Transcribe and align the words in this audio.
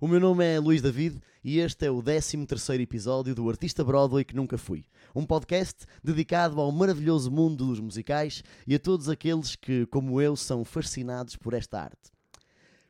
O 0.00 0.06
meu 0.06 0.20
nome 0.20 0.44
é 0.44 0.60
Luís 0.60 0.80
David 0.80 1.20
e 1.42 1.58
este 1.58 1.86
é 1.86 1.90
o 1.90 2.00
13º 2.00 2.80
episódio 2.80 3.34
do 3.34 3.50
Artista 3.50 3.82
Broadway 3.82 4.24
que 4.24 4.36
Nunca 4.36 4.56
Fui. 4.56 4.84
Um 5.12 5.26
podcast 5.26 5.86
dedicado 6.04 6.60
ao 6.60 6.70
maravilhoso 6.70 7.32
mundo 7.32 7.66
dos 7.66 7.80
musicais 7.80 8.44
e 8.64 8.76
a 8.76 8.78
todos 8.78 9.08
aqueles 9.08 9.56
que, 9.56 9.86
como 9.86 10.20
eu, 10.20 10.36
são 10.36 10.64
fascinados 10.64 11.34
por 11.34 11.52
esta 11.52 11.80
arte. 11.80 12.12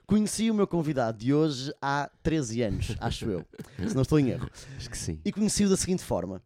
Conheci 0.07 0.51
o 0.51 0.55
meu 0.55 0.67
convidado 0.67 1.17
de 1.17 1.33
hoje 1.33 1.73
há 1.81 2.11
13 2.23 2.61
anos, 2.61 2.95
acho 3.01 3.25
eu, 3.31 3.47
se 3.89 3.95
não 3.95 4.03
estou 4.03 4.20
em 4.20 4.29
erro. 4.29 4.51
Acho 4.77 4.91
que 4.91 4.98
sim. 4.98 5.19
E 5.25 5.33
conheci-o 5.33 5.70
da 5.70 5.79
seguinte 5.79 6.05
forma. 6.05 6.43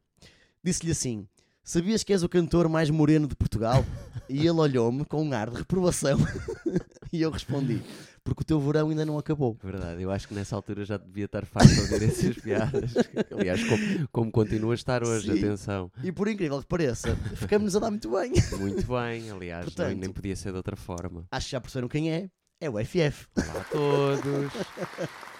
Disse-lhe 0.63 0.93
assim, 0.93 1.27
sabias 1.65 2.05
que 2.05 2.13
és 2.13 2.23
o 2.23 2.29
cantor 2.29 2.69
mais 2.69 2.89
moreno 2.89 3.27
de 3.27 3.35
Portugal? 3.35 3.85
E 4.29 4.39
ele 4.39 4.61
olhou-me 4.61 5.05
com 5.05 5.25
um 5.25 5.33
ar 5.33 5.51
de 5.51 5.57
reprovação 5.57 6.19
e 7.13 7.21
eu 7.21 7.33
respondi, 7.33 7.83
porque 8.25 8.43
o 8.43 8.45
teu 8.45 8.61
verão 8.61 8.89
ainda 8.91 9.05
não 9.05 9.19
acabou. 9.19 9.57
Verdade, 9.63 10.01
eu 10.03 10.11
acho 10.11 10.29
que 10.29 10.35
nessa 10.35 10.55
altura 10.57 10.85
já 10.85 10.97
devia 10.97 11.25
estar 11.27 11.45
fácil 11.45 11.79
a 11.81 11.83
ouvir 11.83 12.03
essas 12.09 12.37
piadas. 12.37 12.95
Aliás, 13.31 13.63
como, 13.65 14.09
como 14.13 14.31
continua 14.33 14.73
a 14.73 14.75
estar 14.75 15.03
hoje, 15.05 15.31
Sim. 15.33 15.39
atenção. 15.39 15.91
E 16.03 16.13
por 16.13 16.29
incrível 16.29 16.61
que 16.61 16.67
pareça, 16.67 17.17
ficamos-nos 17.37 17.75
a 17.77 17.81
dar 17.81 17.91
muito 17.91 18.11
bem. 18.11 18.33
Muito 18.59 18.87
bem, 18.87 19.31
aliás, 19.31 19.65
Portanto- 19.65 19.89
nem, 19.89 19.97
nem 19.99 20.11
podia 20.13 20.37
ser 20.37 20.51
de 20.53 20.57
outra 20.57 20.77
forma. 20.77 21.27
Acho 21.31 21.47
que 21.47 21.53
já 21.53 21.61
perceberam 21.61 21.89
quem 21.89 22.11
é. 22.13 22.31
É 22.61 22.71
o 22.71 22.79
FF. 22.79 23.27
Olá 23.37 23.61
a 23.61 23.65
todos. 23.65 24.53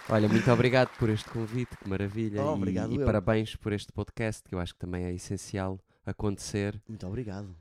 Olha, 0.09 0.29
muito 0.29 0.51
obrigado 0.51 0.89
por 0.99 1.09
este 1.09 1.29
convite, 1.31 1.77
que 1.77 1.89
maravilha. 1.89 2.43
Oh, 2.43 2.51
E- 2.51 2.55
obrigado 2.55 2.93
e, 2.93 2.97
eu. 2.97 3.05
parabéns 3.07 3.55
por 3.55 3.73
este 3.73 3.93
podcast, 3.93 4.43
que 4.43 4.55
eu 4.55 4.59
acho 4.59 4.73
que 4.75 4.81
também 4.81 5.05
é 5.05 5.13
essencial 5.15 5.79
acontecer. 6.05 6.81
Muito 6.89 7.07
obrigado. 7.07 7.55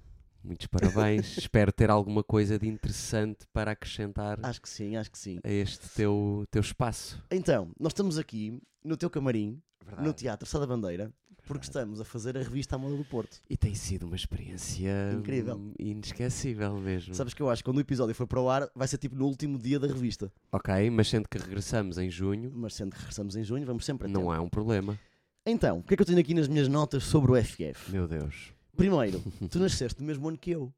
Muitos 0.43 0.67
parabéns. 0.67 1.37
Espero 1.37 1.71
ter 1.71 1.89
alguma 1.89 2.23
coisa 2.23 2.57
de 2.57 2.67
interessante 2.67 3.45
para 3.53 3.71
acrescentar 3.71 4.39
Acho 4.43 4.61
que 4.61 4.69
sim, 4.69 4.95
acho 4.95 5.11
que 5.11 5.17
sim. 5.17 5.39
a 5.43 5.49
este 5.49 5.87
teu, 5.89 6.45
teu 6.49 6.61
espaço. 6.61 7.21
Então, 7.29 7.69
nós 7.79 7.91
estamos 7.91 8.17
aqui 8.17 8.59
no 8.83 8.97
teu 8.97 9.09
camarim, 9.09 9.61
no 9.99 10.13
Teatro 10.13 10.47
Sá 10.47 10.57
da 10.59 10.65
Bandeira, 10.65 11.11
porque 11.45 11.65
estamos 11.65 11.99
a 11.99 12.05
fazer 12.05 12.37
a 12.37 12.41
revista 12.41 12.75
à 12.75 12.79
moda 12.79 12.95
do 12.95 13.03
Porto. 13.03 13.41
E 13.49 13.57
tem 13.57 13.75
sido 13.75 14.03
uma 14.07 14.15
experiência 14.15 15.11
Incrível. 15.13 15.73
inesquecível 15.77 16.77
mesmo. 16.79 17.13
Sabes 17.13 17.33
que 17.33 17.41
eu 17.41 17.49
acho 17.49 17.61
que 17.63 17.69
quando 17.69 17.77
o 17.77 17.81
episódio 17.81 18.15
for 18.15 18.25
para 18.27 18.39
o 18.39 18.49
ar, 18.49 18.69
vai 18.75 18.87
ser 18.87 18.97
tipo 18.97 19.15
no 19.15 19.25
último 19.25 19.57
dia 19.59 19.79
da 19.79 19.87
revista. 19.87 20.31
Ok, 20.51 20.89
mas 20.89 21.09
sendo 21.09 21.27
que 21.29 21.37
regressamos 21.37 21.97
em 21.97 22.09
junho, 22.09 22.51
Mas 22.55 22.73
sendo 22.73 22.91
que 22.91 22.97
regressamos 22.99 23.35
em 23.35 23.43
junho, 23.43 23.65
vamos 23.65 23.85
sempre 23.85 24.07
a 24.07 24.09
não 24.09 24.21
tempo. 24.21 24.33
é 24.33 24.39
um 24.39 24.49
problema. 24.49 24.97
Então, 25.45 25.79
o 25.79 25.83
que 25.83 25.93
é 25.93 25.97
que 25.97 26.01
eu 26.01 26.05
tenho 26.05 26.19
aqui 26.19 26.33
nas 26.33 26.47
minhas 26.47 26.67
notas 26.67 27.03
sobre 27.03 27.31
o 27.31 27.43
FF? 27.43 27.91
Meu 27.91 28.07
Deus. 28.07 28.53
Primeiro, 28.81 29.23
tu 29.49 29.59
nasceste 29.59 29.99
no 30.01 30.07
mesmo 30.07 30.27
ano 30.27 30.37
que 30.37 30.51
eu. 30.51 30.73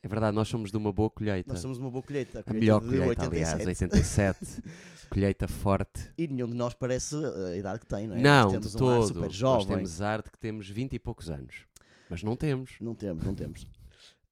É 0.00 0.06
verdade, 0.06 0.34
nós 0.34 0.46
somos 0.48 0.70
de 0.70 0.76
uma 0.76 0.92
boa 0.92 1.10
colheita. 1.10 1.52
Nós 1.52 1.60
somos 1.60 1.76
uma 1.78 1.90
boa 1.90 2.02
colheita. 2.02 2.44
a 2.46 2.52
melhor 2.52 2.80
de 2.80 2.86
colheita, 2.86 3.24
aliás, 3.24 3.66
87. 3.66 4.62
colheita 5.10 5.48
forte. 5.48 6.12
E 6.16 6.28
nenhum 6.28 6.46
de 6.46 6.54
nós 6.54 6.72
parece 6.74 7.16
a 7.16 7.56
idade 7.56 7.80
que 7.80 7.86
tem, 7.86 8.06
não 8.06 8.14
é? 8.14 8.20
Não, 8.20 8.42
Nós 8.44 8.52
temos 8.52 8.70
de 8.70 8.76
um 8.76 8.78
todo. 8.78 9.06
super 9.08 9.20
Nós 9.22 9.34
jovem. 9.34 9.76
temos 9.76 10.00
ar 10.00 10.22
de 10.22 10.30
que 10.30 10.38
temos 10.38 10.68
20 10.68 10.92
e 10.92 10.98
poucos 11.00 11.28
anos. 11.30 11.66
Mas 12.08 12.22
não 12.22 12.36
temos. 12.36 12.76
Não 12.80 12.94
temos, 12.94 13.24
não 13.24 13.34
temos. 13.34 13.66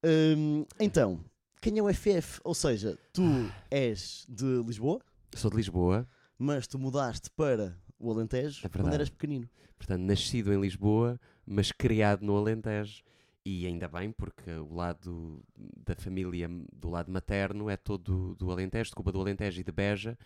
Hum, 0.05 0.65
então, 0.79 1.19
quem 1.61 1.79
é 1.79 1.83
o 1.83 1.93
FF? 1.93 2.41
Ou 2.45 2.55
seja, 2.55 2.97
tu 3.13 3.23
és 3.71 4.25
de 4.29 4.63
Lisboa, 4.65 5.01
Sou 5.35 5.51
de 5.51 5.57
Lisboa, 5.57 6.09
mas 6.39 6.67
tu 6.69 6.79
mudaste 6.79 7.29
para 7.31 7.77
o 7.99 8.11
Alentejo 8.13 8.65
É 8.65 8.69
quando 8.69 8.95
eras 8.95 9.11
pequenino. 9.11 9.49
portanto, 9.77 10.01
nascido 10.03 10.53
em 10.53 10.61
Lisboa, 10.61 11.21
mas 11.45 11.73
criado 11.73 12.25
no 12.25 12.37
Alentejo. 12.37 13.03
E 13.49 13.65
ainda 13.65 13.87
bem, 13.87 14.11
porque 14.11 14.51
o 14.51 14.75
lado 14.75 15.41
da 15.57 15.95
família, 15.95 16.49
do 16.73 16.91
lado 16.91 17.13
materno, 17.13 17.71
é 17.71 17.77
todo 17.77 18.35
do 18.35 18.51
Alentejo, 18.51 18.91
de 18.91 18.97
Cuba 18.97 19.13
do 19.13 19.21
Alentejo 19.21 19.61
e 19.61 19.63
de 19.63 19.71
Beja. 19.71 20.19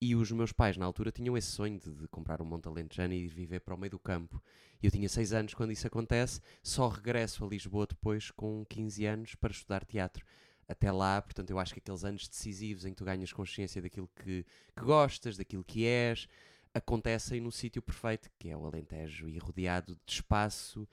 E 0.00 0.16
os 0.16 0.32
meus 0.32 0.52
pais, 0.52 0.78
na 0.78 0.86
altura, 0.86 1.12
tinham 1.12 1.36
esse 1.36 1.48
sonho 1.48 1.78
de, 1.78 1.92
de 1.92 2.08
comprar 2.08 2.40
um 2.40 2.46
monte 2.46 2.68
alentejano 2.68 3.12
e 3.12 3.28
viver 3.28 3.60
para 3.60 3.74
o 3.74 3.78
meio 3.78 3.90
do 3.90 3.98
campo. 3.98 4.42
Eu 4.82 4.90
tinha 4.90 5.06
6 5.06 5.34
anos 5.34 5.52
quando 5.52 5.70
isso 5.70 5.86
acontece, 5.86 6.40
só 6.62 6.88
regresso 6.88 7.44
a 7.44 7.46
Lisboa 7.46 7.86
depois 7.86 8.30
com 8.30 8.64
15 8.64 9.04
anos 9.04 9.34
para 9.34 9.52
estudar 9.52 9.84
teatro. 9.84 10.24
Até 10.66 10.90
lá, 10.90 11.20
portanto, 11.20 11.50
eu 11.50 11.58
acho 11.58 11.74
que 11.74 11.78
aqueles 11.78 12.04
anos 12.04 12.26
decisivos 12.26 12.86
em 12.86 12.92
que 12.92 12.96
tu 12.96 13.04
ganhas 13.04 13.34
consciência 13.34 13.82
daquilo 13.82 14.08
que, 14.16 14.46
que 14.74 14.82
gostas, 14.82 15.36
daquilo 15.36 15.62
que 15.62 15.84
és, 15.84 16.26
acontecem 16.72 17.38
no 17.38 17.52
sítio 17.52 17.82
perfeito, 17.82 18.30
que 18.38 18.48
é 18.48 18.56
o 18.56 18.64
Alentejo, 18.64 19.28
e 19.28 19.36
rodeado 19.36 19.94
de 20.06 20.12
espaço 20.14 20.88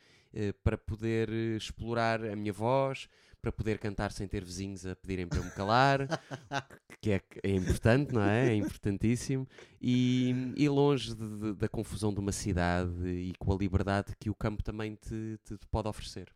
para 0.63 0.78
poder 0.78 1.29
eh, 1.29 1.56
explorar 1.57 2.23
a 2.23 2.35
minha 2.35 2.53
voz, 2.53 3.07
para 3.41 3.51
poder 3.51 3.78
cantar 3.79 4.12
sem 4.12 4.28
ter 4.28 4.44
vizinhos 4.44 4.85
a 4.85 4.95
pedirem 4.95 5.28
para 5.28 5.40
eu 5.40 5.44
me 5.45 5.51
calar, 5.51 6.07
que 7.01 7.12
é, 7.12 7.22
é 7.44 7.51
importante, 7.56 8.13
não 8.13 8.22
é? 8.22 8.50
É 8.50 8.56
importantíssimo. 8.56 9.47
E, 9.81 10.53
e 10.57 10.68
longe 10.68 11.16
de- 11.16 11.38
de- 11.39 11.53
da 11.53 11.69
confusão 11.69 12.13
de 12.13 12.19
uma 12.19 12.31
cidade 12.34 12.91
e 13.07 13.34
com 13.39 13.53
a 13.53 13.57
liberdade 13.57 14.13
que 14.19 14.29
o 14.29 14.35
campo 14.35 14.62
também 14.63 14.95
te, 14.95 15.39
te 15.45 15.57
pode 15.72 15.88
oferecer. 15.88 16.28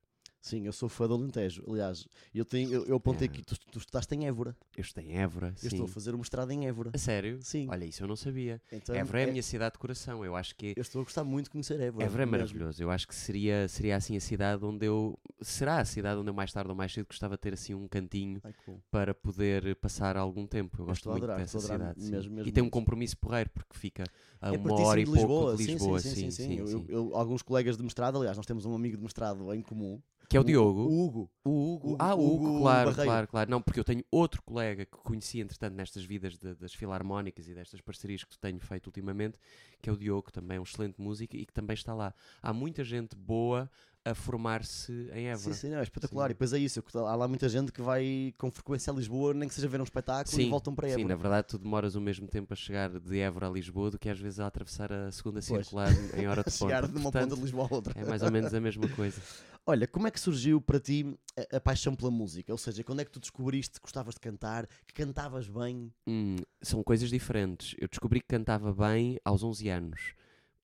Sim, 0.44 0.66
eu 0.66 0.74
sou 0.74 0.90
fã 0.90 1.08
do 1.08 1.14
Alentejo. 1.14 1.64
Aliás, 1.66 2.06
eu, 2.36 2.44
tenho, 2.44 2.70
eu, 2.70 2.86
eu 2.86 2.98
apontei 2.98 3.30
É. 3.30 3.32
aqui, 3.32 3.42
tu, 3.42 3.58
tu 3.72 3.80
estudaste 3.80 4.14
em 4.14 4.28
Évora. 4.28 4.54
Eu 4.76 4.82
estou 4.82 5.02
em 5.02 5.18
Évora, 5.18 5.48
Eu 5.48 5.56
sim. 5.58 5.68
estou 5.68 5.86
a 5.86 5.88
fazer 5.88 6.14
o 6.14 6.18
mestrado 6.18 6.52
em 6.52 6.68
Évora. 6.68 6.92
A 6.94 6.98
sério? 6.98 7.40
Sim. 7.42 7.66
Olha, 7.70 7.86
isso 7.86 8.04
eu 8.04 8.08
não 8.10 8.18
sabia. 8.18 8.62
Então, 8.70 8.94
Évora 8.94 9.22
é 9.22 9.24
a 9.24 9.28
é- 9.30 9.32
minha 9.32 9.42
cidade 9.42 9.72
de 9.76 9.80
coração. 9.80 10.26
Eu 10.26 10.36
acho 10.36 10.54
que 10.58 10.74
Eu 10.76 10.82
estou 10.82 11.00
a 11.00 11.06
gostar 11.06 11.24
muito 11.24 11.46
de 11.46 11.52
conhecer 11.52 11.80
Évora. 11.80 12.04
Évora 12.04 12.24
é 12.24 12.26
mesmo. 12.26 12.32
maravilhoso. 12.40 12.84
Eu 12.84 12.92
acho 12.92 13.08
que 13.08 13.16
seria, 13.16 13.70
seria 13.70 13.96
assim 13.96 14.18
a 14.18 14.20
cidade 14.20 14.66
onde 14.66 14.86
eu. 14.86 15.18
Será 15.42 15.78
a 15.80 15.86
cidade 15.86 16.20
onde 16.20 16.30
eu 16.30 16.34
mais 16.34 16.52
tarde 16.52 16.70
ou 16.70 16.76
mais 16.76 16.92
cedo 16.94 17.06
gostava 17.08 17.36
de 17.36 17.42
ter 17.42 17.54
assim 17.54 17.74
um 17.74 17.88
cantinho 17.88 18.42
Ai, 18.44 18.54
bom. 18.68 18.78
para 18.92 19.14
poder 19.14 19.78
passar 19.78 20.18
algum 20.18 20.46
tempo. 20.46 20.82
Eu 20.82 20.86
gosto 20.88 21.08
a 21.08 21.14
muito 21.14 21.24
adorar, 21.24 21.40
dessa 21.40 21.58
a 21.58 21.62
cidade. 21.62 22.00
mesmo, 22.02 22.34
mesmo 22.36 22.50
e 22.50 22.52
tem 22.52 22.62
um 22.62 22.70
compromisso 22.70 23.16
porreiro 23.18 23.50
porque 23.52 23.78
fica 23.78 24.04
a 24.42 24.50
É 24.50 24.52
uma 24.52 24.74
hora 24.74 25.00
e 25.00 25.06
de 25.06 25.10
pouco 25.10 25.56
de 25.56 25.64
Lisboa. 25.64 26.00
Sim, 26.02 26.10
sim, 26.10 26.16
sim. 26.16 26.32
sim. 26.32 26.56
Eu- 26.60 26.68
sim. 26.68 26.86
eu- 26.90 27.08
eu- 27.08 27.16
alguns 27.16 27.42
colegas 27.42 27.78
de 27.78 27.84
mestrado, 27.84 28.18
aliás, 28.18 28.36
nós 28.36 28.46
temos 28.46 28.66
um 28.66 28.76
amigo 28.76 28.98
de 28.98 29.04
mestrado 29.04 29.54
em 29.54 29.62
comum. 29.62 30.02
Que 30.30 30.38
é 30.38 30.40
o 30.40 30.44
Diogo. 30.44 30.82
O 30.82 31.06
Hugo. 31.06 31.32
O 31.44 31.50
Hugo. 31.74 31.88
Hugo- 31.90 31.96
ah, 32.00 32.16
o 32.16 32.26
Hugo, 32.26 32.48
Hugo 32.48 32.60
claro, 32.62 32.90
Barreiro. 32.90 33.10
claro, 33.10 33.28
claro. 33.28 33.52
Não, 33.52 33.62
porque 33.62 33.80
eu 33.80 33.84
tenho 33.84 34.04
outro 34.10 34.42
colega 34.42 34.86
que 34.86 34.98
conheci, 34.98 35.40
entretanto, 35.42 35.76
nestas 35.76 36.04
vidas 36.04 36.38
de- 36.38 36.56
das 36.56 36.74
filarmónicas 36.74 37.48
e 37.48 37.54
destas 37.54 37.82
parcerias 37.82 38.24
que 38.24 38.38
tenho 38.40 38.60
feito 38.60 38.88
ultimamente, 38.88 39.38
que 39.82 39.90
é 39.90 39.94
o 39.94 39.98
Diogo, 39.98 40.24
que 40.24 40.32
também 40.34 40.58
é 40.58 40.60
um 40.60 40.64
excelente 40.64 41.00
músico 41.00 41.36
e 41.36 41.46
que 41.46 41.54
também 41.54 41.74
está 41.76 41.94
lá. 41.94 42.14
Há 42.42 42.52
muita 42.54 42.84
gente 42.84 43.16
boa 43.16 43.70
a 44.06 44.14
formar-se 44.14 44.92
em 45.14 45.28
Évora. 45.28 45.54
Sim, 45.54 45.54
sim, 45.54 45.70
não, 45.70 45.78
é 45.80 45.84
espetacular. 45.84 46.26
Sim. 46.28 46.32
E 46.32 46.34
depois 46.34 46.54
é 46.54 46.58
isso. 46.60 46.84
Há 46.96 47.16
lá 47.16 47.28
muita 47.28 47.48
gente 47.48 47.72
que 47.72 47.82
vai 47.82 48.34
com 48.38 48.52
frequência 48.52 48.92
a 48.92 48.96
Lisboa, 48.96 49.34
nem 49.34 49.48
que 49.48 49.56
seja 49.56 49.68
ver 49.68 49.80
um 49.80 49.84
espetáculo 49.84 50.42
e 50.42 50.50
voltam 50.50 50.76
para 50.76 50.88
sim, 50.90 50.96
Évora. 50.96 51.08
na 51.08 51.16
verdade 51.16 51.48
tu 51.48 51.58
demoras 51.58 51.96
o 51.96 52.02
mesmo 52.02 52.28
tempo 52.28 52.54
a 52.54 52.56
chegar 52.56 52.90
de 53.00 53.20
Évora 53.20 53.48
a 53.48 53.52
Lisboa 53.52 53.92
do 53.92 53.98
que 54.00 54.10
às 54.10 54.20
vezes 54.20 54.40
a 54.40 54.48
atravessar 54.48 54.92
a 54.92 55.12
segunda 55.12 55.40
Pois. 55.46 55.66
circular 55.66 55.90
em 56.18 56.28
hora 56.28 56.44
de 56.44 56.52
ponta. 56.52 56.58
Chegar 56.58 56.88
de 56.88 56.94
uma 56.98 57.04
Portanto, 57.04 57.24
ponta 57.30 57.36
de 57.36 57.42
Lisboa 57.42 57.68
à 57.70 57.74
outra. 57.74 57.94
É 58.00 58.06
mais 58.06 58.22
ou 58.22 58.32
menos 58.32 58.54
a 58.54 58.60
mesma 58.60 58.88
coisa. 58.90 59.22
Olha, 59.66 59.88
como 59.88 60.06
é 60.08 60.12
que 60.12 60.20
surgiu 60.20 60.60
para 60.60 60.78
ti 60.78 61.18
a, 61.52 61.56
a 61.56 61.62
paixão 61.62 61.96
pela 61.96 62.12
música? 62.12 62.52
Ou 62.52 62.58
seja, 62.58 62.84
quando 62.84 63.00
é 63.00 63.06
que 63.06 63.12
tu 63.12 63.20
descobriste 63.22 63.76
que 63.80 63.84
gostavas 63.84 64.14
de 64.16 64.20
cantar, 64.20 64.68
que 64.86 64.94
cantavas 64.94 65.48
bem? 65.48 65.90
Hum, 66.06 66.36
são 66.62 66.84
coisas 66.84 67.10
diferentes. 67.10 67.74
Eu 67.80 67.88
descobri 67.88 68.20
que 68.20 68.28
cantava 68.28 68.74
bem 68.74 69.18
aos 69.24 69.42
11 69.42 69.70
anos. 69.70 70.14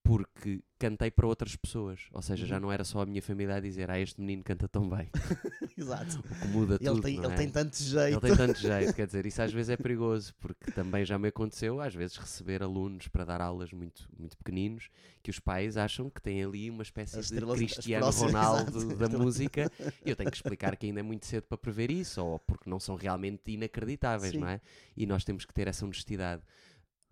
Porque 0.02 0.62
cantei 0.78 1.10
para 1.10 1.26
outras 1.26 1.54
pessoas. 1.54 2.00
Ou 2.12 2.22
seja, 2.22 2.46
já 2.46 2.56
Uhum. 2.56 2.62
não 2.62 2.72
era 2.72 2.82
só 2.84 3.02
a 3.02 3.06
minha 3.06 3.20
família 3.20 3.56
a 3.56 3.60
dizer 3.60 3.90
ah, 3.90 4.00
este 4.00 4.18
menino 4.18 4.42
canta 4.42 4.66
tão 4.66 4.88
bem. 4.88 5.10
Exato. 5.76 6.18
O 6.20 6.22
que 6.22 6.48
muda 6.48 6.74
Ele, 6.76 6.84
tudo, 6.88 7.02
tem, 7.02 7.16
ele 7.18 7.26
é? 7.26 7.36
tem 7.36 7.50
tanto 7.50 7.76
jeito. 7.76 8.06
Ele 8.14 8.20
tem 8.20 8.36
tanto 8.36 8.58
jeito, 8.58 8.94
quer 8.94 9.06
dizer, 9.06 9.26
isso 9.26 9.42
às 9.42 9.52
vezes 9.52 9.68
é 9.68 9.76
perigoso, 9.76 10.34
porque 10.40 10.70
também 10.72 11.04
já 11.04 11.18
me 11.18 11.28
aconteceu, 11.28 11.80
às 11.82 11.94
vezes, 11.94 12.16
receber 12.16 12.62
alunos 12.62 13.08
para 13.08 13.24
dar 13.26 13.42
aulas 13.42 13.72
muito, 13.72 14.08
muito 14.18 14.36
pequeninos, 14.38 14.88
que 15.22 15.30
os 15.30 15.38
pais 15.38 15.76
acham 15.76 16.08
que 16.08 16.20
têm 16.22 16.42
ali 16.42 16.70
uma 16.70 16.82
espécie 16.82 17.18
As 17.18 17.26
de 17.28 17.34
estrelas- 17.34 17.58
Cristiano 17.58 18.04
próximas, 18.04 18.32
Ronaldo 18.32 18.78
exato. 18.78 18.96
da 18.96 19.08
música, 19.18 19.70
e 20.04 20.08
eu 20.10 20.16
tenho 20.16 20.30
que 20.30 20.36
explicar 20.36 20.76
que 20.76 20.86
ainda 20.86 21.00
é 21.00 21.02
muito 21.02 21.26
cedo 21.26 21.44
para 21.44 21.58
prever 21.58 21.90
isso, 21.90 22.24
ou 22.24 22.38
porque 22.38 22.68
não 22.70 22.80
são 22.80 22.94
realmente 22.94 23.50
inacreditáveis, 23.52 24.32
Sim. 24.32 24.38
não 24.40 24.48
é? 24.48 24.60
E 24.96 25.04
nós 25.06 25.24
temos 25.24 25.44
que 25.44 25.52
ter 25.52 25.68
essa 25.68 25.84
honestidade. 25.84 26.42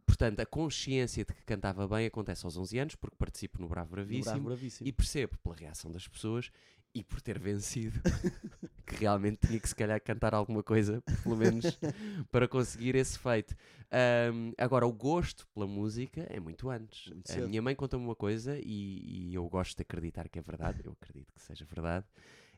Portanto, 0.09 0.41
a 0.41 0.47
consciência 0.47 1.23
de 1.23 1.35
que 1.35 1.45
cantava 1.45 1.87
bem 1.87 2.07
acontece 2.07 2.47
aos 2.47 2.57
11 2.57 2.79
anos, 2.79 2.95
porque 2.95 3.15
participo 3.15 3.61
no 3.61 3.69
Bravo 3.69 3.91
Bravíssimo, 3.91 4.25
Bravo, 4.25 4.45
bravíssimo. 4.47 4.89
e 4.89 4.91
percebo 4.91 5.37
pela 5.37 5.55
reação 5.55 5.93
das 5.93 6.09
pessoas 6.09 6.51
e 6.95 7.05
por 7.05 7.21
ter 7.21 7.39
vencido 7.39 8.01
que 8.87 8.97
realmente 8.97 9.47
tinha 9.47 9.61
que 9.61 9.69
se 9.69 9.75
calhar 9.77 10.01
cantar 10.01 10.35
alguma 10.35 10.63
coisa, 10.63 11.03
pelo 11.23 11.37
menos 11.37 11.79
para 12.33 12.49
conseguir 12.49 12.95
esse 12.95 13.19
feito. 13.19 13.55
Ahm, 13.93 14.53
agora, 14.57 14.87
o 14.87 14.93
gosto 14.93 15.47
pela 15.49 15.67
música 15.67 16.27
é 16.31 16.41
muito 16.41 16.71
antes. 16.71 17.13
Muito 17.13 17.31
a 17.31 17.47
minha 17.47 17.61
mãe 17.61 17.75
conta-me 17.75 18.03
uma 18.03 18.17
coisa 18.17 18.59
e, 18.59 19.29
e 19.31 19.35
eu 19.35 19.47
gosto 19.47 19.77
de 19.77 19.83
acreditar 19.83 20.27
que 20.31 20.39
é 20.39 20.43
verdade, 20.43 20.81
eu 20.83 20.93
acredito 20.93 21.31
que 21.35 21.43
seja 21.43 21.67
verdade. 21.67 22.07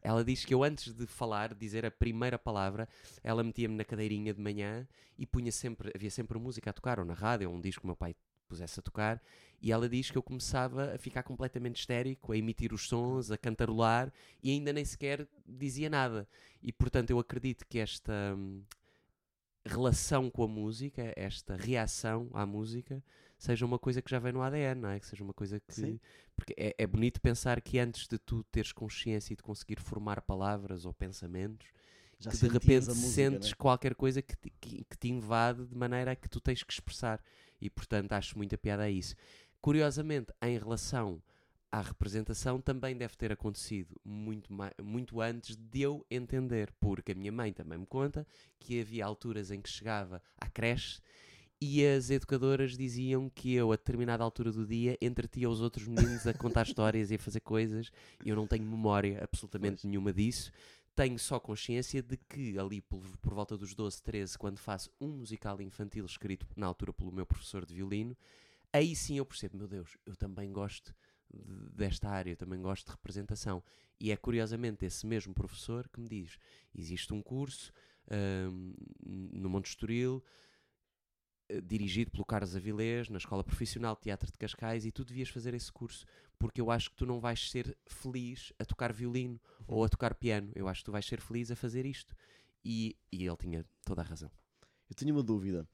Ela 0.02 0.24
diz 0.24 0.44
que 0.44 0.54
eu, 0.54 0.64
antes 0.64 0.92
de 0.92 1.06
falar, 1.06 1.54
dizer 1.54 1.84
a 1.84 1.90
primeira 1.90 2.38
palavra, 2.38 2.88
ela 3.22 3.44
metia-me 3.44 3.76
na 3.76 3.84
cadeirinha 3.84 4.32
de 4.32 4.40
manhã 4.40 4.86
e 5.18 5.26
punha 5.26 5.52
sempre, 5.52 5.92
havia 5.94 6.10
sempre 6.10 6.38
música 6.38 6.70
a 6.70 6.72
tocar, 6.72 6.98
ou 6.98 7.04
na 7.04 7.14
rádio, 7.14 7.50
ou 7.50 7.56
um 7.56 7.60
disco 7.60 7.82
que 7.82 7.86
meu 7.86 7.96
pai 7.96 8.14
pusesse 8.48 8.80
a 8.80 8.82
tocar, 8.82 9.22
e 9.62 9.70
ela 9.70 9.88
diz 9.88 10.10
que 10.10 10.18
eu 10.18 10.22
começava 10.22 10.94
a 10.94 10.98
ficar 10.98 11.22
completamente 11.22 11.78
histérico, 11.78 12.32
a 12.32 12.36
emitir 12.36 12.72
os 12.72 12.88
sons, 12.88 13.30
a 13.30 13.38
cantarolar, 13.38 14.12
e 14.42 14.50
ainda 14.50 14.72
nem 14.72 14.84
sequer 14.84 15.28
dizia 15.46 15.88
nada. 15.88 16.26
E 16.62 16.72
portanto 16.72 17.10
eu 17.10 17.18
acredito 17.18 17.64
que 17.66 17.78
esta, 17.78 18.34
hum, 18.36 18.62
relação 19.64 20.28
com 20.28 20.42
a 20.42 20.48
música, 20.48 21.12
esta 21.14 21.54
reação 21.54 22.28
à 22.32 22.44
música, 22.44 23.02
seja 23.40 23.64
uma 23.64 23.78
coisa 23.78 24.02
que 24.02 24.10
já 24.10 24.18
vem 24.18 24.32
no 24.32 24.42
ADN, 24.42 24.82
não 24.82 24.90
é? 24.90 25.00
Que 25.00 25.06
seja 25.06 25.24
uma 25.24 25.32
coisa 25.32 25.58
que. 25.58 25.74
Sim. 25.74 25.98
Porque 26.36 26.54
é, 26.56 26.74
é 26.76 26.86
bonito 26.86 27.20
pensar 27.20 27.60
que 27.62 27.78
antes 27.78 28.06
de 28.06 28.18
tu 28.18 28.44
teres 28.44 28.70
consciência 28.70 29.32
e 29.32 29.36
de 29.36 29.42
conseguir 29.42 29.80
formar 29.80 30.20
palavras 30.20 30.84
ou 30.84 30.92
pensamentos, 30.92 31.66
Já 32.18 32.30
que 32.30 32.36
de 32.36 32.48
repente 32.48 32.88
música, 32.88 33.08
sentes 33.08 33.48
né? 33.48 33.54
qualquer 33.56 33.94
coisa 33.94 34.20
que 34.20 34.36
te, 34.36 34.52
que, 34.60 34.84
que 34.84 34.96
te 34.96 35.08
invade 35.08 35.64
de 35.64 35.74
maneira 35.74 36.12
a 36.12 36.16
que 36.16 36.28
tu 36.28 36.38
tens 36.38 36.62
que 36.62 36.72
expressar. 36.72 37.18
E 37.58 37.70
portanto 37.70 38.12
acho 38.12 38.36
muita 38.36 38.58
piada 38.58 38.82
a 38.82 38.90
isso. 38.90 39.14
Curiosamente, 39.60 40.32
em 40.42 40.58
relação 40.58 41.22
à 41.72 41.80
representação, 41.80 42.60
também 42.60 42.94
deve 42.94 43.16
ter 43.16 43.32
acontecido 43.32 43.98
muito, 44.04 44.50
muito 44.82 45.20
antes 45.20 45.56
de 45.56 45.80
eu 45.80 46.04
entender, 46.10 46.70
porque 46.78 47.12
a 47.12 47.14
minha 47.14 47.32
mãe 47.32 47.52
também 47.54 47.78
me 47.78 47.86
conta 47.86 48.26
que 48.58 48.80
havia 48.80 49.04
alturas 49.06 49.50
em 49.50 49.62
que 49.62 49.68
chegava 49.68 50.22
à 50.38 50.48
creche 50.48 51.00
e 51.60 51.84
as 51.86 52.08
educadoras 52.08 52.76
diziam 52.76 53.28
que 53.28 53.52
eu, 53.52 53.70
a 53.70 53.76
determinada 53.76 54.24
altura 54.24 54.50
do 54.50 54.66
dia, 54.66 54.96
entretia 55.00 55.48
os 55.48 55.60
outros 55.60 55.86
meninos 55.86 56.26
a 56.26 56.32
contar 56.32 56.62
histórias 56.66 57.10
e 57.10 57.16
a 57.16 57.18
fazer 57.18 57.40
coisas, 57.40 57.90
e 58.24 58.30
eu 58.30 58.36
não 58.36 58.46
tenho 58.46 58.64
memória 58.64 59.22
absolutamente 59.22 59.86
nenhuma 59.86 60.12
disso. 60.12 60.50
Tenho 60.96 61.18
só 61.18 61.38
consciência 61.38 62.02
de 62.02 62.16
que, 62.16 62.58
ali 62.58 62.80
por, 62.80 63.02
por 63.18 63.34
volta 63.34 63.56
dos 63.56 63.74
12, 63.74 64.02
13, 64.02 64.38
quando 64.38 64.58
faço 64.58 64.90
um 65.00 65.08
musical 65.08 65.60
infantil 65.60 66.04
escrito 66.06 66.46
na 66.56 66.66
altura 66.66 66.92
pelo 66.92 67.12
meu 67.12 67.26
professor 67.26 67.66
de 67.66 67.74
violino, 67.74 68.16
aí 68.72 68.96
sim 68.96 69.18
eu 69.18 69.26
percebo, 69.26 69.58
meu 69.58 69.68
Deus, 69.68 69.96
eu 70.06 70.16
também 70.16 70.50
gosto 70.52 70.94
de- 71.32 71.70
desta 71.74 72.08
área, 72.08 72.32
eu 72.32 72.36
também 72.36 72.60
gosto 72.60 72.86
de 72.86 72.92
representação. 72.92 73.62
E 74.00 74.10
é 74.10 74.16
curiosamente 74.16 74.84
esse 74.86 75.06
mesmo 75.06 75.34
professor 75.34 75.88
que 75.88 76.00
me 76.00 76.08
diz: 76.08 76.38
existe 76.74 77.12
um 77.12 77.22
curso 77.22 77.70
hum, 78.50 78.74
no 79.06 79.48
Monte 79.50 79.68
Estoril, 79.68 80.22
dirigido 81.60 82.10
pelo 82.10 82.24
Carlos 82.24 82.54
Avilés, 82.54 83.08
na 83.08 83.18
Escola 83.18 83.42
Profissional 83.42 83.94
de 83.94 84.02
Teatro 84.02 84.30
de 84.30 84.38
Cascais, 84.38 84.84
e 84.84 84.92
tu 84.92 85.04
devias 85.04 85.28
fazer 85.28 85.54
esse 85.54 85.72
curso, 85.72 86.06
porque 86.38 86.60
eu 86.60 86.70
acho 86.70 86.90
que 86.90 86.96
tu 86.96 87.06
não 87.06 87.20
vais 87.20 87.50
ser 87.50 87.76
feliz 87.86 88.52
a 88.58 88.64
tocar 88.64 88.92
violino 88.92 89.40
ou 89.66 89.84
a 89.84 89.88
tocar 89.88 90.14
piano. 90.14 90.50
Eu 90.54 90.68
acho 90.68 90.80
que 90.80 90.86
tu 90.86 90.92
vais 90.92 91.06
ser 91.06 91.20
feliz 91.20 91.50
a 91.50 91.56
fazer 91.56 91.84
isto. 91.84 92.14
E, 92.64 92.96
e 93.10 93.26
ele 93.26 93.36
tinha 93.36 93.64
toda 93.84 94.02
a 94.02 94.04
razão. 94.04 94.30
Eu 94.88 94.94
tenho 94.94 95.14
uma 95.14 95.22
dúvida. 95.22 95.66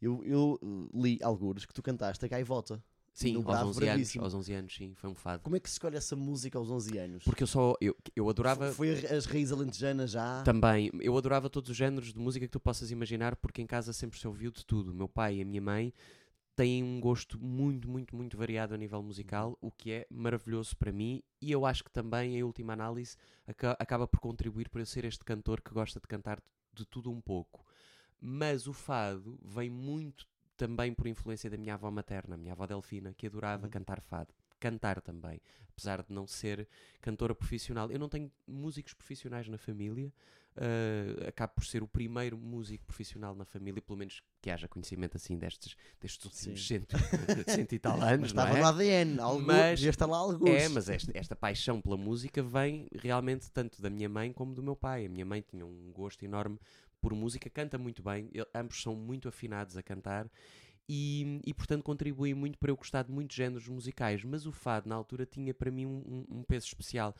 Eu, 0.00 0.24
eu 0.24 0.58
li 0.92 1.18
algures 1.22 1.64
que 1.64 1.72
tu 1.72 1.82
cantaste 1.82 2.24
a 2.24 2.28
gaivota. 2.28 2.82
Sim, 3.12 3.36
aos 3.36 3.44
Bravo 3.44 3.68
11 3.70 3.88
anos, 3.88 4.16
aos 4.16 4.34
11 4.34 4.52
anos, 4.54 4.74
sim, 4.74 4.94
foi 4.94 5.10
um 5.10 5.14
fado. 5.14 5.42
Como 5.42 5.54
é 5.54 5.60
que 5.60 5.68
se 5.68 5.74
escolhe 5.74 5.96
essa 5.96 6.16
música 6.16 6.56
aos 6.58 6.70
11 6.70 6.96
anos? 6.96 7.24
Porque 7.24 7.42
eu 7.42 7.46
só, 7.46 7.74
eu, 7.80 7.94
eu 8.16 8.28
adorava... 8.28 8.72
Foi 8.72 8.90
as 9.06 9.26
raízes 9.26 9.52
alentejanas 9.52 10.10
já? 10.12 10.42
Também, 10.42 10.90
eu 11.00 11.16
adorava 11.16 11.50
todos 11.50 11.70
os 11.70 11.76
géneros 11.76 12.12
de 12.12 12.18
música 12.18 12.46
que 12.46 12.52
tu 12.52 12.58
possas 12.60 12.90
imaginar, 12.90 13.36
porque 13.36 13.60
em 13.60 13.66
casa 13.66 13.92
sempre 13.92 14.18
se 14.18 14.26
ouviu 14.26 14.50
de 14.50 14.64
tudo. 14.64 14.92
O 14.92 14.94
meu 14.94 15.08
pai 15.08 15.36
e 15.36 15.42
a 15.42 15.44
minha 15.44 15.60
mãe 15.60 15.92
têm 16.56 16.82
um 16.82 17.00
gosto 17.00 17.38
muito, 17.38 17.88
muito, 17.88 18.16
muito 18.16 18.36
variado 18.36 18.74
a 18.74 18.78
nível 18.78 19.02
musical, 19.02 19.56
o 19.60 19.70
que 19.70 19.90
é 19.90 20.06
maravilhoso 20.10 20.76
para 20.76 20.92
mim, 20.92 21.22
e 21.40 21.50
eu 21.52 21.64
acho 21.66 21.82
que 21.84 21.90
também, 21.90 22.36
em 22.36 22.42
última 22.42 22.72
análise, 22.72 23.16
aca- 23.46 23.76
acaba 23.78 24.06
por 24.06 24.20
contribuir 24.20 24.68
para 24.68 24.80
eu 24.82 24.86
ser 24.86 25.04
este 25.04 25.24
cantor 25.24 25.60
que 25.62 25.72
gosta 25.72 26.00
de 26.00 26.06
cantar 26.06 26.42
de 26.72 26.84
tudo 26.86 27.10
um 27.10 27.20
pouco. 27.20 27.64
Mas 28.20 28.66
o 28.66 28.72
fado 28.72 29.38
vem 29.42 29.68
muito 29.70 30.26
também 30.56 30.92
por 30.92 31.06
influência 31.06 31.48
da 31.50 31.56
minha 31.56 31.74
avó 31.74 31.90
materna, 31.90 32.36
minha 32.36 32.52
avó 32.52 32.66
Delfina, 32.66 33.12
que 33.14 33.26
adorava 33.26 33.64
Uhum. 33.64 33.70
cantar 33.70 34.00
fado. 34.00 34.32
Cantar 34.60 35.00
também, 35.00 35.40
apesar 35.70 36.02
de 36.02 36.12
não 36.12 36.24
ser 36.26 36.68
cantora 37.00 37.34
profissional. 37.34 37.90
Eu 37.90 37.98
não 37.98 38.08
tenho 38.08 38.30
músicos 38.46 38.94
profissionais 38.94 39.48
na 39.48 39.58
família, 39.58 40.12
uh, 40.56 41.26
acabo 41.28 41.54
por 41.54 41.64
ser 41.64 41.82
o 41.82 41.88
primeiro 41.88 42.38
músico 42.38 42.84
profissional 42.86 43.34
na 43.34 43.44
família, 43.44 43.82
pelo 43.82 43.98
menos 43.98 44.22
que 44.40 44.50
haja 44.50 44.68
conhecimento 44.68 45.16
assim 45.16 45.36
destes, 45.36 45.74
destes 46.00 46.24
últimos 46.26 46.64
cento, 46.66 46.96
cento 47.48 47.72
e 47.72 47.78
tal 47.80 47.98
Mas 47.98 48.12
anos, 48.12 48.32
não 48.32 48.42
estava 48.44 48.58
é? 48.58 48.60
no 48.60 48.66
ADN. 48.68 49.20
Algo, 49.20 49.42
Mas- 49.44 49.80
devia 49.80 49.90
estar 49.90 50.06
lá 50.06 50.18
alguns. 50.18 50.48
É, 50.50 50.68
mas 50.68 50.88
esta, 50.88 51.10
esta 51.12 51.34
paixão 51.34 51.80
pela 51.80 51.96
música 51.96 52.40
vem 52.40 52.86
realmente 52.94 53.50
tanto 53.50 53.82
da 53.82 53.90
minha 53.90 54.08
mãe 54.08 54.32
como 54.32 54.54
do 54.54 54.62
meu 54.62 54.76
pai. 54.76 55.06
A 55.06 55.08
minha 55.08 55.24
mãe 55.26 55.40
tinha 55.42 55.66
um 55.66 55.90
gosto 55.92 56.24
enorme 56.24 56.58
por 57.02 57.12
música, 57.14 57.50
canta 57.50 57.76
muito 57.76 58.02
bem, 58.02 58.30
ele- 58.32 58.46
ambos 58.54 58.80
são 58.80 58.94
muito 58.96 59.28
afinados 59.28 59.76
a 59.76 59.82
cantar 59.82 60.30
e, 60.88 61.40
e, 61.44 61.52
portanto 61.52 61.82
contribuem 61.82 62.32
muito 62.34 62.58
para 62.58 62.70
eu 62.70 62.76
gostar 62.76 63.02
de 63.02 63.12
muitos 63.12 63.36
géneros 63.36 63.68
musicais. 63.68 64.24
Mas 64.24 64.46
o 64.46 64.52
fado 64.52 64.88
na 64.88 64.94
altura 64.94 65.26
tinha 65.26 65.52
para 65.52 65.70
mim 65.70 65.84
um, 65.86 66.02
um- 66.30 66.38
um 66.38 66.42
peso 66.42 66.66
especial. 66.66 67.14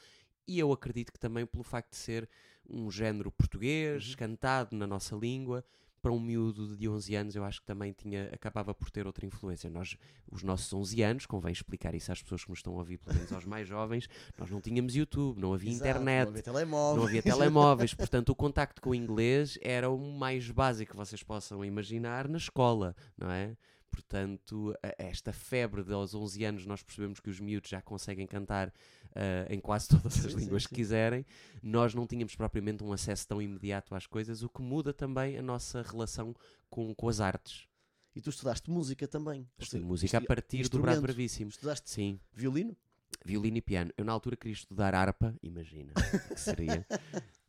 E 0.47 0.59
eu 0.59 0.73
acredito 0.73 1.13
que 1.13 1.19
também 1.19 1.45
pelo 1.47 1.63
facto 1.65 1.91
de 1.91 1.97
ser 1.97 2.29
um 2.69 2.91
género 2.91 3.31
português, 3.31 4.11
Uhum. 4.11 4.17
cantado 4.17 4.77
na 4.77 4.87
nossa 4.87 5.15
língua, 5.17 5.65
para 6.03 6.13
um 6.13 6.19
miúdo 6.21 6.77
de 6.77 6.89
11 6.89 7.15
anos 7.15 7.37
eu 7.37 7.45
acho 7.45 7.61
que 7.61 7.67
também 7.67 7.93
tinha, 7.93 8.29
acabava 8.33 8.75
por 8.75 8.91
ter 8.91 9.07
outra 9.07 9.25
influência. 9.25 9.71
Nós, 9.71 9.97
os 10.31 10.43
nossos 10.43 10.73
11 10.73 11.03
anos, 11.03 11.27
convém 11.27 11.53
explicar 11.53 11.95
isso 11.95 12.11
às 12.11 12.21
pessoas 12.21 12.43
que 12.45 12.51
nos 12.51 12.59
estão 12.59 12.75
a 12.75 12.79
ouvir, 12.79 12.99
pelo 12.99 13.15
menos 13.15 13.33
aos 13.33 13.45
mais 13.45 13.69
jovens, 13.69 14.09
nós 14.37 14.51
não 14.51 14.61
tínhamos 14.61 14.97
YouTube, 14.97 15.41
não 15.41 15.55
havia 15.55 15.71
Exato, 15.71 15.89
internet, 15.89 16.25
Não 16.25 16.31
havia 16.33 16.43
telemóvel. 16.43 16.97
não 16.97 17.09
havia 17.09 17.23
telemóveis, 17.23 17.95
portanto 17.95 18.29
o 18.31 18.35
contacto 18.35 18.83
com 18.83 18.91
o 18.91 18.95
inglês 18.95 19.57
era 19.63 19.89
o 19.89 19.99
mais 20.19 20.51
básico 20.51 20.91
que 20.91 20.97
vocês 20.97 21.23
possam 21.23 21.65
imaginar 21.65 22.27
na 22.29 22.39
escola, 22.39 22.97
não 23.17 23.31
é? 23.31 23.57
Portanto, 23.93 24.75
esta 24.97 25.33
febre 25.33 25.85
de 25.85 25.93
aos 25.93 26.15
11 26.15 26.45
anos 26.45 26.67
nós 26.67 26.83
percebemos 26.83 27.21
que 27.21 27.29
os 27.29 27.39
miúdos 27.39 27.69
já 27.69 27.83
conseguem 27.83 28.27
cantar 28.27 28.73
ah, 29.15 29.47
em 29.51 29.61
quase 29.61 29.89
todas 29.93 30.25
as 30.25 30.33
línguas 30.33 30.67
que 30.67 30.75
quiserem. 30.75 31.27
Nós 31.63 31.95
não 31.95 32.07
tínhamos 32.07 32.35
propriamente 32.35 32.83
um 32.83 32.93
acesso 32.93 33.29
tão 33.29 33.41
imediato 33.41 33.95
às 33.95 34.07
coisas, 34.07 34.43
o 34.43 34.49
que 34.49 34.63
muda 34.63 34.95
também 34.95 35.37
a 35.37 35.43
nossa 35.43 35.83
relação 35.83 36.35
com, 36.71 36.95
com 36.95 37.09
as 37.09 37.21
artes. 37.21 37.69
E 38.17 38.21
tu 38.21 38.31
estudaste 38.31 38.71
música 38.71 39.07
também. 39.07 39.47
Estudei 39.59 39.85
música 39.85 40.19
a 40.19 40.21
partir 40.21 40.69
do. 40.69 40.81
Bravo 40.81 41.03
Bravíssimo. 41.03 41.51
Estudaste 41.51 41.91
Sim, 41.91 42.19
violino? 42.33 42.77
Violino 43.25 43.59
e 43.59 43.63
piano. 43.63 43.91
Eu 43.97 44.05
na 44.05 44.13
altura 44.13 44.37
queria 44.37 44.55
estudar 44.55 44.95
harpa, 44.95 45.35
imagina 45.43 45.93
o 45.93 46.35
que 46.35 46.41
seria. 46.41 46.87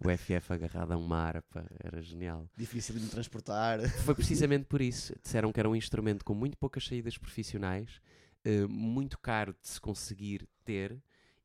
O 0.03 0.09
FF 0.09 0.51
agarrado 0.51 0.91
a 0.91 0.97
uma 0.97 1.17
harpa, 1.17 1.65
era 1.81 2.01
genial. 2.01 2.49
Difícil 2.57 2.95
de 2.95 3.01
me 3.01 3.09
transportar. 3.09 3.79
Foi 4.03 4.13
precisamente 4.13 4.65
por 4.65 4.81
isso. 4.81 5.15
Disseram 5.21 5.51
que 5.51 5.59
era 5.59 5.69
um 5.69 5.75
instrumento 5.75 6.25
com 6.25 6.33
muito 6.33 6.57
poucas 6.57 6.85
saídas 6.85 7.17
profissionais, 7.17 8.01
eh, 8.43 8.65
muito 8.67 9.17
caro 9.17 9.53
de 9.53 9.67
se 9.67 9.79
conseguir 9.79 10.47
ter, 10.65 11.01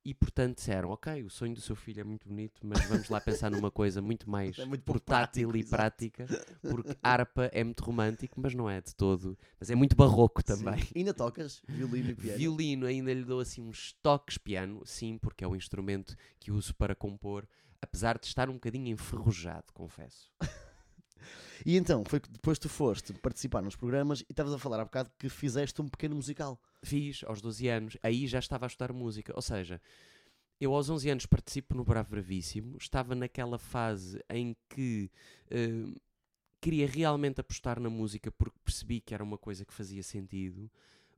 e 0.09 0.15
portanto 0.15 0.57
disseram: 0.57 0.89
Ok, 0.89 1.23
o 1.23 1.29
sonho 1.29 1.55
do 1.55 1.61
seu 1.61 1.77
filho 1.77 2.01
é 2.01 2.05
muito 2.05 2.27
bonito, 2.27 2.67
mas 2.67 2.83
vamos 2.87 3.11
lá 3.11 3.21
pensar 3.21 3.51
numa 3.51 3.71
coisa 3.71 4.01
muito 4.01 4.29
mais 4.29 4.57
É 4.59 4.65
muito 4.65 4.83
portátil 4.83 5.51
prático, 5.51 5.67
e 5.67 5.71
prática, 5.71 6.27
porque 6.63 6.97
harpa 7.03 7.51
é 7.53 7.63
muito 7.63 7.85
romântico, 7.85 8.41
mas 8.41 8.55
não 8.55 8.71
é 8.71 8.81
de 8.81 8.95
todo. 8.95 9.37
Mas 9.61 9.69
é 9.69 9.75
muito 9.75 9.95
barroco 9.95 10.43
também. 10.43 10.83
Sim. 10.83 10.93
Ainda 10.97 11.13
tocas 11.13 11.61
violino 11.69 12.11
e 12.11 12.15
piano? 12.15 12.39
Violino 12.39 12.87
ainda 12.87 13.13
lhe 13.13 13.25
dou 13.25 13.41
assim 13.41 13.63
uns 13.63 13.93
toques, 14.03 14.39
piano, 14.39 14.81
sim, 14.87 15.19
porque 15.19 15.45
é 15.45 15.47
o 15.47 15.55
instrumento 15.55 16.17
que 16.41 16.51
uso 16.51 16.75
para 16.75 16.95
compor, 16.95 17.47
apesar 17.83 18.19
de 18.19 18.27
estar 18.27 18.49
um 18.49 18.55
bocadinho 18.55 18.89
enferrujado, 18.89 19.67
confesso. 19.75 20.33
E 21.65 21.77
então, 21.77 22.05
foi 22.05 22.21
que 22.21 22.31
depois 22.31 22.59
tu 22.59 22.69
foste 22.69 23.13
participar 23.15 23.63
nos 23.63 23.77
programas 23.77 24.21
e 24.21 24.27
estavas 24.31 24.53
a 24.53 24.59
falar 24.59 24.81
há 24.81 24.85
bocado 24.85 25.11
que 25.19 25.29
fizeste 25.29 25.81
um 25.83 25.89
pequeno 25.89 26.17
musical. 26.17 26.61
Fiz 26.83 27.23
aos 27.25 27.41
12 27.41 27.69
anos, 27.69 27.97
aí 28.03 28.27
já 28.27 28.39
estava 28.39 28.67
a 28.67 28.69
estudar 28.69 28.93
música, 28.93 29.33
ou 29.35 29.43
seja, 29.43 29.81
eu 30.61 30.75
aos 30.75 30.91
11 30.91 31.11
anos 31.11 31.27
participo 31.27 31.75
no 31.75 31.85
Bravo 31.85 32.11
Bravíssimo, 32.11 32.77
estava 32.79 33.15
naquela 33.15 33.59
fase 33.59 34.21
em 34.29 34.57
que 34.69 35.11
eh, 35.51 35.87
queria 36.61 36.87
realmente 36.87 37.41
apostar 37.41 37.79
na 37.79 37.89
música 37.89 38.33
porque 38.33 38.59
percebi 38.65 39.01
que 39.01 39.15
era 39.15 39.23
uma 39.23 39.39
coisa 39.39 39.65
que 39.65 39.73
fazia 39.73 40.03
sentido. 40.03 40.71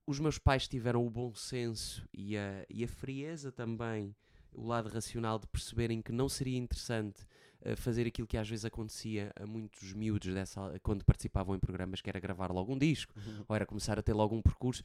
Os 0.07 0.19
meus 0.19 0.39
pais 0.39 0.69
tiveram 0.69 1.07
o 1.07 1.11
bom 1.11 1.35
senso 1.35 2.07
e 2.13 2.37
a, 2.37 2.67
e 2.69 2.85
a 2.85 2.89
frieza 2.89 3.51
também, 3.51 4.15
o 4.53 4.67
lado 4.67 4.89
racional 4.89 5.39
de 5.39 5.47
perceberem 5.47 6.03
que 6.03 6.13
não 6.13 6.29
seria 6.29 6.59
interessante 6.59 7.27
eh, 7.63 7.77
fazer 7.77 8.07
aquilo 8.07 8.27
que 8.27 8.37
às 8.37 8.49
vezes 8.49 8.65
acontecia 8.65 9.33
a 9.37 9.47
muitos 9.47 9.93
miúdos 9.93 10.33
dessa, 10.33 10.79
quando 10.83 11.05
participavam 11.05 11.55
em 11.55 11.59
programas, 11.59 12.01
que 12.01 12.09
era 12.09 12.19
gravar 12.19 12.51
logo 12.51 12.73
um 12.73 12.79
disco 12.79 13.15
ou 13.47 13.55
era 13.55 13.67
começar 13.67 13.99
a 13.99 14.03
ter 14.03 14.15
logo 14.15 14.35
um 14.35 14.41
percurso, 14.41 14.83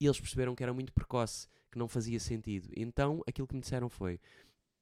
e 0.00 0.06
eles 0.06 0.20
perceberam 0.20 0.54
que 0.54 0.62
era 0.62 0.72
muito 0.72 0.92
precoce, 0.92 1.48
que 1.70 1.78
não 1.78 1.88
fazia 1.88 2.20
sentido. 2.20 2.68
Então 2.76 3.22
aquilo 3.26 3.46
que 3.46 3.54
me 3.54 3.60
disseram 3.60 3.88
foi: 3.88 4.20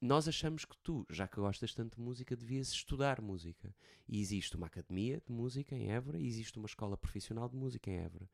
Nós 0.01 0.27
achamos 0.27 0.65
que 0.65 0.77
tu, 0.83 1.05
já 1.09 1.27
que 1.27 1.37
gostas 1.37 1.73
tanto 1.73 1.95
de 1.95 2.01
música, 2.01 2.35
devias 2.35 2.69
estudar 2.69 3.21
música. 3.21 3.73
E 4.07 4.19
existe 4.19 4.55
uma 4.55 4.67
academia 4.67 5.21
de 5.25 5.31
música 5.31 5.75
em 5.75 5.91
Évora 5.91 6.19
e 6.19 6.27
existe 6.27 6.57
uma 6.57 6.67
escola 6.67 6.97
profissional 6.97 7.49
de 7.49 7.55
música 7.55 7.89
em 7.89 7.97
Évora. 7.97 8.29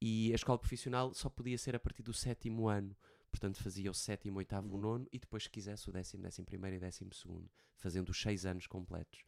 E 0.00 0.32
a 0.32 0.34
escola 0.34 0.58
profissional 0.58 1.12
só 1.12 1.28
podia 1.28 1.58
ser 1.58 1.76
a 1.76 1.80
partir 1.80 2.02
do 2.02 2.12
sétimo 2.12 2.68
ano. 2.68 2.96
Portanto, 3.30 3.62
fazia 3.62 3.90
o 3.90 3.94
sétimo, 3.94 4.38
oitavo, 4.38 4.74
o 4.74 4.78
nono 4.78 5.06
e 5.12 5.18
depois, 5.18 5.44
se 5.44 5.50
quisesse, 5.50 5.88
o 5.88 5.92
décimo, 5.92 6.22
décimo 6.22 6.46
primeiro 6.46 6.76
e 6.76 6.80
décimo 6.80 7.14
segundo, 7.14 7.48
fazendo 7.76 8.08
os 8.10 8.20
seis 8.20 8.44
anos 8.44 8.66
completos. 8.66 9.20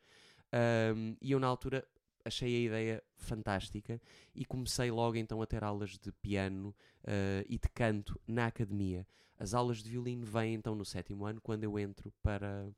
Ahm, 0.52 1.16
e 1.20 1.32
eu, 1.32 1.38
na 1.38 1.46
altura, 1.46 1.86
achei 2.24 2.54
a 2.54 2.66
ideia 2.66 3.02
fantástica 3.16 4.00
e 4.34 4.44
comecei 4.44 4.90
logo 4.90 5.16
então 5.16 5.40
a 5.42 5.46
ter 5.46 5.64
aulas 5.64 5.98
de 5.98 6.12
piano 6.12 6.74
eh, 7.04 7.44
e 7.48 7.58
de 7.58 7.68
canto 7.68 8.20
na 8.26 8.46
academia. 8.46 9.06
As 9.38 9.54
aulas 9.54 9.82
de 9.82 9.90
violino 9.90 10.24
vêm 10.24 10.54
então 10.54 10.74
no 10.74 10.84
sétimo 10.84 11.24
ano, 11.24 11.40
quando 11.40 11.64
eu 11.64 11.78
entro 11.78 12.12
para, 12.22 12.70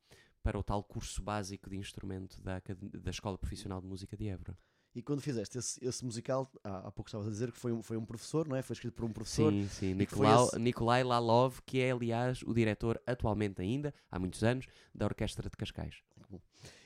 para 0.42 0.58
o 0.58 0.62
tal 0.62 0.82
curso 0.82 1.22
básico 1.22 1.68
de 1.68 1.76
instrumento 1.76 2.40
da, 2.40 2.62
da 3.00 3.10
Escola 3.10 3.36
Profissional 3.36 3.80
de 3.80 3.86
Música 3.86 4.16
de 4.16 4.28
Évora. 4.28 4.56
E 4.94 5.02
quando 5.02 5.20
fizeste 5.20 5.58
esse, 5.58 5.84
esse 5.84 6.04
musical, 6.04 6.48
há, 6.62 6.78
há 6.86 6.92
pouco 6.92 7.08
estavas 7.08 7.26
a 7.26 7.30
dizer 7.30 7.50
que 7.50 7.58
foi 7.58 7.72
um, 7.72 7.82
foi 7.82 7.96
um 7.96 8.04
professor, 8.04 8.46
não 8.46 8.54
é? 8.54 8.62
Foi 8.62 8.74
escrito 8.74 8.94
por 8.94 9.04
um 9.04 9.12
professor. 9.12 9.52
Sim, 9.52 9.68
sim. 9.68 9.94
Nicolau, 9.94 10.46
esse- 10.46 10.58
Nikolai 10.58 11.02
Lalov, 11.02 11.58
que 11.66 11.80
é, 11.80 11.90
aliás, 11.90 12.42
o 12.42 12.54
diretor 12.54 13.00
atualmente 13.04 13.60
ainda, 13.60 13.92
há 14.10 14.18
muitos 14.20 14.44
anos, 14.44 14.66
da 14.94 15.04
Orquestra 15.06 15.50
de 15.50 15.56
Cascais. 15.56 15.96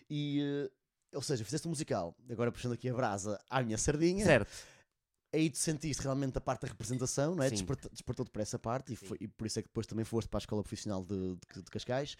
E, 0.08 0.40
eh, 0.40 0.70
ou 1.14 1.20
seja, 1.22 1.44
fizeste 1.44 1.66
um 1.68 1.70
musical, 1.70 2.16
agora 2.30 2.50
puxando 2.50 2.72
aqui 2.72 2.88
a 2.88 2.94
brasa 2.94 3.38
à 3.50 3.62
minha 3.62 3.76
sardinha. 3.76 4.24
Certo. 4.24 4.50
Aí 5.30 5.50
tu 5.50 5.58
sentiste 5.58 6.02
realmente 6.02 6.38
a 6.38 6.40
parte 6.40 6.62
da 6.62 6.68
representação, 6.68 7.34
não 7.34 7.42
é? 7.44 7.50
Despertou-te 7.50 8.30
para 8.30 8.40
essa 8.40 8.58
parte 8.58 8.94
e, 8.94 8.96
foi- 8.96 9.18
e 9.20 9.28
por 9.28 9.46
isso 9.46 9.58
é 9.58 9.62
que 9.62 9.68
depois 9.68 9.86
também 9.86 10.04
foste 10.06 10.28
para 10.28 10.38
a 10.38 10.40
Escola 10.40 10.62
Profissional 10.62 11.04
de, 11.04 11.36
de- 11.54 11.62
de 11.62 11.70
Cascais. 11.70 12.16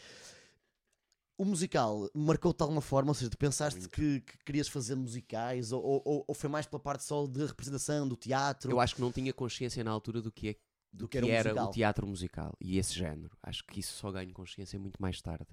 O 1.39 1.45
musical 1.45 2.11
marcou-te 2.13 2.57
de 2.59 2.63
alguma 2.65 2.81
forma, 2.81 3.11
ou 3.11 3.15
seja, 3.15 3.31
tu 3.31 3.39
pensaste 3.39 3.89
que, 3.89 4.21
que 4.23 4.39
querias 4.45 4.67
fazer 4.67 4.97
musicais 4.97 5.71
ou, 5.71 5.81
ou- 6.05 6.25
ou- 6.27 6.35
foi 6.35 6.51
mais 6.51 6.67
pela 6.67 6.81
parte 6.81 7.05
só 7.05 7.27
de 7.29 7.47
representação, 7.47 8.09
do 8.09 8.17
teatro? 8.17 8.71
Eu 8.73 8.81
acho 8.81 8.97
que 8.97 9.01
não 9.01 9.13
tinha 9.13 9.33
consciência 9.33 9.85
na 9.85 9.93
altura 9.93 10.21
do 10.21 10.33
que, 10.33 10.49
é, 10.49 10.53
do 10.93 11.05
Do 11.05 11.09
que 11.09 11.21
que, 11.21 11.25
era 11.31 11.39
era, 11.39 11.49
musical. 11.51 11.69
o 11.69 11.73
teatro 11.73 12.07
musical 12.09 12.57
e 12.61 12.77
esse 12.77 12.93
género. 12.93 13.31
Acho 13.41 13.65
que 13.65 13.79
isso 13.79 13.93
só 13.95 14.11
ganho 14.11 14.33
consciência 14.35 14.79
muito 14.81 15.01
mais 15.01 15.23
tarde. 15.23 15.47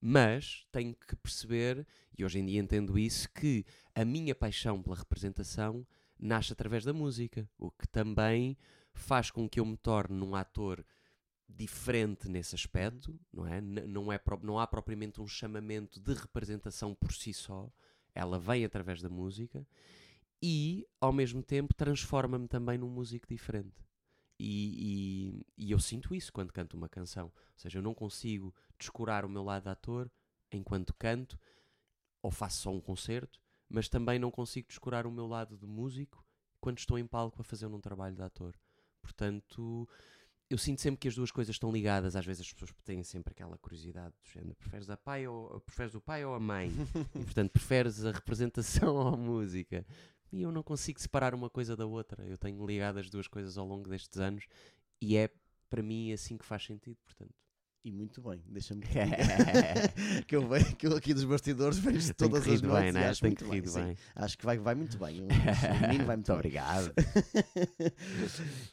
Mas 0.00 0.66
tenho 0.72 0.94
que 0.94 1.14
perceber, 1.16 1.86
e 2.16 2.24
hoje 2.24 2.38
em 2.38 2.46
dia 2.46 2.60
entendo 2.60 2.98
isso, 2.98 3.28
que 3.34 3.64
a 3.94 4.04
minha 4.06 4.34
paixão 4.34 4.82
pela 4.82 4.96
representação 4.96 5.86
nasce 6.18 6.52
através 6.52 6.82
da 6.84 6.92
música, 6.94 7.46
o 7.58 7.70
que 7.70 7.86
também 7.88 8.56
faz 8.94 9.30
com 9.30 9.46
que 9.46 9.60
eu 9.60 9.66
me 9.66 9.76
torne 9.76 10.22
um 10.22 10.34
ator 10.34 10.82
diferente 11.48 12.28
nesse 12.28 12.54
aspecto, 12.54 13.18
não 13.32 13.46
é? 13.46 13.60
Não, 13.60 14.12
é 14.12 14.20
não 14.42 14.58
há 14.58 14.66
propriamente 14.66 15.20
um 15.20 15.26
chamamento 15.28 16.00
de 16.00 16.12
representação 16.14 16.94
por 16.94 17.12
si 17.12 17.32
só, 17.32 17.70
ela 18.14 18.38
vem 18.38 18.64
através 18.64 19.00
da 19.02 19.08
música 19.08 19.66
e, 20.42 20.86
ao 21.00 21.12
mesmo 21.12 21.42
tempo, 21.42 21.74
transforma-me 21.74 22.48
também 22.48 22.78
num 22.78 22.90
músico 22.90 23.26
diferente. 23.28 23.84
E, 24.38 25.40
e- 25.58 25.66
e 25.68 25.70
eu 25.72 25.78
sinto 25.78 26.14
isso 26.14 26.32
quando 26.32 26.52
canto 26.52 26.76
uma 26.76 26.88
canção. 26.88 27.26
Ou 27.26 27.58
seja, 27.58 27.78
eu 27.78 27.82
não 27.82 27.94
consigo 27.94 28.54
descurar 28.78 29.24
o 29.24 29.28
meu 29.28 29.42
lado 29.42 29.64
de 29.64 29.70
ator 29.70 30.10
enquanto 30.52 30.94
canto, 30.94 31.38
ou 32.22 32.30
faço 32.30 32.62
só 32.62 32.70
um 32.72 32.80
concerto, 32.80 33.40
mas 33.68 33.88
também 33.88 34.18
não 34.18 34.30
consigo 34.30 34.68
descurar 34.68 35.06
o 35.06 35.10
meu 35.12 35.26
lado 35.26 35.56
de 35.56 35.66
músico 35.66 36.24
quando 36.60 36.78
estou 36.78 36.98
em 36.98 37.06
palco 37.06 37.40
a 37.40 37.44
fazer 37.44 37.66
um 37.66 37.80
trabalho 37.80 38.16
de 38.16 38.22
ator. 38.22 38.58
Portanto, 39.02 39.88
eu 40.48 40.56
sinto 40.56 40.80
sempre 40.80 41.00
que 41.00 41.08
as 41.08 41.14
duas 41.14 41.30
coisas 41.30 41.54
estão 41.54 41.72
ligadas. 41.72 42.14
Às 42.14 42.24
vezes 42.24 42.42
as 42.42 42.52
pessoas 42.52 42.72
têm 42.84 43.02
sempre 43.02 43.32
aquela 43.32 43.58
curiosidade 43.58 44.14
do 44.22 44.30
género: 44.30 44.54
preferes, 44.56 44.88
a 44.88 44.96
pai 44.96 45.26
ou, 45.26 45.60
preferes 45.60 45.94
o 45.94 46.00
pai 46.00 46.24
ou 46.24 46.34
a 46.34 46.40
mãe? 46.40 46.70
e 47.14 47.24
portanto, 47.24 47.50
preferes 47.50 48.04
a 48.04 48.12
representação 48.12 48.94
ou 48.96 49.08
a 49.08 49.16
música? 49.16 49.84
E 50.32 50.42
eu 50.42 50.52
não 50.52 50.62
consigo 50.62 51.00
separar 51.00 51.34
uma 51.34 51.50
coisa 51.50 51.76
da 51.76 51.86
outra. 51.86 52.24
Eu 52.24 52.36
tenho 52.38 52.64
ligado 52.64 52.98
as 52.98 53.10
duas 53.10 53.26
coisas 53.26 53.56
ao 53.56 53.66
longo 53.66 53.88
destes 53.88 54.18
anos 54.18 54.46
e 55.00 55.16
é 55.16 55.30
para 55.68 55.82
mim 55.82 56.12
assim 56.12 56.36
que 56.36 56.44
faz 56.44 56.64
sentido. 56.64 56.98
Portanto, 57.04 57.34
E 57.86 57.92
muito 57.92 58.20
bem, 58.20 58.42
deixa-me 58.48 58.82
que, 60.26 60.34
eu 60.34 60.48
vejo, 60.48 60.74
que 60.74 60.88
eu 60.88 60.96
aqui 60.96 61.14
dos 61.14 61.22
bastidores 61.22 61.78
vejo 61.78 62.12
todas 62.14 62.40
as 62.40 62.60
noites 62.60 62.80
bem, 62.80 62.88
e 62.88 62.92
né? 62.92 63.08
acho 63.08 63.20
Tenho 63.20 63.36
muito 63.46 63.72
bem, 63.72 63.84
bem. 63.84 63.96
Acho 64.16 64.36
que 64.36 64.44
vai, 64.44 64.58
vai 64.58 64.74
muito 64.74 64.98
bem. 64.98 65.20
O, 65.22 65.28
menino 65.86 66.04
vai 66.04 66.16
muito 66.16 66.32
obrigado. 66.32 66.92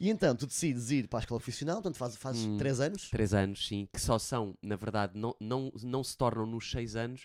e 0.00 0.10
então, 0.10 0.34
tu 0.34 0.48
decides 0.48 0.90
ir 0.90 1.06
para 1.06 1.20
a 1.20 1.22
escola 1.22 1.38
profissional, 1.38 1.76
portanto 1.76 1.96
fazes, 1.96 2.16
fazes 2.16 2.44
Hum. 2.44 2.56
três 2.58 2.80
anos. 2.80 3.08
Três 3.08 3.32
anos, 3.32 3.68
sim, 3.68 3.88
que 3.92 4.00
só 4.00 4.18
são, 4.18 4.58
na 4.60 4.74
verdade, 4.74 5.16
não, 5.16 5.32
não, 5.38 5.70
não 5.84 6.02
se 6.02 6.16
tornam 6.16 6.44
nos 6.44 6.68
seis 6.68 6.96
anos, 6.96 7.24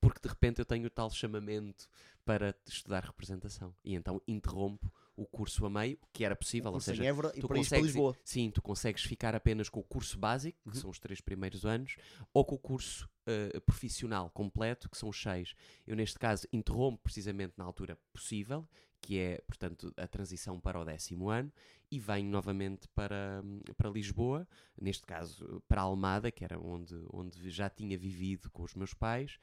porque 0.00 0.18
de 0.20 0.28
repente 0.28 0.58
eu 0.58 0.64
tenho 0.64 0.88
o 0.88 0.90
tal 0.90 1.08
chamamento 1.08 1.86
para 2.24 2.52
estudar 2.66 3.04
representação. 3.04 3.72
E 3.84 3.94
então 3.94 4.20
interrompo 4.26 4.92
o 5.20 5.26
curso 5.26 5.66
a 5.66 5.70
meio, 5.70 5.98
que 6.12 6.24
era 6.24 6.36
possível, 6.36 6.72
ou 6.72 6.80
seja, 6.80 7.04
Évora 7.04 7.30
tu 7.32 7.48
consegues, 7.48 7.92
sim, 8.24 8.50
tu 8.50 8.62
consegues 8.62 9.02
ficar 9.02 9.34
apenas 9.34 9.68
com 9.68 9.80
o 9.80 9.84
curso 9.84 10.18
básico, 10.18 10.58
que 10.62 10.76
Uhum. 10.76 10.80
são 10.82 10.90
os 10.90 10.98
três 10.98 11.20
primeiros 11.20 11.66
anos, 11.66 11.96
ou 12.32 12.44
com 12.44 12.54
o 12.54 12.58
curso 12.58 13.08
eh, 13.26 13.60
profissional 13.66 14.30
completo, 14.30 14.88
que 14.88 14.96
são 14.96 15.08
os 15.08 15.20
seis. 15.20 15.54
Eu, 15.86 15.96
neste 15.96 16.18
caso, 16.18 16.46
interrompo 16.52 17.02
precisamente 17.02 17.54
na 17.56 17.64
altura 17.64 17.98
possível, 18.12 18.66
que 19.00 19.18
é, 19.18 19.40
portanto, 19.46 19.92
a 19.96 20.06
transição 20.08 20.58
para 20.60 20.80
o 20.80 20.84
décimo 20.84 21.28
ano, 21.28 21.52
e 21.90 21.98
venho 22.00 22.28
novamente 22.30 22.86
para, 22.88 23.42
para 23.76 23.88
Lisboa, 23.90 24.46
neste 24.80 25.06
caso 25.06 25.62
para 25.68 25.82
Almada, 25.82 26.30
que 26.30 26.44
era 26.44 26.58
onde, 26.58 26.94
onde 27.12 27.48
já 27.50 27.70
tinha 27.70 27.96
vivido 27.98 28.50
com 28.50 28.62
os 28.62 28.74
meus 28.74 28.92
pais, 28.94 29.38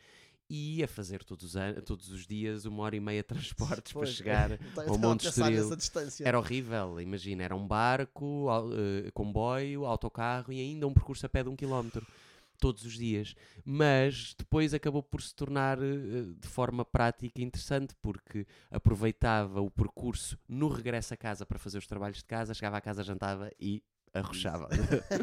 e 0.49 0.83
a 0.83 0.87
fazer 0.87 1.23
todos 1.23 1.43
os, 1.45 1.55
an- 1.55 1.81
todos 1.85 2.09
os 2.09 2.25
dias 2.27 2.65
uma 2.65 2.83
hora 2.83 2.95
e 2.95 2.99
meia 2.99 3.21
de 3.21 3.27
transportes 3.27 3.91
para 3.93 4.01
Pois, 4.01 4.09
chegar 4.13 4.51
estava 4.51 4.89
ao 4.89 4.97
Monte 4.97 5.27
Estoril. 5.27 5.69
era 6.27 6.37
horrível, 6.39 7.01
imagina, 7.01 7.43
era 7.43 7.55
um 7.55 7.67
barco, 7.67 8.47
eh, 9.05 9.11
comboio, 9.11 9.85
autocarro 9.85 10.51
e 10.53 10.59
ainda 10.59 10.87
um 10.87 10.93
percurso 10.93 11.25
a 11.25 11.29
pé 11.29 11.43
de 11.43 11.49
um 11.49 11.55
quilómetro. 11.55 12.05
Todos 12.57 12.85
os 12.85 12.93
dias. 12.93 13.35
Mas 13.65 14.33
depois 14.37 14.73
acabou 14.73 15.03
por 15.03 15.21
se 15.21 15.35
tornar 15.35 15.77
eh, 15.81 16.23
de 16.39 16.47
forma 16.47 16.85
prática 16.85 17.41
interessante, 17.41 17.93
porque 18.01 18.47
aproveitava 18.71 19.59
o 19.61 19.69
percurso 19.69 20.37
no 20.47 20.69
regresso 20.69 21.13
a 21.13 21.17
casa 21.17 21.45
para 21.45 21.59
fazer 21.59 21.79
os 21.79 21.85
trabalhos 21.87 22.19
de 22.19 22.23
casa, 22.25 22.53
chegava 22.53 22.77
a 22.77 22.81
casa, 22.81 23.03
jantava 23.03 23.51
e 23.59 23.83
arrochava. 24.15 24.69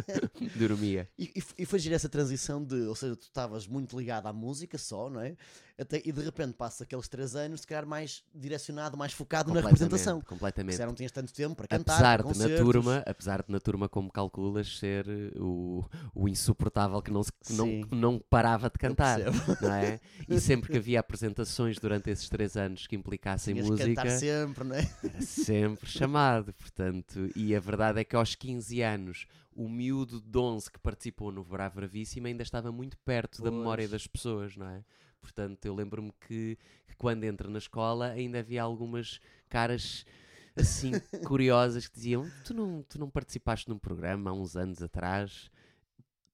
Dormia. 0.57 1.09
E, 1.19 1.33
e, 1.59 1.67
foi 1.67 1.79
gira 1.79 1.97
essa 1.97 2.09
transição 2.09 2.63
de, 2.63 2.75
ou 2.83 2.95
seja, 2.95 3.17
tu 3.17 3.23
estavas 3.23 3.67
muito 3.67 3.99
ligado 3.99 4.27
à 4.27 4.33
música 4.33 4.77
só, 4.79 5.09
não 5.09 5.21
é? 5.21 5.37
Até, 5.79 6.03
e 6.05 6.13
de 6.13 6.21
repente 6.21 6.53
passa 6.53 6.85
aqueles 6.85 7.09
três 7.09 7.35
anos, 7.35 7.63
se 7.63 7.67
calhar 7.67 7.87
mais 7.87 8.23
direcionado, 8.35 8.97
mais 8.97 9.13
focado 9.13 9.53
na 9.53 9.61
representação. 9.61 10.21
Se 10.21 10.27
Completamente. 10.27 10.75
calhar 10.77 10.89
não 10.89 10.95
tinhas 10.95 11.11
tanto 11.11 11.33
tempo 11.33 11.57
para 11.57 11.67
cantar, 11.67 12.21
apesar 12.21 12.23
para 12.23 12.33
de 12.33 12.39
na 12.39 12.57
turma, 12.59 13.03
apesar 13.07 13.43
de 13.43 13.51
na 13.53 13.59
turma 13.59 13.89
como 13.89 14.11
calculas 14.11 14.79
ser 14.79 15.09
eh, 15.09 15.33
o, 15.39 15.83
o 16.15 16.29
insuportável 16.29 17.01
que 17.01 17.11
não, 17.11 17.23
se- 17.23 17.33
que 17.33 17.55
não, 17.55 17.67
não 17.91 18.19
parava 18.19 18.69
de 18.69 18.79
cantar, 18.79 19.19
não 19.61 19.73
é? 19.73 19.99
E 20.29 20.39
sempre 20.41 20.71
que 20.71 20.77
havia 20.77 21.01
apresentações 21.01 21.79
durante 21.79 22.11
esses 22.11 22.29
três 22.29 22.57
anos 22.57 22.87
que 22.87 22.95
implicassem 22.95 23.55
Tinhas 23.55 23.69
música, 23.69 24.11
sempre, 24.11 24.65
não 24.65 24.77
é? 24.77 24.91
era 25.03 25.23
sempre 25.23 25.89
chamado, 25.91 26.53
portanto, 26.53 27.31
e 27.35 27.57
a 27.57 27.61
verdade 27.61 28.01
é 28.01 28.05
que 28.05 28.15
aos 28.15 28.35
15 28.35 28.82
anos 28.83 29.27
o 29.55 29.69
miúdo 29.69 30.21
de 30.21 30.39
11 30.39 30.71
que 30.71 30.79
participou 30.79 31.31
no 31.31 31.45
Bravo 31.45 31.77
Bravíssimo 31.77 32.27
ainda 32.27 32.43
estava 32.43 32.73
muito 32.73 32.97
perto 32.99 33.43
da 33.43 33.51
memória 33.51 33.83
Pois. 33.83 33.91
das 33.91 34.07
pessoas, 34.07 34.57
não 34.57 34.67
é? 34.69 34.85
Portanto, 35.21 35.65
eu 35.67 35.75
lembro-me 35.75 36.13
que, 36.27 36.59
que 36.89 36.97
quando 36.97 37.25
entra 37.25 37.49
na 37.49 37.59
escola 37.59 38.09
ainda 38.09 38.41
havia 38.41 38.63
algumas 38.63 39.21
caras 39.49 40.05
assim 40.57 40.93
curiosas 41.27 41.87
que 41.87 41.95
diziam: 41.95 42.29
tu 42.45 42.53
não, 42.55 42.83
tu 42.83 42.99
não 42.99 43.09
participaste 43.09 43.69
num 43.69 43.79
programa 43.79 44.31
há 44.31 44.33
uns 44.33 44.57
anos 44.57 44.83
atrás? 44.83 45.51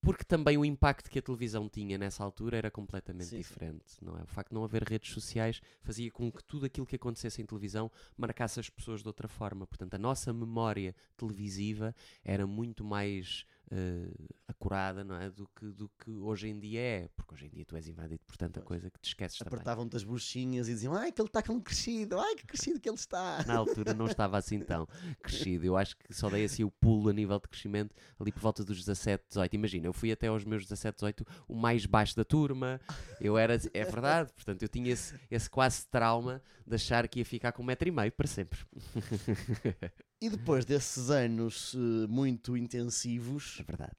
Porque 0.01 0.25
também 0.25 0.57
o 0.57 0.65
impacto 0.65 1.11
que 1.11 1.19
a 1.19 1.23
televisão 1.23 1.69
tinha 1.69 1.99
nessa 1.99 2.23
altura 2.23 2.57
era 2.57 2.71
completamente 2.71 3.27
Sim, 3.27 3.37
sim. 3.37 3.39
diferente, 3.39 3.85
não 4.01 4.17
é? 4.17 4.23
O 4.23 4.27
facto 4.27 4.51
de 4.51 4.55
não 4.55 4.65
haver 4.65 4.83
redes 4.85 5.13
sociais 5.13 5.61
fazia 5.83 6.11
com 6.11 6.31
que 6.31 6.43
tudo 6.45 6.67
aquilo 6.67 6.87
que 6.87 6.97
acontecesse 6.97 7.43
em 7.43 7.47
televisão 7.47 7.91
marcasse 8.17 8.61
as 8.61 8.71
pessoas 8.71 9.03
de 9.03 9.09
outra 9.09 9.27
forma. 9.27 9.67
Portanto, 9.67 9.95
a 9.95 9.99
nossa 9.99 10.33
memória 10.33 10.95
televisiva 11.17 11.95
era 12.25 12.47
muito 12.47 12.85
mais 12.85 13.45
eh, 13.71 14.09
acurada, 14.47 15.05
não 15.05 15.15
é? 15.17 15.29
Do 15.31 15.47
que, 15.55 15.67
do 15.67 15.89
que 15.91 16.11
hoje 16.11 16.49
em 16.49 16.59
dia 16.59 16.81
é. 16.81 17.09
Porque 17.15 17.35
hoje 17.35 17.47
em 17.47 17.51
dia 17.51 17.65
tu 17.65 17.77
és 17.77 17.87
invadido 17.87 18.23
por 18.27 18.37
tanta 18.37 18.61
Pois. 18.61 18.67
coisa 18.67 18.91
que 18.91 18.99
te 18.99 19.09
esqueces 19.09 19.39
também. 19.39 19.55
Apertavam-te 19.55 19.97
as 19.97 20.05
bruxinhas 20.05 20.69
e 20.69 20.73
diziam, 20.73 20.95
ai 20.95 21.13
que 21.13 21.21
ele 21.21 21.29
está 21.29 21.43
tão 21.43 21.61
crescido, 21.61 22.19
ai 22.19 22.35
que 22.35 22.47
crescido 22.47 22.81
que 22.81 22.89
ele 22.89 22.97
está. 22.97 23.45
Na 23.47 23.57
altura 23.57 23.93
não 23.93 24.07
estava 24.07 24.39
assim 24.39 24.61
tão 24.61 24.89
crescido. 25.23 25.67
Eu 25.67 25.77
acho 25.77 25.97
que 25.97 26.13
só 26.15 26.31
dei 26.31 26.45
assim 26.45 26.65
o 26.65 26.71
pulo 26.71 27.11
a 27.11 27.13
nível 27.13 27.39
de 27.39 27.49
crescimento 27.49 27.95
ali 28.19 28.33
por 28.33 28.41
volta 28.41 28.65
dos 28.65 28.79
17, 28.79 29.25
18. 29.29 29.55
Imagina, 29.55 29.87
eu 29.87 29.93
fui 29.93 30.11
até 30.11 30.29
aos 30.29 30.45
meus 30.45 30.63
17, 30.63 30.95
18 30.97 31.27
o 31.47 31.55
mais 31.55 31.85
baixo 31.85 32.17
da 32.17 32.25
turma. 32.25 32.81
Eu 33.21 33.37
era, 33.37 33.59
é 33.75 33.85
verdade, 33.85 34.33
portanto 34.33 34.63
eu 34.63 34.69
tinha 34.69 34.91
esse, 34.93 35.15
esse 35.31 35.49
quase 35.51 35.87
trauma 35.89 36.43
de 36.69 36.75
achar 36.75 37.09
que 37.09 37.19
ia 37.21 37.25
ficar 37.25 37.53
com 37.53 37.63
um 37.63 37.67
metro 37.67 37.89
e 37.89 37.91
meio 37.93 38.13
para 38.13 38.27
sempre. 38.27 38.59
E 40.21 40.29
depois 40.29 40.65
desses 40.65 41.11
anos 41.11 41.75
eh, 41.77 42.07
muito 42.09 42.57
intensivos, 42.57 43.59
É 43.61 43.63
verdade. 43.63 43.97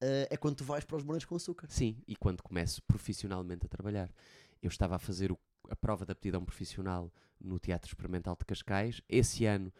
eh, 0.00 0.28
é 0.30 0.36
quando 0.38 0.56
tu 0.56 0.64
vais 0.64 0.84
para 0.84 0.96
os 0.96 1.02
morangos 1.04 1.26
com 1.26 1.36
açúcar. 1.36 1.66
Sim, 1.70 2.02
e 2.08 2.16
quando 2.16 2.42
começo 2.42 2.82
profissionalmente 2.84 3.66
a 3.66 3.68
trabalhar. 3.68 4.10
Eu 4.62 4.68
estava 4.68 4.96
a 4.96 4.98
fazer 4.98 5.30
o- 5.30 5.38
a 5.68 5.76
prova 5.76 6.06
de 6.06 6.12
aptidão 6.12 6.42
profissional 6.44 7.12
no 7.38 7.58
Teatro 7.58 7.88
Experimental 7.90 8.34
de 8.38 8.44
Cascais. 8.46 9.02
Esse 9.08 9.44
ano 9.44 9.70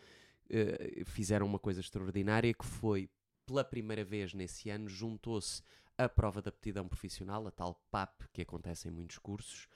eh, 0.51 1.03
fizeram 1.07 1.47
uma 1.47 1.59
coisa 1.59 1.81
extraordinária 1.81 2.53
que 2.53 2.67
foi, 2.67 3.09
pela 3.47 3.65
primeira 3.65 4.05
vez 4.05 4.35
nesse 4.35 4.69
ano, 4.69 4.87
juntou-se 4.87 5.63
a 5.97 6.07
prova 6.11 6.43
de 6.43 6.51
aptidão 6.51 6.87
profissional, 6.87 7.47
a 7.47 7.51
tal 7.51 7.83
PAP 7.91 8.21
que 8.35 8.43
acontece 8.43 8.87
em 8.89 8.91
muitos 8.91 9.17
cursos, 9.17 9.67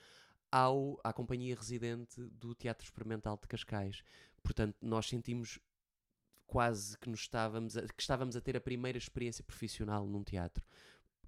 ao, 0.51 0.99
à 1.03 1.13
companhia 1.13 1.55
residente 1.55 2.21
do 2.21 2.55
Teatro 2.55 2.85
Experimental 2.85 3.37
de 3.41 3.47
Cascais. 3.47 4.03
Portanto, 4.41 4.75
nós 4.81 5.07
sentimos 5.07 5.59
quase 6.47 6.97
que 6.97 7.09
nos 7.09 7.21
estávamos 7.21 7.77
a, 7.77 7.81
que 7.81 8.01
estávamos 8.01 8.35
a 8.35 8.41
ter 8.41 8.57
a 8.57 8.61
primeira 8.61 8.97
experiência 8.97 9.43
profissional 9.43 10.05
num 10.07 10.23
teatro. 10.23 10.63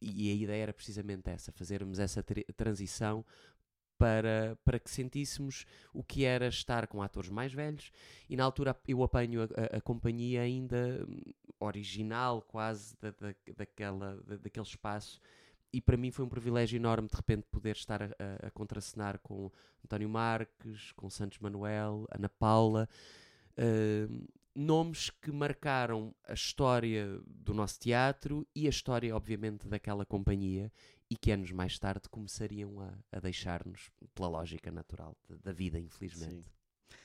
E 0.01 0.32
a 0.32 0.34
ideia 0.34 0.63
era 0.63 0.74
precisamente 0.74 1.30
essa, 1.30 1.51
fazermos 1.51 2.00
essa 2.00 2.24
transição 2.56 3.24
para, 4.01 4.58
para 4.66 4.80
que 4.80 4.90
sentíssemos 4.90 5.63
o 5.94 6.04
que 6.04 6.25
era 6.25 6.48
estar 6.48 6.88
com 6.88 7.04
atores 7.04 7.30
mais 7.30 7.54
velhos 7.54 7.92
e 8.28 8.36
na 8.36 8.44
altura 8.44 8.75
eu 8.88 9.04
apanho 9.04 9.44
a, 9.44 9.75
a, 9.75 9.78
a 9.78 9.82
companhia 9.82 10.42
ainda 10.42 11.06
hum, 11.08 11.22
original 11.60 12.42
quase 12.42 12.98
da, 13.00 13.12
da, 13.12 13.36
daquela, 13.56 14.20
da, 14.24 14.38
daquele 14.38 14.66
espaço 14.66 15.22
e 15.74 15.82
para 15.82 15.98
mim 15.98 16.12
foi 16.12 16.25
um 16.25 16.30
privilégio 16.30 16.78
enorme 16.78 17.08
de 17.08 17.16
repente 17.16 17.48
poder 17.50 17.75
estar 17.75 18.01
a, 18.01 18.06
a, 18.06 18.48
a 18.48 18.51
contracenar 18.51 19.20
com 19.20 19.51
António 19.84 20.10
Marques, 20.10 20.92
com 20.94 21.10
Santos 21.10 21.40
Manuel, 21.40 22.06
Ana 22.12 22.30
Paula, 22.30 22.90
uh, 23.58 24.28
nomes 24.54 25.10
que 25.10 25.32
marcaram 25.32 26.13
a 26.28 26.34
história 26.34 27.20
do 27.25 27.54
nosso 27.54 27.80
teatro 27.80 28.46
e 28.56 28.68
a 28.68 28.70
história, 28.70 29.16
obviamente, 29.16 29.68
daquela 29.68 30.06
companhia 30.06 30.72
e 31.10 31.16
que 31.16 31.32
anos 31.32 31.51
mais 31.51 31.78
tarde 31.80 32.10
começariam 32.10 32.80
a, 32.80 32.94
a 33.12 33.20
deixar-nos 33.20 33.90
pela 34.13 34.28
lógica 34.28 34.72
natural 34.72 35.16
da 35.30 35.51
vida, 35.51 35.80
infelizmente. 35.80 36.44
Sim. 36.44 36.96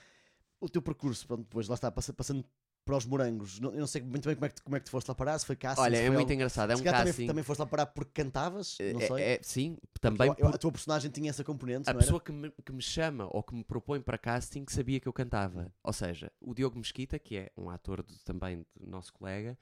O 0.60 0.68
teu 0.68 0.80
percurso, 0.80 1.26
depois 1.36 1.68
lá 1.68 1.74
está, 1.74 1.90
passando 1.90 2.44
para 2.86 2.96
os 2.96 3.04
morangos. 3.04 3.58
Não, 3.58 3.72
eu 3.72 3.80
não 3.80 3.86
sei 3.86 4.00
muito 4.00 4.26
bem 4.26 4.36
como 4.36 4.46
é 4.46 4.48
que, 4.48 4.62
como 4.62 4.76
é 4.76 4.78
que 4.78 4.86
tu 4.86 4.90
foste 4.90 5.08
lá 5.08 5.14
parar, 5.14 5.36
se 5.38 5.44
foi 5.44 5.56
casting. 5.56 5.82
Olha, 5.82 5.96
é 5.96 6.08
muito 6.08 6.20
algo... 6.20 6.32
engraçado, 6.32 6.70
é 6.70 6.76
um 6.76 6.82
casting. 6.82 7.10
Também, 7.10 7.26
também 7.26 7.44
foste 7.44 7.58
lá 7.58 7.66
parar 7.66 7.86
porque 7.86 8.22
cantavas, 8.22 8.78
não 8.94 9.00
é, 9.00 9.06
sei. 9.06 9.24
É, 9.24 9.40
sim, 9.42 9.76
também. 10.00 10.32
Por... 10.32 10.54
A 10.54 10.56
tua 10.56 10.70
personagem 10.70 11.10
tinha 11.10 11.28
essa 11.28 11.42
componente. 11.42 11.90
A 11.90 11.94
pessoa 11.94 12.20
que 12.20 12.30
me, 12.30 12.50
que 12.64 12.72
me 12.72 12.80
chama 12.80 13.28
ou 13.32 13.42
que 13.42 13.54
me 13.54 13.64
propõe 13.64 14.00
para 14.00 14.16
casting 14.16 14.64
sabia 14.68 15.00
que 15.00 15.08
eu 15.08 15.12
cantava. 15.12 15.72
Ou 15.82 15.92
seja, 15.92 16.30
o 16.40 16.54
Diogo 16.54 16.78
Mesquita, 16.78 17.18
que 17.18 17.36
é 17.36 17.50
um 17.56 17.68
ator 17.68 18.04
de, 18.04 18.24
também 18.24 18.64
do 18.76 18.88
nosso 18.88 19.12
colega, 19.12 19.58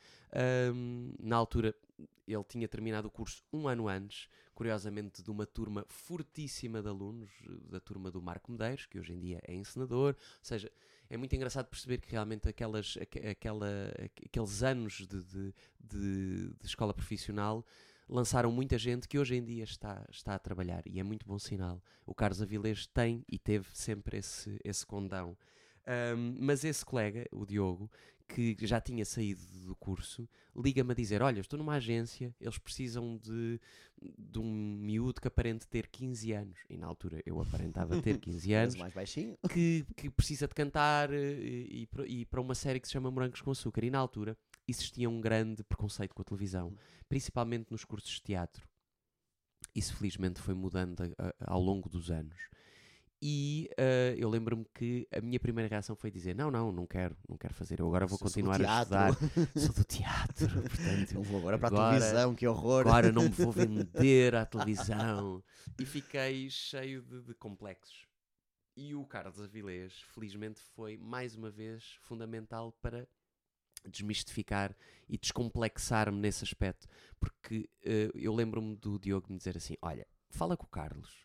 um, 0.74 1.14
na 1.18 1.36
altura 1.36 1.74
ele 2.26 2.44
tinha 2.44 2.68
terminado 2.68 3.08
o 3.08 3.10
curso 3.10 3.42
um 3.52 3.68
ano 3.68 3.88
antes, 3.88 4.28
curiosamente, 4.54 5.22
de 5.22 5.30
uma 5.30 5.46
turma 5.46 5.84
fortíssima 5.88 6.82
de 6.82 6.88
alunos, 6.88 7.30
da 7.70 7.80
turma 7.80 8.10
do 8.10 8.20
Marco 8.20 8.52
Medeiros, 8.52 8.86
que 8.86 8.98
hoje 8.98 9.12
em 9.12 9.18
dia 9.18 9.40
é 9.46 9.54
encenador. 9.54 10.14
Ou 10.14 10.38
seja, 10.42 10.70
é 11.10 11.16
muito 11.16 11.34
engraçado 11.34 11.66
perceber 11.66 11.98
que 11.98 12.10
realmente 12.10 12.48
aquelas, 12.48 12.98
aquela, 13.30 13.92
aqueles 14.24 14.62
anos 14.62 15.06
de, 15.06 15.06
de, 15.06 15.54
de, 15.80 16.54
de, 16.60 16.66
escola 16.66 16.94
profissional 16.94 17.64
lançaram 18.08 18.50
muita 18.50 18.76
gente 18.78 19.08
que 19.08 19.18
hoje 19.18 19.36
em 19.36 19.44
dia 19.44 19.64
está, 19.64 20.04
está 20.10 20.34
a 20.34 20.38
trabalhar 20.38 20.82
e 20.86 20.98
é 20.98 21.02
muito 21.02 21.26
bom 21.26 21.38
sinal. 21.38 21.82
O 22.06 22.14
Carlos 22.14 22.42
Avilés 22.42 22.86
tem 22.86 23.24
e 23.28 23.38
teve 23.38 23.66
sempre 23.72 24.18
esse, 24.18 24.58
esse 24.64 24.84
condão. 24.84 25.36
Um, 25.86 26.36
mas 26.40 26.64
esse 26.64 26.84
colega, 26.84 27.26
o 27.30 27.44
Diogo, 27.44 27.90
que 28.28 28.56
já 28.62 28.80
tinha 28.80 29.04
saído 29.04 29.42
do 29.66 29.76
curso, 29.76 30.28
liga-me 30.56 30.92
a 30.92 30.94
dizer: 30.94 31.22
Olha, 31.22 31.40
estou 31.40 31.58
numa 31.58 31.74
agência, 31.74 32.34
eles 32.40 32.58
precisam 32.58 33.16
de, 33.18 33.60
de 34.18 34.38
um 34.38 34.78
miúdo 34.80 35.20
que 35.20 35.28
aparente 35.28 35.66
ter 35.66 35.86
15 35.88 36.32
anos. 36.32 36.58
E 36.68 36.76
na 36.76 36.86
altura 36.86 37.22
eu 37.26 37.40
aparentava 37.40 38.00
ter 38.00 38.18
15 38.20 38.52
anos. 38.52 38.74
mais 38.76 38.92
baixinho. 38.92 39.36
Que, 39.50 39.86
que 39.96 40.10
precisa 40.10 40.48
de 40.48 40.54
cantar 40.54 41.12
eh, 41.12 41.40
e, 41.40 41.88
e, 42.06 42.20
e 42.20 42.26
para 42.26 42.40
uma 42.40 42.54
série 42.54 42.80
que 42.80 42.86
se 42.86 42.92
chama 42.92 43.10
Morangos 43.10 43.40
com 43.40 43.50
Açúcar. 43.50 43.84
E 43.84 43.90
na 43.90 43.98
altura 43.98 44.36
existia 44.66 45.08
um 45.08 45.20
grande 45.20 45.62
preconceito 45.62 46.14
com 46.14 46.22
a 46.22 46.24
televisão, 46.24 46.74
principalmente 47.08 47.70
nos 47.70 47.84
cursos 47.84 48.14
de 48.14 48.22
teatro. 48.22 48.66
Isso 49.74 49.94
felizmente 49.96 50.40
foi 50.40 50.54
mudando 50.54 51.02
a, 51.02 51.28
a, 51.28 51.34
ao 51.52 51.60
longo 51.60 51.88
dos 51.88 52.10
anos. 52.10 52.36
E 53.26 53.70
uh, 53.78 54.14
eu 54.18 54.28
lembro-me 54.28 54.66
que 54.74 55.08
a 55.10 55.18
minha 55.18 55.40
primeira 55.40 55.66
reação 55.66 55.96
foi 55.96 56.10
dizer: 56.10 56.34
Não, 56.34 56.50
não, 56.50 56.70
não 56.70 56.86
quero, 56.86 57.16
não 57.26 57.38
quero 57.38 57.54
fazer. 57.54 57.80
Eu 57.80 57.86
agora 57.86 58.06
vou 58.06 58.18
continuar 58.18 58.60
a 58.60 58.82
estudar. 58.82 59.14
Sou 59.56 59.74
do 59.74 59.82
teatro, 59.82 60.46
portanto. 60.60 61.14
Não 61.14 61.22
vou 61.22 61.38
agora 61.38 61.58
para 61.58 61.68
agora, 61.68 61.96
a 61.96 61.98
televisão, 62.00 62.34
que 62.34 62.46
horror. 62.46 62.86
Agora 62.86 63.10
não 63.10 63.22
me 63.22 63.30
vou 63.30 63.50
vender 63.50 64.34
à 64.34 64.44
televisão. 64.44 65.42
e 65.80 65.86
fiquei 65.86 66.50
cheio 66.50 67.00
de, 67.00 67.22
de 67.22 67.32
complexos. 67.32 68.06
E 68.76 68.94
o 68.94 69.06
Carlos 69.06 69.40
Avilés, 69.40 69.94
felizmente, 70.12 70.60
foi 70.74 70.98
mais 70.98 71.34
uma 71.34 71.50
vez 71.50 71.96
fundamental 72.02 72.72
para 72.82 73.08
desmistificar 73.88 74.76
e 75.08 75.16
descomplexar-me 75.16 76.20
nesse 76.20 76.44
aspecto. 76.44 76.86
Porque 77.18 77.70
uh, 77.86 78.18
eu 78.18 78.34
lembro-me 78.34 78.76
do 78.76 78.98
Diogo 78.98 79.32
me 79.32 79.38
dizer 79.38 79.56
assim: 79.56 79.78
Olha, 79.80 80.06
fala 80.28 80.58
com 80.58 80.66
o 80.66 80.68
Carlos 80.68 81.23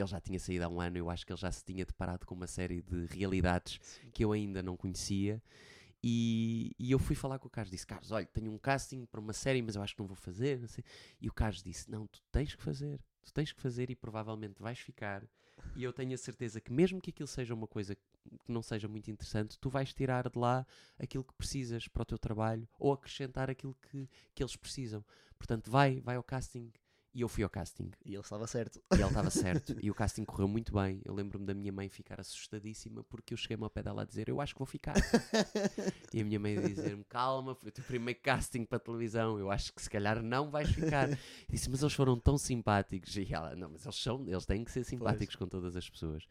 ele 0.00 0.06
já 0.06 0.20
tinha 0.20 0.38
saído 0.38 0.64
há 0.64 0.68
um 0.68 0.80
ano, 0.80 0.98
eu 0.98 1.10
acho 1.10 1.24
que 1.24 1.32
ele 1.32 1.40
já 1.40 1.50
se 1.50 1.64
tinha 1.64 1.84
deparado 1.84 2.26
com 2.26 2.34
uma 2.34 2.46
série 2.46 2.82
de 2.82 3.06
realidades 3.06 3.78
Sim. 3.80 4.10
que 4.12 4.24
eu 4.24 4.32
ainda 4.32 4.62
não 4.62 4.76
conhecia. 4.76 5.42
E, 6.06 6.72
e, 6.78 6.90
eu 6.90 6.98
fui 6.98 7.16
falar 7.16 7.38
com 7.38 7.48
o 7.48 7.50
Carlos, 7.50 7.70
disse, 7.70 7.86
Carlos, 7.86 8.10
olha, 8.10 8.26
tenho 8.26 8.50
um 8.50 8.58
casting 8.58 9.06
para 9.06 9.18
uma 9.18 9.32
série, 9.32 9.62
mas 9.62 9.74
eu 9.74 9.82
acho 9.82 9.94
que 9.94 10.00
não 10.00 10.06
vou 10.06 10.16
fazer, 10.16 10.60
não. 10.60 10.68
E 11.18 11.28
o 11.30 11.32
Carlos 11.32 11.62
disse, 11.62 11.90
não, 11.90 12.06
tu 12.06 12.20
tens 12.30 12.54
que 12.54 12.62
fazer, 12.62 13.00
tu 13.24 13.32
tens 13.32 13.52
que 13.52 13.60
fazer 13.60 13.88
e 13.88 13.96
provavelmente 13.96 14.60
vais 14.60 14.78
ficar. 14.78 15.26
E 15.74 15.82
eu 15.82 15.94
tenho 15.94 16.12
a 16.12 16.18
certeza 16.18 16.60
que 16.60 16.70
mesmo 16.70 17.00
que 17.00 17.08
aquilo 17.08 17.26
seja 17.26 17.54
uma 17.54 17.66
coisa 17.66 17.94
que 17.94 18.02
não 18.46 18.62
seja 18.62 18.86
muito 18.86 19.10
interessante, 19.10 19.58
tu 19.58 19.70
vais 19.70 19.94
tirar 19.94 20.28
de 20.28 20.38
lá 20.38 20.66
aquilo 20.98 21.24
que 21.24 21.32
precisas 21.34 21.88
para 21.88 22.02
o 22.02 22.04
teu 22.04 22.18
trabalho 22.18 22.68
ou 22.78 22.92
acrescentar 22.92 23.48
aquilo 23.48 23.74
que, 23.90 24.08
que 24.34 24.42
eles 24.42 24.56
precisam. 24.56 25.02
Portanto, 25.38 25.70
vai, 25.70 26.00
vai 26.00 26.16
ao 26.16 26.22
casting, 26.22 26.70
e 27.14 27.20
eu 27.20 27.28
fui 27.28 27.44
ao 27.44 27.48
casting. 27.48 27.92
E 28.04 28.12
ele 28.12 28.20
estava 28.20 28.44
certo. 28.46 28.82
E 28.90 28.96
ele 28.96 29.04
estava 29.04 29.30
certo. 29.30 29.76
e 29.80 29.88
o 29.90 29.94
casting 29.94 30.24
correu 30.24 30.48
muito 30.48 30.74
bem. 30.74 31.00
Eu 31.04 31.14
lembro-me 31.14 31.46
da 31.46 31.54
minha 31.54 31.72
mãe 31.72 31.88
ficar 31.88 32.18
assustadíssima 32.20 33.04
porque 33.04 33.32
eu 33.32 33.38
cheguei-me 33.38 33.62
ao 33.62 33.70
pé 33.70 33.84
dela 33.84 34.02
a 34.02 34.04
dizer: 34.04 34.28
Eu 34.28 34.40
acho 34.40 34.52
que 34.52 34.58
vou 34.58 34.66
ficar. 34.66 34.94
e 36.12 36.20
a 36.20 36.24
minha 36.24 36.40
mãe 36.40 36.58
a 36.58 36.62
dizer-me: 36.62 37.04
Calma, 37.04 37.54
foi 37.54 37.68
o 37.68 37.72
teu 37.72 37.84
primeiro 37.84 38.18
casting 38.20 38.64
para 38.64 38.80
televisão. 38.80 39.38
Eu 39.38 39.48
acho 39.48 39.72
que 39.72 39.80
se 39.80 39.88
calhar 39.88 40.20
não 40.22 40.50
vais 40.50 40.68
ficar. 40.70 41.08
E 41.08 41.18
disse: 41.48 41.70
Mas 41.70 41.82
eles 41.82 41.94
foram 41.94 42.18
tão 42.18 42.36
simpáticos. 42.36 43.16
E 43.16 43.32
ela: 43.32 43.54
Não, 43.54 43.70
mas 43.70 43.84
eles 43.84 44.02
são, 44.02 44.26
eles 44.26 44.44
têm 44.44 44.64
que 44.64 44.72
ser 44.72 44.82
simpáticos 44.82 45.36
pois. 45.36 45.36
com 45.36 45.46
todas 45.46 45.76
as 45.76 45.88
pessoas. 45.88 46.26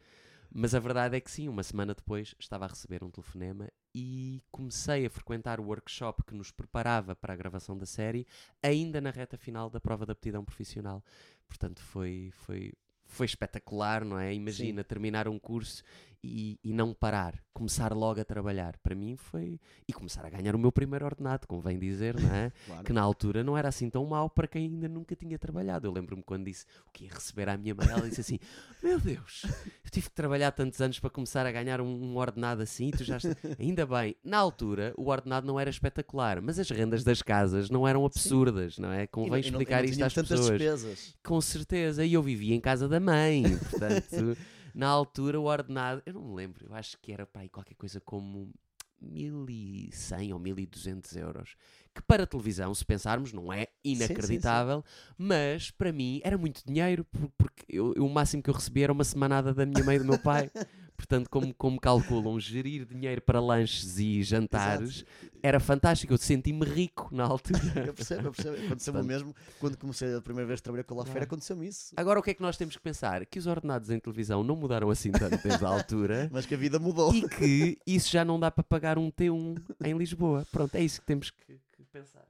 Mas 0.56 0.72
a 0.72 0.78
verdade 0.78 1.16
é 1.16 1.20
que 1.20 1.28
sim, 1.28 1.48
uma 1.48 1.64
semana 1.64 1.94
depois 1.94 2.32
estava 2.38 2.64
a 2.64 2.68
receber 2.68 3.02
um 3.02 3.10
telefonema 3.10 3.68
e 3.92 4.40
comecei 4.52 5.04
a 5.04 5.10
frequentar 5.10 5.58
o 5.58 5.64
workshop 5.64 6.22
que 6.22 6.32
nos 6.32 6.52
preparava 6.52 7.16
para 7.16 7.32
a 7.32 7.36
gravação 7.36 7.76
da 7.76 7.84
série, 7.84 8.24
ainda 8.62 9.00
na 9.00 9.10
reta 9.10 9.36
final 9.36 9.68
da 9.68 9.80
prova 9.80 10.06
de 10.06 10.12
aptidão 10.12 10.44
profissional. 10.44 11.04
Portanto, 11.48 11.82
foi, 11.82 12.30
foi, 12.34 12.72
foi 13.04 13.26
espetacular, 13.26 14.04
não 14.04 14.16
é? 14.16 14.32
Imagina 14.32 14.82
Sim. 14.82 14.88
terminar 14.88 15.26
um 15.26 15.40
curso 15.40 15.82
e, 16.24 16.58
e, 16.64 16.72
não 16.72 16.94
parar, 16.94 17.34
começar 17.52 17.92
logo 17.92 18.20
a 18.20 18.24
trabalhar. 18.24 18.76
Para 18.78 18.94
mim 18.94 19.16
foi. 19.16 19.60
E 19.86 19.92
começar 19.92 20.24
a 20.24 20.30
ganhar 20.30 20.54
o 20.54 20.58
meu 20.58 20.72
primeiro 20.72 21.04
ordenado, 21.04 21.46
convém 21.46 21.78
dizer, 21.78 22.18
não 22.18 22.34
é? 22.34 22.50
claro. 22.66 22.84
Que 22.84 22.92
na 22.92 23.02
altura 23.02 23.44
não 23.44 23.56
era 23.56 23.68
assim 23.68 23.90
tão 23.90 24.04
mau 24.06 24.30
para 24.30 24.48
quem 24.48 24.64
ainda 24.64 24.88
nunca 24.88 25.14
tinha 25.14 25.38
trabalhado. 25.38 25.86
Eu 25.86 25.92
lembro-me 25.92 26.22
quando 26.22 26.46
disse 26.46 26.64
o 26.88 26.92
que 26.92 27.04
ia 27.04 27.10
receber 27.10 27.48
à 27.48 27.56
minha 27.56 27.74
mãe, 27.74 27.86
ela 27.88 28.08
disse 28.08 28.22
assim: 28.22 28.38
Meu 28.82 28.98
Deus, 28.98 29.42
eu 29.84 29.90
tive 29.90 30.08
que 30.08 30.14
trabalhar 30.14 30.50
tantos 30.52 30.80
anos 30.80 30.98
para 30.98 31.10
começar 31.10 31.44
a 31.46 31.52
ganhar 31.52 31.80
um, 31.80 31.86
um 31.86 32.16
ordenado 32.16 32.62
assim, 32.62 32.90
tu 32.90 33.04
já. 33.04 33.18
ainda 33.58 33.84
bem, 33.86 34.16
na 34.24 34.38
altura 34.38 34.94
o 34.96 35.10
ordenado 35.10 35.46
não 35.46 35.60
era 35.60 35.68
espetacular, 35.68 36.40
mas 36.40 36.58
as 36.58 36.70
rendas 36.70 37.04
das 37.04 37.20
casas 37.20 37.68
não 37.68 37.86
eram 37.86 38.06
absurdas, 38.06 38.76
Sim. 38.76 38.82
não 38.82 38.92
é? 38.92 39.06
Convém 39.06 39.38
e, 39.38 39.40
explicar 39.40 39.84
e 39.84 39.88
não, 39.88 39.94
e 39.94 39.98
não 39.98 40.06
isto 40.06 40.20
às 40.20 40.28
pessoas. 40.28 40.58
Despesas. 40.58 41.14
Com 41.22 41.40
certeza, 41.40 42.04
e 42.04 42.14
eu 42.14 42.22
vivia 42.22 42.54
em 42.54 42.60
casa 42.60 42.88
da 42.88 42.98
mãe, 42.98 43.42
portanto 43.70 44.36
na 44.74 44.88
altura 44.88 45.40
o 45.40 45.44
ordenado, 45.44 46.02
eu 46.04 46.14
não 46.14 46.22
me 46.22 46.34
lembro, 46.34 46.66
eu 46.66 46.74
acho 46.74 46.98
que 47.00 47.12
era 47.12 47.24
para 47.24 47.42
aí 47.42 47.48
qualquer 47.48 47.74
coisa 47.74 48.00
como 48.00 48.52
1100 49.00 50.32
ou 50.32 50.38
1200 50.38 51.16
euros. 51.16 51.56
Que 51.94 52.02
para 52.02 52.26
televisão, 52.26 52.74
se 52.74 52.84
pensarmos, 52.84 53.32
não 53.32 53.52
é 53.52 53.68
inacreditável, 53.84 54.78
sim, 54.78 54.82
sim, 54.82 55.06
sim. 55.06 55.14
mas 55.18 55.70
para 55.70 55.92
mim 55.92 56.20
era 56.24 56.36
muito 56.36 56.62
dinheiro, 56.66 57.06
porque 57.38 57.64
eu, 57.68 57.92
o 57.98 58.08
máximo 58.08 58.42
que 58.42 58.50
eu 58.50 58.54
recebia 58.54 58.84
era 58.84 58.92
uma 58.92 59.04
semanada 59.04 59.54
da 59.54 59.64
minha 59.64 59.84
mãe 59.84 59.96
e 59.96 59.98
do 60.00 60.04
meu 60.04 60.18
pai. 60.18 60.50
Portanto, 60.96 61.28
como, 61.28 61.52
como 61.54 61.80
calculam, 61.80 62.38
gerir 62.38 62.84
dinheiro 62.84 63.20
para 63.20 63.40
lanches 63.40 63.98
e 63.98 64.22
jantares 64.22 64.98
Exato. 64.98 65.38
era 65.42 65.58
fantástico. 65.58 66.12
Eu 66.12 66.18
senti-me 66.18 66.64
rico 66.64 67.08
na 67.10 67.24
altura. 67.24 67.58
Eu 67.84 67.92
percebo, 67.92 68.28
eu 68.28 68.32
percebo. 68.32 68.64
Aconteceu-me 68.66 69.02
mesmo 69.02 69.34
quando 69.58 69.76
comecei 69.76 70.14
a 70.14 70.20
primeira 70.20 70.46
vez 70.46 70.60
a 70.60 70.62
trabalhar 70.62 70.84
com 70.84 70.94
a 70.94 70.98
Lafera, 70.98 71.24
aconteceu-me 71.24 71.66
isso. 71.66 71.92
Agora, 71.96 72.20
o 72.20 72.22
que 72.22 72.30
é 72.30 72.34
que 72.34 72.42
nós 72.42 72.56
temos 72.56 72.76
que 72.76 72.82
pensar? 72.82 73.26
Que 73.26 73.38
os 73.38 73.46
ordenados 73.46 73.90
em 73.90 73.98
televisão 73.98 74.44
não 74.44 74.54
mudaram 74.56 74.88
assim 74.88 75.10
tanto 75.10 75.36
desde 75.42 75.64
a 75.64 75.68
altura. 75.68 76.28
Mas 76.32 76.46
que 76.46 76.54
a 76.54 76.56
vida 76.56 76.78
mudou. 76.78 77.12
E 77.12 77.28
que 77.28 77.76
isso 77.86 78.10
já 78.10 78.24
não 78.24 78.38
dá 78.38 78.50
para 78.50 78.62
pagar 78.64 78.96
um 78.96 79.10
T1 79.10 79.60
em 79.84 79.98
Lisboa. 79.98 80.46
Pronto, 80.52 80.74
é 80.76 80.80
isso 80.80 81.00
que 81.00 81.06
temos 81.06 81.30
que, 81.30 81.58
que 81.76 81.84
pensar. 81.92 82.24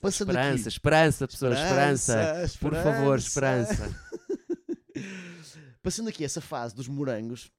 Passando 0.00 0.30
esperança, 0.30 0.60
aqui. 0.60 0.68
esperança, 0.68 1.28
pessoas, 1.28 1.58
esperança, 1.58 2.44
esperança. 2.44 2.58
Por 2.58 2.74
favor, 2.74 3.18
esperança. 3.18 3.96
Passando 5.82 6.08
aqui 6.08 6.24
essa 6.24 6.40
fase 6.40 6.74
dos 6.74 6.88
morangos, 6.88 7.50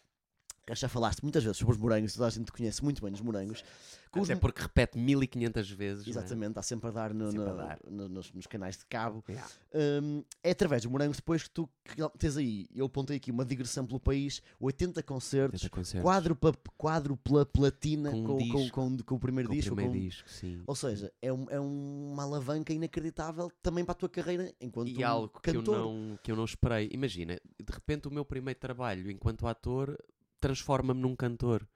já 0.76 0.88
falaste 0.90 1.22
muitas 1.22 1.44
vezes 1.44 1.58
sobre 1.58 1.74
os 1.76 1.80
morangos, 1.80 2.14
toda 2.14 2.28
a 2.28 2.30
gente 2.30 2.52
conhece 2.52 2.84
muito 2.84 3.02
bem 3.04 3.14
os 3.14 3.22
morangos. 3.22 3.64
Com 4.12 4.20
os 4.20 4.30
Até 4.30 4.38
porque 4.40 4.62
repete 4.62 4.98
1500 4.98 5.70
vezes. 5.72 6.06
é? 6.06 6.10
Exatamente, 6.10 6.50
está 6.50 6.62
sempre 6.62 6.90
a 6.90 6.92
dar, 6.92 7.14
no- 7.14 7.32
Sempre 7.32 7.48
a 7.48 7.52
no- 7.52 7.58
dar. 7.58 7.80
no- 7.90 8.10
nos, 8.10 8.34
nos 8.34 8.46
canais 8.46 8.78
de 8.78 8.86
cabo. 8.86 9.24
Yeah. 9.30 9.50
Hum, 9.74 10.24
é 10.44 10.52
através 10.52 10.82
dos 10.84 10.92
morangos 10.92 11.16
depois 11.18 11.44
que 11.44 11.50
tu 11.50 11.70
que 11.86 11.96
tens 12.18 12.36
aí, 12.36 12.68
eu 12.76 12.86
apontei 12.88 13.16
aqui 13.18 13.32
uma 13.32 13.46
digressão 13.46 13.86
pelo 13.86 14.00
país, 14.02 14.42
80 14.60 15.02
concertos, 15.02 15.62
80 15.64 15.70
concertos. 15.76 16.04
quádrupla, 16.10 16.54
quádrupla 16.78 17.46
platina 17.46 18.12
Com 18.12 18.18
um 18.18 18.24
com, 18.26 18.38
com, 18.38 18.38
disco. 18.60 18.76
com, 18.76 18.98
com 18.98 19.16
o 19.16 19.20
primeiro 19.20 19.48
Com 19.50 19.56
o 19.56 19.58
disco. 19.58 19.76
primeiro 19.76 20.00
disco, 20.10 20.30
sim. 20.30 20.62
Ou 20.68 20.76
seja, 20.76 21.12
é, 21.22 21.32
um- 21.32 21.48
é 21.50 21.60
uma 21.60 22.24
alavanca 22.24 22.74
inacreditável 22.74 23.50
também 23.64 23.86
para 23.86 23.94
a 23.94 23.96
tua 23.96 24.10
carreira 24.10 24.54
enquanto 24.60 24.90
E 24.90 25.04
algo 25.06 25.40
que 25.40 25.50
eu, 25.52 25.54
cantor. 25.56 25.78
não, 25.78 26.20
que 26.22 26.32
eu 26.32 26.36
não 26.36 26.44
esperei. 26.46 26.90
Imagina, 26.92 27.40
de 27.58 27.72
repente 27.74 28.10
o 28.10 28.12
meu 28.12 28.26
primeiro 28.26 28.60
trabalho 28.60 29.10
enquanto 29.10 29.48
ator 29.48 29.98
transforma-me 30.42 31.00
num 31.00 31.16
cantor. 31.16 31.68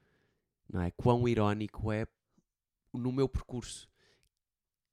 Não 0.67 0.82
é? 0.82 0.91
Quão 0.91 1.28
irónico 1.28 1.91
é 1.91 2.08
no 2.91 3.12
meu 3.12 3.30
percurso. 3.30 3.88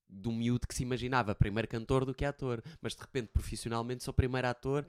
Do 0.08 0.30
miúdo 0.30 0.68
que 0.68 0.74
se 0.74 0.82
imaginava 0.82 1.34
primeiro 1.34 1.66
cantor 1.66 2.04
do 2.04 2.14
que 2.14 2.24
ator, 2.24 2.62
mas 2.80 2.94
de 2.94 3.00
repente 3.00 3.28
profissionalmente 3.28 4.04
sou 4.04 4.12
primeiro 4.12 4.46
ator 4.46 4.86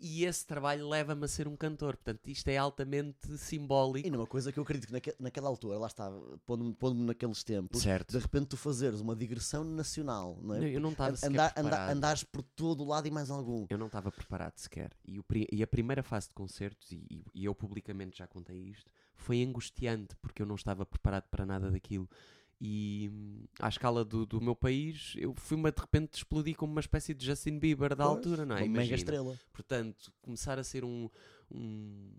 e 0.00 0.24
esse 0.24 0.46
trabalho 0.46 0.88
leva-me 0.88 1.24
a 1.24 1.28
ser 1.28 1.46
um 1.48 1.56
cantor. 1.56 1.96
Portanto, 1.96 2.28
isto 2.28 2.48
é 2.48 2.56
altamente 2.56 3.36
simbólico. 3.38 4.06
E 4.06 4.10
numa 4.10 4.26
coisa 4.26 4.52
que 4.52 4.58
eu 4.58 4.62
acredito 4.62 4.86
que 4.88 4.92
naque- 4.92 5.14
naquela 5.18 5.48
altura, 5.48 5.78
lá 5.78 5.86
está, 5.86 6.10
pondo-me 6.44 6.74
pondo 6.74 7.02
naqueles 7.02 7.42
tempos, 7.44 7.82
Certo. 7.82 8.12
de 8.12 8.18
repente 8.18 8.46
tu 8.48 8.56
fazeres 8.56 9.00
uma 9.00 9.14
digressão 9.16 9.64
nacional, 9.64 10.38
não 10.42 10.54
é? 10.54 10.60
Não, 10.60 10.66
eu 10.66 10.80
não 10.80 10.90
estava 10.92 11.16
sequer 11.16 11.30
Andar, 11.32 11.54
preparado. 11.54 11.90
andares 11.96 12.24
por 12.24 12.42
todo 12.42 12.82
o 12.82 12.86
lado 12.86 13.06
e 13.06 13.10
mais 13.10 13.30
algum. 13.30 13.66
Eu 13.70 13.78
não 13.78 13.86
estava 13.86 14.10
preparado 14.12 14.56
sequer. 14.58 14.90
E, 15.04 15.18
o 15.18 15.24
e 15.52 15.62
a 15.62 15.66
primeira 15.66 16.02
fase 16.02 16.28
de 16.28 16.34
concertos, 16.34 16.90
e- 16.92 17.24
e 17.34 17.44
eu 17.44 17.54
publicamente 17.54 18.18
já 18.18 18.26
contei 18.26 18.56
isto, 18.70 18.90
foi 19.14 19.42
angustiante, 19.42 20.14
porque 20.16 20.42
eu 20.42 20.46
não 20.46 20.54
estava 20.56 20.84
preparado 20.84 21.24
para 21.30 21.46
nada 21.46 21.70
daquilo. 21.70 22.08
E 22.60 23.10
hum, 23.12 23.44
à 23.60 23.68
escala 23.68 24.02
do, 24.04 24.24
do 24.24 24.40
meu 24.40 24.56
país, 24.56 25.12
eu 25.16 25.34
fui-me 25.36 25.70
de 25.70 25.80
repente 25.80 26.14
explodir 26.14 26.56
como 26.56 26.72
uma 26.72 26.80
espécie 26.80 27.12
de 27.12 27.26
Justin 27.26 27.58
Bieber 27.58 27.90
da 27.94 28.04
Pois, 28.04 28.16
altura, 28.16 28.46
não 28.46 28.56
é? 28.56 28.60
Uma 28.60 28.66
mega 28.68 28.72
Imagina. 28.84 28.96
estrela. 28.96 29.38
Portanto, 29.52 30.10
começar 30.22 30.58
a 30.58 30.64
ser 30.64 30.82
um, 30.82 31.10
um- 31.50 32.12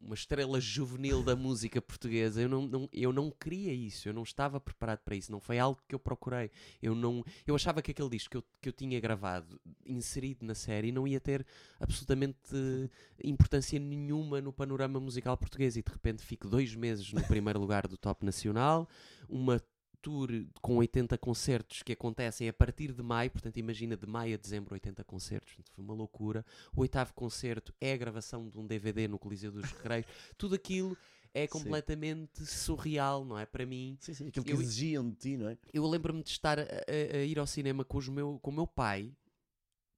uma 0.00 0.14
estrela 0.14 0.58
juvenil 0.60 1.22
da 1.22 1.36
música 1.36 1.80
portuguesa, 1.82 2.40
eu 2.40 2.48
não, 2.48 2.66
não- 2.66 2.88
eu 2.90 3.12
não 3.12 3.30
queria 3.30 3.72
isso, 3.72 4.08
eu 4.08 4.14
não 4.14 4.22
estava 4.22 4.58
preparado 4.58 5.00
para 5.00 5.14
isso, 5.14 5.30
não 5.30 5.40
foi 5.40 5.58
algo 5.58 5.78
que 5.86 5.94
eu 5.94 5.98
procurei. 5.98 6.50
Eu, 6.82 6.94
não, 6.94 7.22
eu 7.46 7.54
achava 7.54 7.82
que 7.82 7.90
aquele 7.90 8.08
disco 8.08 8.30
que 8.30 8.36
eu, 8.38 8.44
que 8.62 8.68
eu 8.70 8.72
tinha 8.72 8.98
gravado, 8.98 9.60
inserido 9.86 10.44
na 10.46 10.54
série, 10.54 10.90
não 10.90 11.06
ia 11.06 11.20
ter 11.20 11.46
absolutamente 11.78 12.38
importância 13.22 13.78
nenhuma 13.78 14.40
no 14.40 14.52
panorama 14.54 14.98
musical 14.98 15.36
português 15.36 15.76
e 15.76 15.82
de 15.82 15.92
repente 15.92 16.22
fico 16.22 16.48
dois 16.48 16.74
meses 16.74 17.12
no 17.12 17.22
primeiro 17.24 17.60
lugar 17.60 17.86
do 17.86 17.96
top 17.98 18.24
nacional, 18.24 18.88
uma 19.28 19.60
tour 20.02 20.28
com 20.60 20.76
80 20.76 21.16
concertos 21.16 21.82
que 21.82 21.92
acontecem 21.92 22.48
a 22.48 22.52
partir 22.52 22.92
de 22.92 23.02
maio, 23.02 23.30
portanto 23.30 23.56
imagina 23.56 23.96
de 23.96 24.06
maio 24.06 24.34
a 24.34 24.36
dezembro 24.36 24.74
80 24.74 25.02
concertos, 25.04 25.54
portanto, 25.54 25.72
foi 25.74 25.84
uma 25.84 25.94
loucura. 25.94 26.44
O 26.76 26.80
oitavo 26.82 27.14
concerto 27.14 27.72
é 27.80 27.92
a 27.92 27.96
gravação 27.96 28.48
de 28.48 28.58
um 28.58 28.66
DVD 28.66 29.06
no 29.08 29.18
Coliseu 29.18 29.50
dos 29.52 29.64
Recreios, 29.70 30.06
tudo 30.36 30.54
aquilo 30.56 30.98
é 31.34 31.42
Sim. 31.42 31.48
completamente 31.48 32.44
surreal, 32.44 33.24
não 33.24 33.38
é? 33.38 33.46
Para 33.46 33.64
mim, 33.64 33.96
Sim, 34.00 34.12
sim, 34.12 34.28
aquilo 34.28 34.44
que 34.44 34.52
Eu- 34.52 34.60
exigiam 34.60 35.08
de 35.08 35.16
ti, 35.16 35.36
não 35.38 35.48
é? 35.48 35.56
eu 35.72 35.86
lembro-me 35.88 36.22
de 36.22 36.28
estar 36.30 36.58
a, 36.58 36.62
a- 36.62 37.16
a 37.16 37.24
ir 37.24 37.38
ao 37.38 37.46
cinema 37.46 37.84
com, 37.86 37.96
os 37.96 38.08
meu, 38.08 38.38
com 38.42 38.50
o 38.50 38.54
meu 38.54 38.66
pai, 38.66 39.14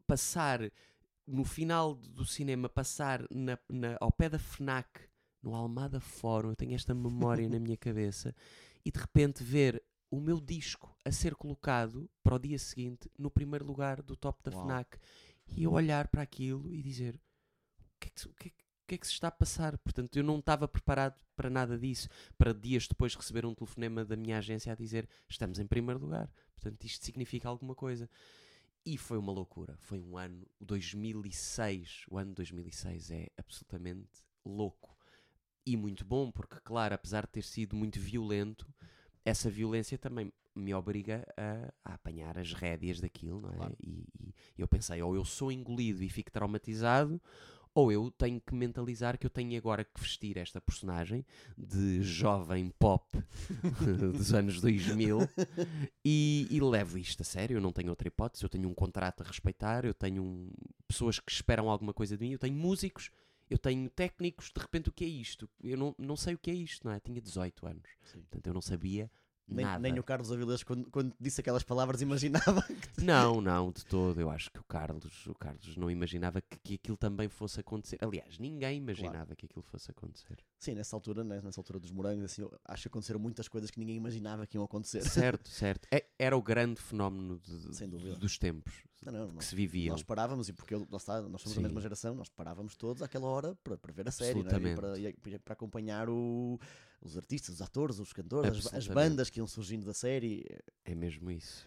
passar 0.07 0.61
no 1.27 1.45
final 1.45 1.95
do 1.95 2.25
cinema, 2.25 2.69
passar 2.69 3.25
na, 3.31 3.59
na- 3.69 3.97
ao 4.01 4.13
pé 4.13 4.29
da 4.29 4.39
FNAC, 4.39 4.87
no 5.43 5.55
Almada 5.55 5.99
Fórum, 6.01 6.51
eu 6.51 6.57
tenho 6.57 6.75
esta 6.75 6.95
memória 6.95 7.49
na 7.49 7.59
minha 7.59 7.77
cabeça, 7.79 8.35
e 8.85 8.91
de 8.91 8.99
repente 9.01 9.43
ver 9.43 9.83
o 10.17 10.21
meu 10.21 10.41
disco 10.41 10.97
a 11.05 11.11
ser 11.13 11.35
colocado 11.35 12.09
para 12.23 12.35
o 12.35 12.39
dia 12.39 12.59
seguinte 12.59 13.11
no 13.19 13.31
primeiro 13.31 13.65
lugar 13.65 14.03
do 14.03 14.17
top 14.17 14.43
da 14.43 14.55
Uau. 14.57 14.65
FNAC. 14.65 14.99
E 15.57 15.65
eu 15.65 15.73
olhar 15.73 16.09
para 16.09 16.23
aquilo 16.23 16.73
e 16.73 16.83
dizer: 16.83 17.15
o 17.17 17.99
que 18.01 18.09
é 18.09 18.11
que, 18.11 18.21
se- 18.21 18.29
o 18.29 18.33
que 18.35 18.49
é 18.49 18.51
o 18.51 18.87
que 18.87 18.95
é 18.97 18.99
que 18.99 19.07
se 19.07 19.15
está 19.15 19.29
a 19.29 19.31
passar? 19.31 19.79
Portanto, 19.79 20.15
eu 20.17 20.23
não 20.23 20.39
estava 20.39 20.69
preparado 20.69 21.19
para 21.35 21.49
nada 21.49 21.79
disso. 21.79 22.07
Para 22.37 22.53
dias 22.53 22.87
depois 22.87 23.15
receber 23.15 23.47
um 23.47 23.55
telefonema 23.55 24.05
da 24.05 24.15
minha 24.15 24.37
agência 24.39 24.71
a 24.73 24.77
dizer: 24.77 25.09
estamos 25.29 25.59
em 25.59 25.67
primeiro 25.67 26.01
lugar. 26.01 26.31
Portanto, 26.55 26.85
isto 26.85 27.05
significa 27.05 27.49
alguma 27.49 27.75
coisa. 27.75 28.09
E 28.85 28.99
foi 28.99 29.17
uma 29.17 29.33
loucura. 29.33 29.75
Foi 29.79 29.99
um 29.99 30.19
ano, 30.19 30.47
o 30.61 30.65
2006, 30.67 32.05
o 32.11 32.19
ano 32.19 32.31
de 32.31 32.35
2006 32.37 33.11
é 33.11 33.29
absolutamente 33.39 34.23
louco. 34.45 34.95
E 35.67 35.77
muito 35.79 36.05
bom, 36.05 36.31
porque, 36.31 36.61
claro, 36.61 36.95
apesar 36.95 37.23
de 37.25 37.33
ter 37.33 37.43
sido 37.43 37.75
muito 37.75 37.99
violento, 37.99 38.67
essa 39.25 39.51
violência 39.51 39.97
também 39.99 40.33
me 40.55 40.73
obriga 40.75 41.27
a, 41.37 41.73
a 41.91 41.95
apanhar 41.95 42.39
as 42.39 42.53
rédeas 42.53 43.01
daquilo, 43.01 43.41
não 43.41 43.51
é? 43.51 43.57
Claro. 43.57 43.77
E, 43.83 44.07
e 44.57 44.61
eu 44.61 44.69
pensei, 44.69 45.03
ou 45.03 45.15
eu 45.15 45.25
sou 45.25 45.51
engolido 45.51 46.03
e 46.03 46.09
fico 46.09 46.31
traumatizado, 46.31 47.21
ou 47.75 47.91
eu 47.91 48.09
tenho 48.13 48.41
que 48.41 48.55
mentalizar 48.55 49.19
que 49.19 49.27
eu 49.27 49.31
tenho 49.31 49.59
agora 49.59 49.83
que 49.83 50.01
vestir 50.01 50.37
esta 50.37 50.61
personagem 50.61 51.27
de 51.59 52.01
jovem 52.03 52.73
pop 52.79 53.05
dos 54.15 54.33
anos 54.33 54.61
2000 54.61 55.19
e, 56.05 56.47
e 56.49 56.61
levo 56.61 56.99
isto 56.99 57.23
a 57.23 57.25
sério. 57.25 57.57
Eu 57.57 57.61
não 57.61 57.73
tenho 57.73 57.91
outra 57.91 58.07
hipótese. 58.07 58.45
Eu 58.45 58.49
tenho 58.49 58.69
um 58.69 58.75
contrato 58.75 59.23
a 59.23 59.27
respeitar, 59.27 59.85
eu 59.85 59.93
tenho 59.93 60.23
um- 60.23 60.53
pessoas 60.87 61.19
que 61.19 61.33
esperam 61.33 61.69
alguma 61.69 61.93
coisa 61.93 62.17
de 62.17 62.25
mim, 62.25 62.33
eu 62.33 62.39
tenho 62.39 62.55
músicos, 62.55 63.11
eu 63.51 63.59
tenho 63.59 63.89
técnicos. 63.91 64.51
De 64.55 64.61
repente, 64.61 64.89
o 64.89 64.93
que 64.93 65.05
é 65.05 65.09
isto? 65.09 65.49
Eu 65.63 65.77
não, 65.77 65.95
não 65.99 66.17
sei 66.17 66.35
o 66.35 66.39
que 66.39 66.51
é 66.51 66.55
isto, 66.55 66.87
não 66.87 66.93
é? 66.95 67.01
Tinha 67.01 67.21
18 67.21 67.67
anos, 67.67 67.89
Sim. 68.05 68.21
portanto, 68.23 68.47
eu 68.47 68.55
não 68.55 68.61
sabia 68.61 69.11
Nem, 69.47 69.65
nada. 69.65 69.79
nem 69.79 69.99
o 69.99 70.03
Carlos 70.03 70.33
Avilés, 70.33 70.63
quando, 70.63 70.91
quando 70.91 71.15
disse 71.21 71.41
aquelas 71.41 71.63
palavras, 71.63 72.01
imaginava 72.01 72.63
que 72.97 73.03
Não, 73.05 73.41
não, 73.43 73.71
de 73.71 73.85
todo. 73.85 74.19
Eu 74.21 74.31
acho 74.31 74.51
que 74.51 74.59
o 74.59 74.65
Carlos, 74.65 75.27
o 75.27 75.35
Carlos 75.35 75.77
não 75.77 75.91
imaginava 75.91 76.41
que, 76.41 76.59
que 76.59 76.75
aquilo 76.77 76.97
também 76.97 77.29
fosse 77.29 77.61
acontecer. 77.61 77.99
Aliás, 78.01 78.39
ninguém 78.39 78.79
imaginava 78.79 79.37
que 79.37 79.45
aquilo 79.45 79.63
fosse 79.63 79.91
acontecer. 79.91 80.39
Sim, 80.59 80.75
nessa 80.75 80.97
altura, 80.97 81.23
né, 81.23 81.41
nessa 81.43 81.61
altura 81.61 81.79
dos 81.79 81.91
morangos, 81.91 82.25
assim, 82.25 82.43
acho 82.65 82.83
que 82.83 82.89
aconteceram 82.89 83.21
muitas 83.21 83.47
coisas 83.49 83.71
que 83.71 83.79
ninguém 83.79 83.97
imaginava 83.97 84.47
que 84.47 84.57
iam 84.57 84.65
acontecer. 84.65 85.03
Certo, 85.03 85.47
certo. 85.51 85.87
É- 85.93 86.07
era 86.19 86.35
o 86.37 86.43
grande 86.43 86.81
fenómeno 86.81 87.39
de- 87.39 88.17
dos 88.17 88.39
tempos 88.39 88.83
Não, 89.05 89.13
não, 89.13 89.27
não. 89.29 89.37
que 89.37 89.45
se 89.45 89.55
viviam. 89.55 89.93
Nós 89.93 90.03
parávamos, 90.03 90.49
e 90.49 90.53
porque 90.53 90.75
eu- 90.75 90.87
está, 90.93 91.21
nós 91.23 91.43
somos 91.43 91.55
da 91.57 91.61
Sim. 91.61 91.63
mesma 91.63 91.81
geração, 91.81 92.15
nós 92.15 92.29
parávamos 92.29 92.75
todos 92.77 93.03
àquela 93.03 93.27
hora 93.27 93.55
para, 93.63 93.77
para 93.77 93.93
ver 93.93 94.09
a 94.09 94.11
série 94.11 94.39
é? 94.41 94.43
e, 94.43 94.75
para, 94.75 94.99
e 94.99 95.39
para 95.39 95.53
acompanhar 95.53 96.09
o- 96.09 96.59
os 97.03 97.17
artistas, 97.17 97.57
os 97.57 97.63
atores, 97.63 97.99
os 97.99 98.13
cantores, 98.13 98.67
as, 98.67 98.75
as 98.75 98.87
bandas 98.89 99.29
que 99.31 99.39
iam 99.41 99.47
surgindo 99.47 99.85
da 99.85 99.93
série. 99.95 100.45
É 100.85 100.95
mesmo 100.95 101.31
isso. 101.31 101.67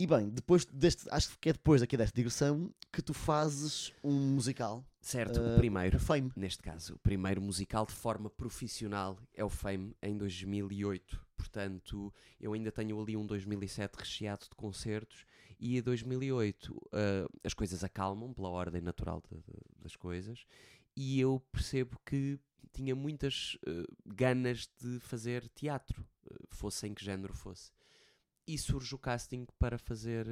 E 0.00 0.06
bem, 0.06 0.28
depois 0.28 0.64
deste, 0.66 1.08
acho 1.10 1.36
que 1.40 1.48
é 1.48 1.52
depois 1.52 1.82
aqui 1.82 1.96
desta 1.96 2.14
digressão 2.14 2.72
que 2.92 3.02
tu 3.02 3.12
fazes 3.12 3.92
um 4.04 4.12
musical, 4.12 4.84
Certo, 5.00 5.40
Ah, 5.40 5.54
o 5.54 5.56
primeiro. 5.56 5.96
o 5.96 6.00
Fame. 6.00 6.30
Neste 6.36 6.62
caso, 6.62 6.94
o 6.94 6.98
primeiro 6.98 7.40
musical 7.40 7.84
de 7.86 7.92
forma 7.92 8.28
profissional 8.30 9.18
é 9.34 9.42
o 9.44 9.48
Fame 9.48 9.96
em 10.02 10.16
2008. 10.16 11.18
Portanto, 11.38 12.12
eu 12.40 12.52
ainda 12.52 12.70
tenho 12.72 13.00
ali 13.00 13.16
um 13.16 13.24
2007 13.24 13.94
recheado 13.96 14.42
de 14.50 14.54
concertos 14.56 15.24
e 15.58 15.78
em 15.78 15.82
2008 15.82 16.76
ah, 16.92 17.28
as 17.44 17.54
coisas 17.54 17.82
acalmam 17.84 18.34
pela 18.34 18.48
ordem 18.50 18.82
natural 18.82 19.22
de- 19.30 19.38
de- 19.38 19.82
das 19.82 19.94
coisas 19.96 20.44
e 20.96 21.18
eu 21.20 21.40
percebo 21.52 21.96
que 22.04 22.38
tinha 22.72 22.94
muitas 22.94 23.56
ah, 23.66 23.84
ganas 24.04 24.68
de 24.82 24.98
fazer 25.00 25.48
teatro, 25.50 26.04
ah, 26.30 26.34
fosse 26.50 26.86
em 26.88 26.92
que 26.92 27.04
género 27.04 27.32
fosse. 27.32 27.70
E 28.46 28.58
surge 28.58 28.94
o 28.94 28.98
casting 28.98 29.46
para 29.58 29.78
fazer, 29.78 30.26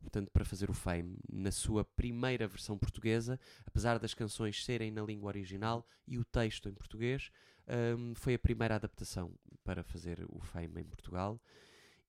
portanto, 0.00 0.30
para 0.30 0.44
fazer 0.44 0.70
o 0.70 0.72
Fame 0.72 1.16
na 1.32 1.50
sua 1.50 1.84
primeira 1.84 2.46
versão 2.46 2.78
portuguesa, 2.78 3.38
apesar 3.66 3.98
das 3.98 4.14
canções 4.14 4.64
serem 4.64 4.90
na 4.90 5.02
língua 5.02 5.28
original 5.28 5.86
e 6.06 6.18
o 6.18 6.24
texto 6.24 6.68
em 6.68 6.74
português, 6.74 7.30
hum, 7.98 8.14
foi 8.14 8.34
a 8.34 8.38
primeira 8.38 8.76
adaptação 8.76 9.32
para 9.64 9.82
fazer 9.82 10.24
o 10.28 10.40
Fame 10.40 10.80
em 10.80 10.84
Portugal. 10.84 11.40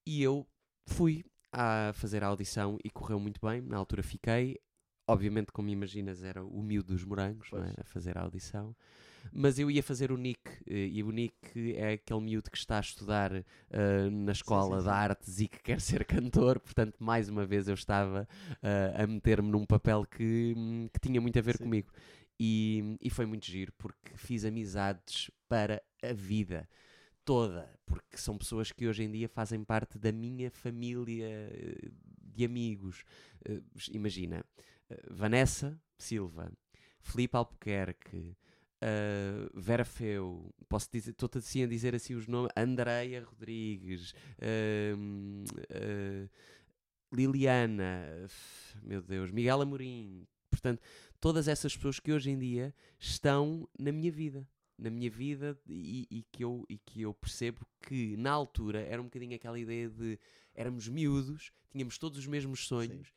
E 0.06 0.22
eu 0.22 0.48
fui 0.88 1.24
a 1.52 1.92
fazer 1.94 2.24
a 2.24 2.28
audição 2.28 2.78
e 2.84 2.90
correu 2.90 3.20
muito 3.20 3.40
bem. 3.46 3.62
Na 3.62 3.78
altura 3.78 4.04
fiquei. 4.04 4.60
Obviamente, 5.06 5.52
como 5.52 5.68
imaginas, 5.68 6.24
era 6.24 6.44
o 6.44 6.64
miúdo 6.64 6.94
dos 6.94 7.04
morangos 7.04 7.50
é? 7.54 7.82
A 7.82 7.84
fazer 7.84 8.18
a 8.18 8.22
audição. 8.22 8.74
Mas 9.32 9.60
eu 9.60 9.70
ia 9.70 9.82
fazer 9.84 10.12
o 10.12 10.18
Nick, 10.18 10.40
eh, 10.68 10.88
e 10.88 11.04
o 11.04 11.12
Nick 11.12 11.76
é 11.76 11.94
aquele 11.94 12.22
miúdo 12.22 12.50
que 12.50 12.58
está 12.58 12.78
a 12.78 12.82
estudar 12.82 13.34
eh, 13.34 14.10
na 14.10 14.32
escola 14.32 14.78
sim, 14.78 14.84
de 14.84 14.90
sim. 14.90 14.90
artes 14.90 15.40
e 15.40 15.48
que 15.48 15.62
quer 15.62 15.80
ser 15.80 16.04
cantor, 16.06 16.60
portanto, 16.60 16.96
mais 17.00 17.30
uma 17.30 17.46
vez 17.46 17.68
eu 17.68 17.74
estava 17.74 18.28
eh, 18.62 18.94
a 18.98 19.08
meter-me 19.08 19.50
num 19.50 19.66
papel 19.66 20.06
que, 20.06 20.54
hum, 20.58 20.90
que 20.92 21.00
tinha 21.00 21.22
muito 21.22 21.38
a 21.40 21.42
ver 21.42 21.58
Sim. 21.58 21.64
comigo. 21.64 21.92
E, 22.40 22.98
e 23.02 23.10
foi 23.10 23.26
muito 23.26 23.46
giro, 23.46 23.72
porque 23.78 24.18
fiz 24.18 24.44
amizades 24.44 25.30
para 25.48 25.82
a 26.02 26.14
vida 26.14 26.68
toda, 27.24 27.70
porque 27.86 28.18
são 28.18 28.38
pessoas 28.38 28.72
que 28.72 28.88
hoje 28.88 29.04
em 29.04 29.12
dia 29.12 29.30
fazem 29.30 29.64
parte 29.64 29.98
da 29.98 30.12
minha 30.12 30.52
família 30.52 31.26
eh, 31.26 31.90
de 32.22 32.44
amigos. 32.44 33.04
Eh, 33.46 33.62
imagina, 33.92 34.44
eh, 34.90 35.04
Vanessa 35.10 35.80
Silva, 35.98 36.52
Filipe 37.00 37.36
Albuquerque, 37.36 38.36
uh, 38.84 39.50
Vera 39.60 39.86
Feu, 39.86 40.54
posso 40.68 40.90
dizer, 40.92 41.12
estou 41.12 41.30
assim 41.36 41.64
a 41.64 41.68
dizer 41.68 41.96
assim 41.96 42.16
os 42.16 42.28
nomes, 42.28 42.52
Andreia 42.56 43.24
Rodrigues, 43.24 44.14
uh, 44.40 44.98
uh, 45.72 46.30
Liliana, 47.12 48.28
meu 48.82 49.02
Deus, 49.02 49.32
Miguel 49.32 49.62
Amorim, 49.62 50.26
portanto, 50.50 50.82
todas 51.24 51.48
essas 51.48 51.74
pessoas 51.74 52.02
que 52.02 52.12
hoje 52.12 52.30
em 52.30 52.38
dia 52.38 52.76
estão 53.00 53.66
na 53.80 53.94
minha 53.94 54.12
vida. 54.12 54.46
Na 54.78 54.90
minha 54.90 55.10
vida 55.10 55.58
e, 55.70 56.06
e, 56.12 56.24
que 56.30 56.44
eu, 56.44 56.66
e 56.68 56.78
que 56.78 57.02
eu 57.02 57.14
percebo 57.14 57.66
que 57.82 58.18
na 58.18 58.32
altura 58.32 58.82
era 58.82 59.02
um 59.02 59.06
bocadinho 59.06 59.34
aquela 59.34 59.58
ideia 59.58 59.90
de 59.90 60.20
éramos 60.54 60.90
miúdos, 60.90 61.54
tínhamos 61.72 61.98
todos 61.98 62.20
os 62.20 62.28
mesmos 62.28 62.68
sonhos 62.68 63.08
Sim 63.08 63.14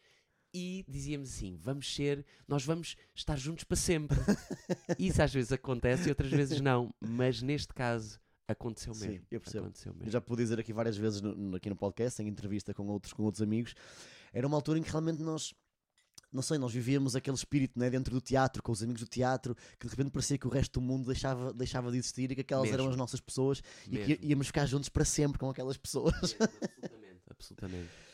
e 0.55 0.85
dizíamos 0.89 1.31
assim: 1.31 1.57
vamos 1.57 1.93
ser, 1.93 2.25
nós 2.47 2.65
vamos 2.65 2.97
estar 3.13 3.37
juntos 3.37 3.65
para 3.65 3.77
sempre. 3.77 4.17
Isso 4.99 5.21
às 5.21 5.35
vezes 5.35 5.51
acontece 5.51 6.07
e 6.07 6.11
outras 6.11 6.31
vezes 6.31 6.61
não, 6.61 6.95
mas 7.01 7.43
neste 7.43 7.75
caso 7.75 8.21
aconteceu 8.47 8.95
mesmo. 8.95 9.19
Sim, 9.19 9.27
eu 9.33 9.41
percebo. 9.41 9.65
Aconteceu 9.65 9.93
mesmo. 9.93 10.07
Eu 10.07 10.13
já 10.13 10.21
pude 10.21 10.43
dizer 10.43 10.61
aqui 10.61 10.73
várias 10.73 10.97
vezes 10.97 11.21
no, 11.21 11.57
aqui 11.57 11.69
no 11.69 11.77
podcast, 11.77 12.23
em 12.23 12.29
entrevista 12.29 12.73
com 12.73 12.87
outros, 12.87 13.13
com 13.13 13.25
outros 13.25 13.43
amigos, 13.43 13.75
era 14.33 14.47
uma 14.47 14.57
altura 14.57 14.79
em 14.79 14.83
que 14.83 14.91
realmente 14.91 15.21
nós 15.23 15.53
não 16.33 16.43
sei, 16.43 16.59
nós 16.59 16.73
vivíamos 16.73 17.17
aquele 17.17 17.37
espírito 17.37 17.79
né, 17.79 17.89
dentro 17.89 18.13
do 18.13 18.21
teatro, 18.21 18.63
com 18.63 18.73
os 18.73 18.83
amigos 18.83 19.03
do 19.03 19.09
teatro, 19.09 19.57
que 19.79 19.87
de 19.87 19.91
repente 19.91 20.11
parecia 20.11 20.37
que 20.37 20.47
o 20.47 20.51
resto 20.51 20.81
do 20.81 20.87
mundo 20.87 21.07
deixava, 21.07 21.53
deixava 21.53 21.91
de 21.91 21.99
existir 21.99 22.31
e 22.31 22.35
que 22.35 22.41
aquelas 22.41 22.65
Mesmo. 22.65 22.83
eram 22.83 22.91
as 22.91 22.97
nossas 22.97 23.21
pessoas 23.21 23.63
Mesmo. 23.87 24.13
e 24.13 24.17
que 24.17 24.27
íamos 24.27 24.47
ficar 24.47 24.67
juntos 24.67 24.89
para 24.89 25.05
sempre 25.05 25.39
com 25.39 25.49
aquelas 25.49 25.77
pessoas. 25.77 26.15
Mesmo, 26.21 26.39
absolutamente, 26.71 27.23
absolutamente. 27.31 28.07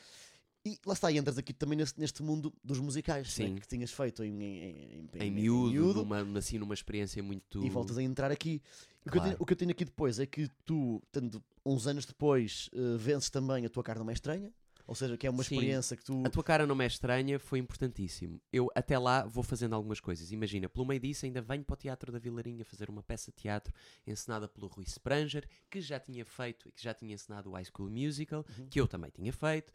E 0.65 0.79
lá 0.87 0.95
está, 0.95 1.11
e 1.11 1.19
entras 1.19 1.37
aqui 1.39 1.53
também 1.53 1.77
neste, 1.77 1.99
neste 1.99 2.23
mundo 2.23 2.53
dos 2.63 2.79
musicais 2.79 3.37
né, 3.37 3.59
que 3.59 3.67
tinhas 3.67 3.91
feito 3.91 4.23
em, 4.23 4.41
em, 4.41 5.09
em, 5.15 5.23
em, 5.25 5.31
miúdo, 5.31 5.73
miúdo. 5.73 6.05
Numa, 6.05 6.39
assim, 6.39 6.57
numa 6.57 6.75
experiência 6.75 7.21
muito. 7.21 7.65
E 7.65 7.69
voltas 7.69 7.99
a 7.99 8.03
entrar 8.03 8.31
aqui. 8.31 8.63
Claro. 9.05 9.05
O, 9.05 9.11
que 9.11 9.21
tenho, 9.21 9.37
o, 9.41 9.47
que 9.47 9.53
eu 9.53 9.57
tenho, 9.57 9.71
aqui 9.73 9.85
depois 9.85 10.21
é 10.21 10.27
que 10.27 10.49
tu, 10.65 11.03
tendo 11.11 11.43
uns 11.67 11.89
anos 11.89 12.07
depois, 12.07 12.71
uh, 12.75 12.97
vences 12.97 13.29
também 13.29 13.67
a 13.67 13.69
tua 13.69 13.83
não 13.97 14.09
é 14.09 14.13
estranha. 14.13 14.53
Ou 14.93 14.95
seja, 14.95 15.17
que 15.17 15.27
é 15.27 15.31
uma 15.31 15.43
Sim, 15.43 15.55
experiência 15.55 15.97
que 15.97 16.05
tu. 16.05 16.23
A 16.27 16.29
tua 16.29 16.45
cara 16.45 16.67
não 16.67 16.79
é 16.83 16.87
estranha, 16.87 17.39
foi 17.39 17.59
importantíssimo. 17.59 18.39
Eu 18.53 18.71
até 18.75 18.99
lá 18.99 19.25
vou 19.25 19.43
fazendo 19.43 19.75
algumas 19.75 20.01
coisas. 20.01 20.31
Imagina, 20.31 20.69
pelo 20.69 20.85
meio 20.85 21.01
disso, 21.01 21.25
ainda 21.25 21.41
venho 21.41 21.65
para 21.65 21.73
o 21.73 21.77
Teatro 21.79 22.13
da 22.13 22.19
Vilarinha 22.19 22.63
fazer 22.63 22.91
uma 22.91 23.03
peça 23.03 23.31
de 23.31 23.39
teatro 23.39 23.73
encenada 24.07 24.47
pelo 24.47 24.67
Rui 24.67 24.85
Spranger, 24.85 25.49
que 25.71 25.81
já 25.81 25.99
tinha 25.99 26.27
feito 26.27 26.69
e 26.69 26.73
que 26.73 26.83
já 26.83 26.93
tinha 26.93 27.15
encenado 27.15 27.49
o 27.49 27.55
High 27.55 27.65
School 27.65 27.89
Musical, 27.89 28.45
uhum. 28.59 28.67
que 28.69 28.79
eu 28.79 28.87
também 28.87 29.11
tinha 29.11 29.33
feito. 29.33 29.73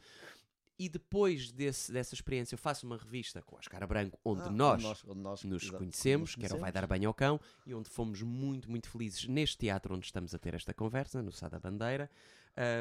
E 0.78 0.88
depois 0.88 1.52
desse, 1.52 1.92
dessa 1.92 2.14
experiência, 2.14 2.54
eu 2.54 2.60
faço 2.60 2.86
uma 2.86 2.96
revista 2.96 3.42
com 3.42 3.56
Oscar 3.56 3.88
Branco, 3.88 4.20
onde, 4.24 4.44
ah, 4.44 4.52
nós, 4.52 4.84
nós, 4.84 5.04
onde 5.08 5.20
nós 5.20 5.44
nos 5.44 5.64
exato, 5.64 5.80
conhecemos, 5.80 6.36
que 6.36 6.46
era 6.46 6.56
o 6.56 6.60
Vai 6.60 6.72
Dar 6.72 6.86
Banho 6.86 7.08
ao 7.08 7.14
Cão, 7.16 7.40
e 7.66 7.74
onde 7.74 7.90
fomos 7.90 8.22
muito, 8.22 8.70
muito 8.70 8.88
felizes 8.88 9.28
neste 9.28 9.58
teatro 9.58 9.96
onde 9.96 10.06
estamos 10.06 10.36
a 10.36 10.38
ter 10.38 10.54
esta 10.54 10.76
conversa, 10.76 11.24
no 11.24 11.32
Sá 11.32 11.50
da 11.50 11.60
Bandeira. 11.60 12.08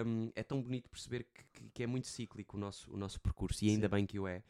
Um, 0.06 0.30
é 0.34 0.42
tão 0.42 0.62
bonito 0.62 0.88
perceber 0.88 1.26
que, 1.52 1.68
que, 1.74 1.82
é 1.82 1.86
muito 1.86 2.06
cíclico 2.06 2.56
o 2.56 2.60
nosso, 2.60 2.90
o 2.90 2.96
nosso 2.96 3.20
percurso, 3.20 3.62
e 3.64 3.68
ainda 3.68 3.86
Sim. 3.86 3.90
bem 3.90 4.06
que 4.06 4.18
o 4.18 4.26
é, 4.26 4.42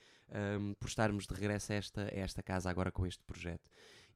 um, 0.60 0.72
por 0.74 0.86
estarmos 0.86 1.26
de 1.26 1.34
regresso 1.34 1.72
a 1.72 1.74
esta, 1.74 2.02
a 2.02 2.18
esta 2.18 2.42
casa 2.42 2.70
agora 2.70 2.92
com 2.92 3.04
este 3.04 3.24
projeto. 3.24 3.68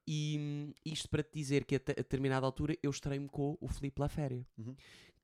E 0.06 0.36
hum, 0.38 0.72
isto 0.84 1.08
para 1.08 1.22
te 1.22 1.30
dizer 1.34 1.64
que 1.64 1.74
a, 1.74 1.78
a 1.78 1.94
determinada 1.94 2.46
altura 2.46 2.76
eu 2.82 2.90
estarei-me 2.90 3.28
com 3.28 3.58
o 3.60 3.68
Felipe 3.68 4.00
La 4.00 4.08
Féria, 4.08 4.46
uhum. 4.56 4.76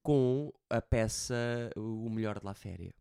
com 0.02 0.52
a 0.68 0.82
peça 0.82 1.70
O 1.76 2.10
Melhor 2.10 2.40
de 2.40 2.46
La 2.46 2.54
Féria 2.54 2.92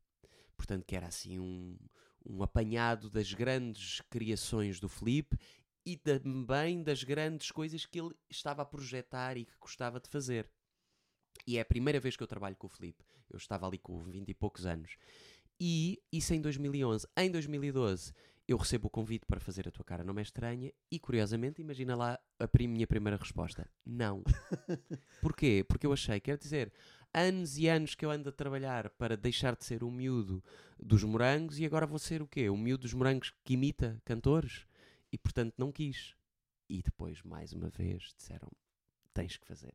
portanto 0.55 0.85
que 0.85 0.95
era 0.95 1.07
assim 1.07 1.39
um, 1.39 1.77
um 2.25 2.41
apanhado 2.41 3.09
das 3.09 3.33
grandes 3.33 4.01
criações 4.09 4.79
do 4.79 4.89
Felipe 4.89 5.37
e 5.85 5.95
também 5.95 6.81
das 6.81 7.03
grandes 7.03 7.51
coisas 7.51 7.85
que 7.85 7.99
ele 7.99 8.15
estava 8.29 8.63
a 8.63 8.65
projetar 8.65 9.37
e 9.37 9.45
que 9.45 9.53
gostava 9.59 9.99
de 9.99 10.09
fazer. 10.09 10.49
E 11.47 11.57
é 11.57 11.61
a 11.61 11.65
primeira 11.65 11.99
vez 11.99 12.15
que 12.15 12.23
eu 12.23 12.27
trabalho 12.27 12.55
com 12.55 12.67
o 12.67 12.69
Felipe. 12.69 13.03
Eu 13.29 13.37
estava 13.37 13.67
ali 13.67 13.77
com 13.77 14.03
20 14.03 14.29
e 14.29 14.33
poucos 14.33 14.65
anos. 14.65 14.97
E 15.59 16.01
isso 16.11 16.33
em 16.33 16.41
2011. 16.41 17.07
Em 17.17 17.31
2012 17.31 18.13
eu 18.47 18.57
recebo 18.57 18.87
o 18.87 18.91
convite 18.91 19.25
para 19.25 19.39
fazer 19.39 19.67
a 19.67 19.71
tua 19.71 19.83
cara 19.83 20.03
não 20.03 20.19
é 20.19 20.21
estranha 20.21 20.71
e 20.91 20.99
curiosamente 20.99 21.61
imagina 21.61 21.95
lá 21.95 22.19
a 22.39 22.47
minha 22.59 22.85
primeira 22.85 23.17
resposta. 23.17 23.67
Não. 23.83 24.23
Porquê? 25.21 25.65
Porque 25.67 25.87
eu 25.87 25.93
achei, 25.93 26.19
quer 26.19 26.37
dizer, 26.37 26.71
anos 27.11 27.57
e 27.57 27.67
anos 27.67 27.95
que 27.95 28.05
eu 28.05 28.11
ando 28.11 28.29
a 28.29 28.31
trabalhar 28.31 28.89
para 28.91 29.17
deixar 29.17 29.55
de 29.55 29.65
ser 29.65 29.83
o 29.83 29.89
miúdo 29.89 30.43
dos 30.79 31.03
morangos 31.03 31.57
e 31.57 31.65
agora 31.65 31.87
vou 31.87 31.97
ser 31.97 32.21
o 32.21 32.27
quê? 32.27 32.49
O 32.49 32.57
miúdo 32.57 32.83
dos 32.83 32.93
morangos 32.93 33.33
que 33.43 33.53
imita 33.53 33.99
cantores? 34.05 34.67
E 35.11 35.17
portanto 35.17 35.55
não 35.57 35.71
quis. 35.71 36.15
E 36.69 36.81
depois, 36.83 37.21
mais 37.23 37.51
uma 37.53 37.69
vez, 37.69 38.13
disseram: 38.17 38.49
tens 39.13 39.37
que 39.37 39.47
fazer. 39.47 39.73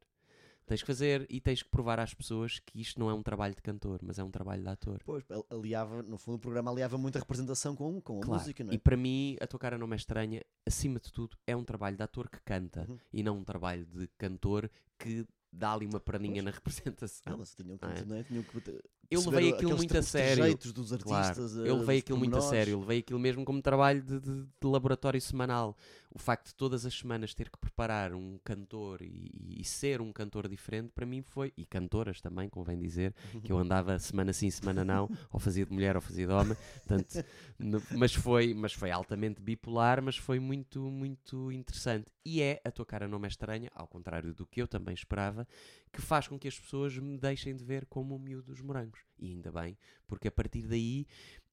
Tens 0.66 0.80
que 0.80 0.86
fazer 0.86 1.26
e 1.28 1.40
tens 1.40 1.62
que 1.62 1.68
provar 1.68 1.98
às 1.98 2.14
pessoas 2.14 2.60
que 2.60 2.80
isto 2.80 3.00
não 3.00 3.10
é 3.10 3.14
um 3.14 3.22
trabalho 3.22 3.54
de 3.54 3.62
cantor, 3.62 4.00
mas 4.02 4.18
é 4.18 4.24
um 4.24 4.30
trabalho 4.30 4.62
de 4.62 4.68
ator. 4.68 5.00
Pois, 5.04 5.24
aliava, 5.50 6.02
no 6.02 6.16
fundo, 6.16 6.36
o 6.36 6.38
programa 6.38 6.70
aliava 6.70 6.96
muita 6.96 7.18
representação 7.18 7.74
com, 7.74 8.00
com 8.00 8.18
a 8.18 8.22
claro. 8.22 8.40
música, 8.40 8.62
não 8.62 8.72
é? 8.72 8.74
E 8.76 8.78
para 8.78 8.96
mim, 8.96 9.36
a 9.40 9.46
tua 9.46 9.58
cara 9.58 9.76
não 9.76 9.92
é 9.92 9.96
estranha, 9.96 10.42
acima 10.64 11.00
de 11.00 11.12
tudo, 11.12 11.36
é 11.46 11.56
um 11.56 11.64
trabalho 11.64 11.96
de 11.96 12.02
ator 12.02 12.28
que 12.28 12.40
canta 12.40 12.86
uhum. 12.88 12.98
e 13.12 13.22
não 13.22 13.38
um 13.38 13.44
trabalho 13.44 13.84
de 13.84 14.06
cantor 14.16 14.70
que 14.96 15.26
dá 15.52 15.72
ali 15.72 15.86
uma 15.86 16.00
perninha 16.00 16.42
na 16.42 16.50
representação. 16.52 17.32
Não, 17.32 17.38
mas 17.38 17.54
tinham 17.54 17.76
que, 17.76 17.84
é? 17.84 18.04
Não 18.04 18.16
é? 18.16 18.22
tinham 18.22 18.42
que 18.42 18.82
eu 19.10 19.20
levei 19.28 19.52
aquilo 19.52 19.76
muito 19.76 19.98
a 19.98 20.02
sério. 20.02 20.56
Dos 20.56 20.92
artistas, 20.92 21.52
claro, 21.52 21.66
eu 21.66 21.76
levei 21.78 21.98
aquilo 21.98 22.18
muito 22.18 22.36
a 22.36 22.40
sério. 22.40 22.72
Eu 22.72 22.80
levei 22.80 22.98
aquilo 23.00 23.18
mesmo 23.18 23.44
como 23.44 23.60
trabalho 23.60 24.00
de, 24.02 24.20
de, 24.20 24.42
de, 24.42 24.66
laboratório 24.66 25.20
semanal. 25.20 25.76
O 26.12 26.18
facto 26.18 26.48
de 26.48 26.54
todas 26.54 26.86
as 26.86 26.94
semanas 26.94 27.34
ter 27.34 27.50
que 27.50 27.58
preparar 27.58 28.12
um 28.14 28.38
cantor 28.44 29.00
e, 29.02 29.58
e, 29.58 29.64
ser 29.64 30.00
um 30.00 30.12
cantor 30.12 30.48
diferente, 30.48 30.90
para 30.92 31.06
mim 31.06 31.22
foi. 31.22 31.52
E 31.56 31.64
cantoras 31.64 32.20
também, 32.20 32.48
convém 32.48 32.78
dizer, 32.78 33.14
que 33.44 33.52
eu 33.52 33.58
andava 33.58 33.98
semana 33.98 34.32
sim, 34.32 34.50
semana 34.50 34.84
não, 34.84 35.08
ou 35.32 35.40
fazia 35.40 35.66
de 35.66 35.72
mulher 35.72 35.96
ou 35.96 36.02
fazia 36.02 36.26
de 36.26 36.32
homem. 36.32 36.56
Portanto, 36.74 37.24
no, 37.58 37.82
mas, 37.92 38.14
foi, 38.14 38.54
mas 38.54 38.72
foi 38.72 38.90
altamente 38.90 39.40
bipolar, 39.40 40.02
mas 40.02 40.16
foi 40.16 40.38
muito, 40.38 40.80
muito 40.80 41.50
interessante. 41.50 42.06
E 42.24 42.42
é 42.42 42.60
A 42.64 42.70
Tua 42.70 42.84
Cara 42.84 43.08
Não 43.08 43.18
Me 43.18 43.26
é 43.26 43.28
Estranha, 43.28 43.70
ao 43.74 43.86
contrário 43.86 44.34
do 44.34 44.46
que 44.46 44.60
eu 44.60 44.68
também 44.68 44.94
esperava, 44.94 45.46
que 45.92 46.00
faz 46.00 46.28
com 46.28 46.38
que 46.38 46.48
as 46.48 46.58
pessoas 46.58 46.96
me 46.96 47.18
deixem 47.18 47.56
de 47.56 47.64
ver 47.64 47.86
como 47.86 48.14
o 48.14 48.18
miúdo 48.18 48.52
dos 48.52 48.60
morangos. 48.60 48.99
E 49.18 49.28
ainda 49.32 49.52
bem, 49.52 49.76
porque 50.06 50.28
a 50.28 50.32
partir 50.32 50.66
daí 50.66 51.06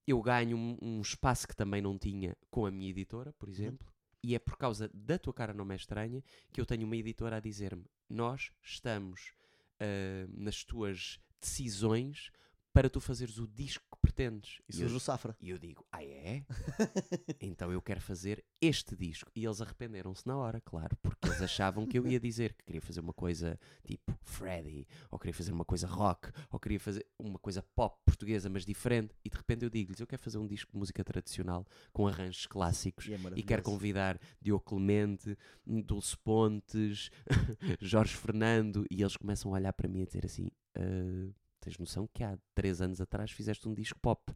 eu 0.08 0.22
ganho 0.22 0.56
um, 0.56 0.78
um 0.82 1.02
espaço 1.02 1.48
que 1.48 1.56
também 1.56 1.82
não 1.82 1.98
tinha 1.98 2.36
com 2.50 2.66
a 2.66 2.72
minha 2.72 2.90
editora, 2.90 3.34
por 3.34 3.50
uhum. 3.50 3.54
exemplo. 3.54 3.88
E 4.24 4.36
é 4.36 4.40
por 4.40 4.58
causa 4.58 4.90
da 4.94 5.20
tua 5.20 5.34
cara 5.34 5.54
não 5.54 5.70
é 5.72 5.76
estranha 5.76 6.24
que 6.52 6.60
eu 6.60 6.66
tenho 6.66 6.86
uma 6.86 6.96
editora 6.96 7.38
a 7.38 7.40
dizer-me: 7.40 7.86
Nós 8.10 8.52
estamos 8.64 9.34
uh, 9.82 10.30
nas 10.32 10.64
tuas 10.64 11.20
decisões 11.40 12.32
para 12.78 12.92
tu 12.92 13.02
fazeres 13.02 13.40
o 13.40 13.48
disco 13.48 13.84
que 13.92 13.98
pretendes. 14.00 14.62
E 14.70 14.76
surge 14.76 14.94
o 14.94 15.00
Safra. 15.00 15.36
E 15.42 15.50
eu 15.50 15.58
digo, 15.58 15.84
ah 15.92 16.04
é? 16.04 16.46
então 17.42 17.72
eu 17.72 17.82
quero 17.82 18.00
fazer 18.00 18.46
este 18.62 18.96
disco. 18.96 19.32
E 19.36 19.44
eles 19.44 19.62
arrependeram-se 19.62 20.28
na 20.28 20.38
hora, 20.38 20.62
claro, 20.62 20.96
porque 21.02 21.28
eles 21.28 21.42
achavam 21.42 21.88
que 21.88 21.98
eu 21.98 22.06
ia 22.06 22.20
dizer 22.20 22.54
que 22.54 22.64
queria 22.66 22.82
fazer 22.82 23.00
uma 23.00 23.14
coisa 23.14 23.60
tipo 23.84 24.16
Freddy, 24.22 24.88
ou 25.10 25.18
queria 25.18 25.34
fazer 25.34 25.52
uma 25.52 25.66
coisa 25.66 25.88
rock, 25.88 26.30
ou 26.52 26.60
queria 26.60 26.80
fazer 26.80 27.04
uma 27.18 27.40
coisa 27.40 27.64
pop 27.64 28.00
portuguesa, 28.06 28.48
mas 28.48 28.64
diferente. 28.64 29.16
E 29.26 29.30
de 29.32 29.38
repente 29.38 29.66
eu 29.66 29.72
digo-lhes, 29.72 30.00
eu 30.00 30.06
quero 30.06 30.22
fazer 30.22 30.38
um 30.38 30.46
disco 30.46 30.72
de 30.72 30.78
música 30.78 31.04
tradicional 31.04 31.66
com 31.92 32.08
arranjos 32.08 32.46
clássicos 32.46 33.08
e, 33.08 33.14
é 33.16 33.20
e 33.36 33.42
quero 33.42 33.64
convidar 33.64 34.20
Diogo 34.40 34.64
Clemente, 34.64 35.36
Dulce 35.66 36.16
Pontes, 36.16 37.10
Jorge 37.82 38.16
Fernando, 38.16 38.86
e 38.92 39.02
eles 39.02 39.18
começam 39.18 39.52
a 39.52 39.56
olhar 39.56 39.74
para 39.74 39.88
mim 39.88 40.04
e 40.04 40.06
dizer 40.06 40.28
assim... 40.28 40.52
Uh, 40.78 41.34
tens 41.68 41.78
noção 41.78 42.08
que 42.08 42.24
há 42.24 42.38
três 42.56 42.82
anos 42.82 43.02
atrás 43.02 43.30
fizeste 43.32 43.68
um 43.68 43.74
disco 43.74 44.00
pop. 44.00 44.34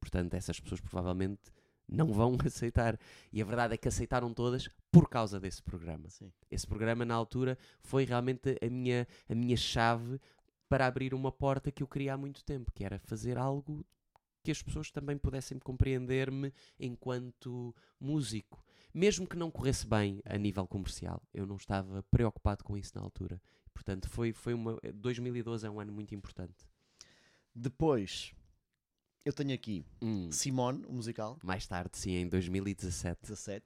Portanto, 0.00 0.34
essas 0.34 0.58
pessoas 0.58 0.80
provavelmente 0.80 1.40
não 1.88 2.12
vão 2.12 2.36
aceitar. 2.44 2.98
E 3.32 3.40
a 3.40 3.44
verdade 3.44 3.74
é 3.74 3.76
que 3.76 3.86
aceitaram 3.86 4.34
todas 4.34 4.68
por 4.90 5.08
causa 5.08 5.38
desse 5.38 5.62
programa. 5.62 6.10
Sim. 6.10 6.32
Esse 6.50 6.66
programa, 6.66 7.04
na 7.04 7.14
altura, 7.14 7.56
foi 7.80 8.04
realmente 8.04 8.58
a 8.60 8.68
minha, 8.68 9.06
a 9.28 9.34
minha 9.34 9.56
chave 9.56 10.20
para 10.68 10.86
abrir 10.86 11.14
uma 11.14 11.30
porta 11.30 11.70
que 11.70 11.82
eu 11.82 11.86
queria 11.86 12.14
há 12.14 12.16
muito 12.16 12.42
tempo, 12.44 12.72
que 12.72 12.84
era 12.84 12.98
fazer 12.98 13.38
algo 13.38 13.86
que 14.42 14.50
as 14.50 14.60
pessoas 14.60 14.90
também 14.90 15.16
pudessem 15.16 15.58
compreender-me 15.60 16.52
enquanto 16.80 17.72
músico. 18.00 18.64
Mesmo 18.92 19.26
que 19.26 19.36
não 19.36 19.52
corresse 19.52 19.86
bem 19.86 20.20
a 20.24 20.36
nível 20.36 20.66
comercial, 20.66 21.22
eu 21.32 21.46
não 21.46 21.56
estava 21.56 22.02
preocupado 22.10 22.64
com 22.64 22.76
isso 22.76 22.92
na 22.96 23.02
altura. 23.02 23.40
Portanto, 23.72 24.08
foi, 24.08 24.32
foi 24.32 24.54
uma. 24.54 24.78
2012 24.94 25.66
é 25.66 25.70
um 25.70 25.80
ano 25.80 25.92
muito 25.92 26.14
importante. 26.14 26.66
Depois, 27.54 28.34
eu 29.24 29.32
tenho 29.32 29.54
aqui 29.54 29.84
hum. 30.00 30.30
Simone, 30.32 30.84
o 30.86 30.92
musical. 30.92 31.38
Mais 31.42 31.66
tarde, 31.66 31.96
sim, 31.96 32.12
em 32.12 32.28
2017. 32.28 33.20
17, 33.22 33.64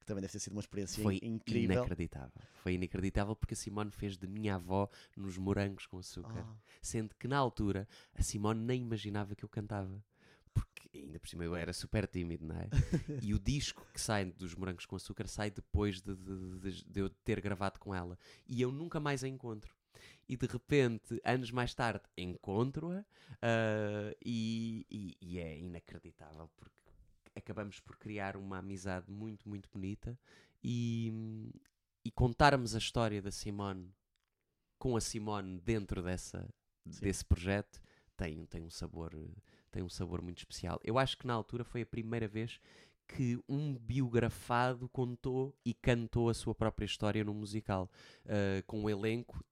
que 0.00 0.06
também 0.06 0.20
deve 0.20 0.32
ter 0.32 0.40
sido 0.40 0.54
uma 0.54 0.60
experiência 0.60 1.02
Foi 1.02 1.20
incrível. 1.22 1.76
inacreditável. 1.76 2.42
Foi 2.62 2.72
inacreditável 2.74 3.36
porque 3.36 3.54
a 3.54 3.56
Simone 3.56 3.90
fez 3.90 4.16
de 4.16 4.26
minha 4.26 4.56
avó 4.56 4.88
nos 5.16 5.38
morangos 5.38 5.86
com 5.86 5.98
açúcar. 5.98 6.44
Ah. 6.46 6.56
Sendo 6.80 7.14
que 7.16 7.28
na 7.28 7.38
altura 7.38 7.86
a 8.14 8.22
Simone 8.22 8.60
nem 8.60 8.82
imaginava 8.82 9.36
que 9.36 9.44
eu 9.44 9.48
cantava. 9.48 10.02
Porque 10.52 10.98
ainda 10.98 11.18
por 11.18 11.28
cima 11.28 11.44
eu 11.44 11.54
era 11.54 11.72
super 11.72 12.06
tímido, 12.06 12.44
não 12.44 12.56
é? 12.56 12.68
e 13.22 13.32
o 13.32 13.38
disco 13.38 13.86
que 13.92 14.00
sai 14.00 14.26
dos 14.32 14.54
Morangos 14.54 14.84
com 14.84 14.96
Açúcar 14.96 15.26
sai 15.28 15.50
depois 15.50 16.00
de, 16.02 16.14
de, 16.14 16.58
de, 16.58 16.84
de 16.84 17.00
eu 17.00 17.08
ter 17.08 17.40
gravado 17.40 17.78
com 17.78 17.94
ela. 17.94 18.18
E 18.46 18.60
eu 18.60 18.72
nunca 18.72 18.98
mais 18.98 19.22
a 19.22 19.28
encontro. 19.28 19.74
E 20.28 20.36
de 20.36 20.46
repente, 20.46 21.20
anos 21.24 21.50
mais 21.50 21.74
tarde, 21.74 22.04
encontro-a 22.16 23.00
uh, 23.00 24.16
e, 24.24 24.86
e, 24.90 25.16
e 25.20 25.38
é 25.38 25.58
inacreditável 25.58 26.48
porque 26.56 26.72
acabamos 27.34 27.80
por 27.80 27.96
criar 27.96 28.36
uma 28.36 28.58
amizade 28.58 29.10
muito, 29.10 29.48
muito 29.48 29.68
bonita 29.70 30.18
e, 30.62 31.50
e 32.04 32.10
contarmos 32.10 32.74
a 32.74 32.78
história 32.78 33.20
da 33.20 33.30
Simone 33.30 33.92
com 34.78 34.96
a 34.96 35.00
Simone 35.00 35.60
dentro 35.60 36.02
dessa, 36.02 36.48
desse 36.84 37.24
projeto 37.24 37.80
tem, 38.16 38.44
tem 38.46 38.62
um 38.62 38.70
sabor 38.70 39.14
tem 39.70 39.82
um 39.82 39.88
sabor 39.88 40.20
muito 40.20 40.38
especial. 40.38 40.78
Eu 40.84 40.98
acho 40.98 41.16
que 41.16 41.26
na 41.26 41.32
altura 41.32 41.64
foi 41.64 41.82
a 41.82 41.86
primeira 41.86 42.28
vez 42.28 42.60
que 43.08 43.38
um 43.48 43.74
biografado 43.74 44.88
contou 44.88 45.56
e 45.64 45.72
cantou 45.72 46.28
a 46.28 46.34
sua 46.34 46.54
própria 46.54 46.86
história 46.86 47.24
num 47.24 47.34
musical, 47.34 47.90
uh, 48.26 48.62
com 48.66 48.82
um 48.82 48.90
elenco 48.90 49.42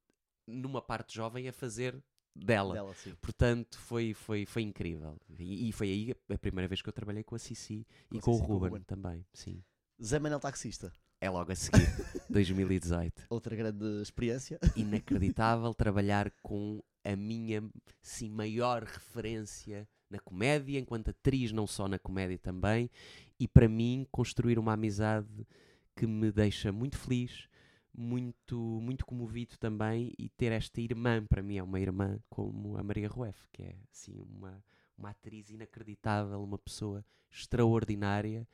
numa 0.46 0.82
parte 0.82 1.14
jovem 1.14 1.48
a 1.48 1.52
fazer 1.52 2.02
dela. 2.34 2.74
Dela, 2.74 2.94
Portanto, 3.20 3.78
foi, 3.78 4.14
foi, 4.14 4.46
foi 4.46 4.62
incrível. 4.62 5.16
E, 5.38 5.68
e, 5.68 5.72
foi 5.72 5.88
aí 5.88 6.14
a 6.28 6.38
primeira 6.38 6.68
vez 6.68 6.82
que 6.82 6.88
eu 6.88 6.92
trabalhei 6.92 7.22
com 7.22 7.34
a 7.34 7.38
Cici 7.38 7.86
e 8.10 8.20
com, 8.20 8.32
com 8.32 8.32
o 8.32 8.36
Ruben, 8.36 8.70
Ruben 8.70 8.82
também. 8.82 9.24
Sim. 9.32 9.62
Zé 10.02 10.18
Manel 10.18 10.40
Taxista. 10.40 10.92
É 11.20 11.28
logo 11.28 11.52
a 11.52 11.54
seguir, 11.54 11.86
2018. 12.30 13.26
Outra 13.28 13.54
grande 13.54 14.00
experiência. 14.00 14.58
Inacreditável 14.74 15.74
trabalhar 15.74 16.30
com 16.42 16.82
a 17.04 17.14
minha 17.14 17.62
sim, 18.00 18.30
maior 18.30 18.82
referência 18.84 19.86
na 20.08 20.18
comédia, 20.18 20.78
enquanto 20.78 21.10
atriz, 21.10 21.52
não 21.52 21.66
só 21.66 21.86
na 21.86 21.98
comédia 21.98 22.38
também, 22.38 22.90
e 23.38 23.46
para 23.46 23.68
mim 23.68 24.06
construir 24.10 24.58
uma 24.58 24.72
amizade 24.72 25.46
que 25.94 26.06
me 26.06 26.32
deixa 26.32 26.72
muito 26.72 26.96
feliz, 26.96 27.48
muito, 27.94 28.56
muito 28.56 29.04
comovido 29.04 29.56
também, 29.58 30.12
e 30.18 30.28
ter 30.28 30.52
esta 30.52 30.80
irmã, 30.80 31.24
para 31.26 31.42
mim 31.42 31.58
é 31.58 31.62
uma 31.62 31.80
irmã 31.80 32.18
como 32.28 32.76
a 32.76 32.82
Maria 32.82 33.08
Rueff, 33.08 33.46
que 33.52 33.62
é 33.62 33.76
assim 33.90 34.14
uma, 34.18 34.62
uma 34.96 35.10
atriz 35.10 35.50
inacreditável, 35.50 36.42
uma 36.42 36.58
pessoa 36.58 37.04
extraordinária, 37.30 38.46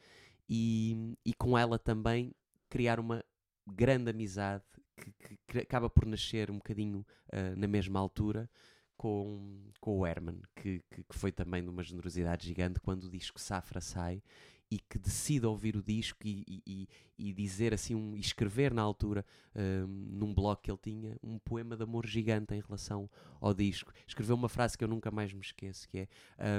e, 0.49 1.17
e 1.25 1.35
com 1.35 1.57
ela 1.57 1.79
também 1.79 2.35
criar 2.69 3.01
uma 3.01 3.25
grande 3.67 4.11
amizade 4.11 4.65
que, 4.97 5.13
que, 5.13 5.39
que 5.47 5.59
acaba 5.59 5.91
por 5.91 6.07
nascer 6.07 6.51
um 6.51 6.57
bocadinho 6.57 7.05
uh, 7.33 7.57
na 7.57 7.67
mesma 7.67 7.99
altura 7.99 8.49
com, 8.97 9.71
com 9.81 9.99
o 9.99 10.07
Herman, 10.07 10.41
que, 10.55 10.83
que, 10.91 11.05
que, 11.05 11.19
foi 11.19 11.31
também 11.31 11.63
de 11.63 11.69
uma 11.69 11.83
generosidade 11.83 12.47
gigante 12.47 12.81
quando 12.81 13.05
o 13.05 13.11
disco 13.11 13.41
Safra 13.41 13.81
sai 13.81 14.23
e 14.71 14.79
que 14.79 14.99
decide 14.99 15.47
ouvir 15.47 15.77
o 15.77 15.83
disco 15.83 16.19
e, 16.25 16.63
e, 16.67 16.89
e 17.19 17.33
dizer 17.33 17.73
assim, 17.73 17.95
um, 17.95 18.17
escrever 18.17 18.75
na 18.75 18.83
altura, 18.83 19.25
um, 19.55 19.87
num 19.87 20.35
blog 20.35 20.61
que 20.61 20.71
ele 20.71 20.79
tinha, 20.83 21.17
um 21.23 21.39
poema 21.39 21.77
de 21.77 21.85
amor 21.85 22.07
gigante 22.07 22.55
em 22.55 22.61
relação 22.61 23.09
ao 23.41 23.55
disco. 23.55 23.93
Escreveu 24.07 24.35
uma 24.35 24.49
frase 24.49 24.77
que 24.77 24.83
eu 24.83 24.89
nunca 24.89 25.11
mais 25.11 25.33
me 25.33 25.41
esqueço, 25.41 25.89
que 25.89 25.99
é 25.99 26.09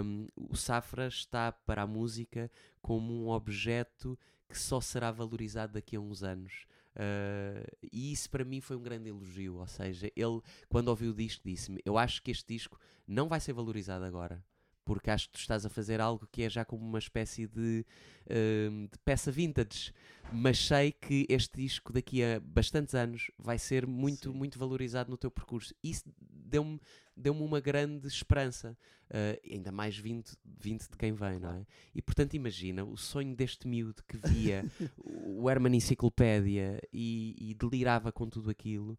um, 0.01 0.27
o 0.35 0.55
Safra 0.55 1.07
está 1.07 1.51
para 1.51 1.81
a 1.81 1.87
música 1.87 2.49
como 2.81 3.13
um 3.13 3.29
objeto 3.29 4.17
que 4.47 4.57
só 4.57 4.79
será 4.79 5.11
valorizado 5.11 5.73
daqui 5.73 5.95
a 5.95 5.99
uns 5.99 6.23
anos. 6.23 6.65
Uh, 6.95 7.77
e 7.91 8.11
isso 8.11 8.27
para 8.29 8.43
mim 8.43 8.59
foi 8.59 8.75
um 8.75 8.81
grande 8.81 9.09
elogio. 9.09 9.57
Ou 9.57 9.67
seja, 9.67 10.09
ele, 10.15 10.41
quando 10.67 10.87
ouviu 10.87 11.11
o 11.11 11.13
disco, 11.13 11.43
disse-me: 11.45 11.79
Eu 11.85 11.97
acho 11.97 12.23
que 12.23 12.31
este 12.31 12.53
disco 12.53 12.79
não 13.07 13.27
vai 13.27 13.39
ser 13.39 13.53
valorizado 13.53 14.03
agora. 14.03 14.43
Porque 14.87 15.11
acho 15.11 15.27
que 15.27 15.33
tu 15.33 15.39
estás 15.39 15.65
a 15.65 15.69
fazer 15.69 15.99
algo 15.99 16.25
que 16.31 16.43
é 16.43 16.49
já 16.49 16.63
como 16.63 16.87
uma 16.87 16.97
espécie 16.97 17.45
de, 17.45 17.85
uh, 18.25 18.87
de 18.87 18.97
peça 19.03 19.29
vintage. 19.29 19.93
Mas 20.31 20.57
sei 20.65 20.93
que 20.93 21.25
este 21.27 21.61
disco, 21.61 21.91
daqui 21.91 22.23
a 22.23 22.39
bastantes 22.39 22.95
anos, 22.95 23.29
vai 23.37 23.59
ser 23.59 23.85
muito, 23.85 24.31
Sim. 24.31 24.37
muito 24.37 24.57
valorizado 24.57 25.09
no 25.09 25.17
teu 25.17 25.29
percurso. 25.29 25.75
Isso 25.83 26.03
deu-me 26.19 26.79
deu-me 27.17 27.41
uma 27.41 27.59
grande 27.59 28.07
esperança, 28.07 28.77
uh, 29.09 29.51
ainda 29.51 29.71
mais 29.71 29.97
vindo, 29.97 30.29
vindo 30.45 30.81
de 30.81 30.95
quem 30.97 31.11
vem, 31.13 31.39
não 31.39 31.51
é? 31.51 31.65
E 31.93 32.01
portanto, 32.01 32.35
imagina 32.35 32.85
o 32.85 32.95
sonho 32.95 33.35
deste 33.35 33.67
miúdo 33.67 34.03
que 34.07 34.17
via 34.17 34.63
o 35.03 35.49
Herman 35.49 35.75
Enciclopédia 35.75 36.79
e, 36.93 37.35
e, 37.39 37.53
delirava 37.55 38.11
com 38.11 38.29
tudo 38.29 38.51
aquilo, 38.51 38.97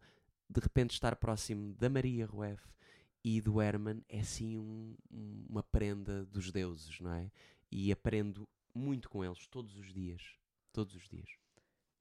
de 0.50 0.60
repente 0.60 0.90
estar 0.90 1.14
próximo 1.16 1.74
da 1.74 1.88
Maria 1.88 2.26
Rueff 2.26 2.60
e 3.30 3.42
do 3.42 3.60
Herman 3.60 4.02
é 4.08 4.20
assim 4.20 4.56
um, 4.56 4.96
uma 5.10 5.62
prenda 5.62 6.24
dos 6.24 6.50
deuses, 6.50 6.98
não 6.98 7.12
é? 7.12 7.30
E 7.70 7.92
aprendo 7.92 8.48
muito 8.74 9.10
com 9.10 9.22
eles 9.22 9.46
todos 9.48 9.76
os 9.76 9.92
dias. 9.92 10.22
Todos 10.72 10.94
os 10.94 11.06
dias. 11.06 11.28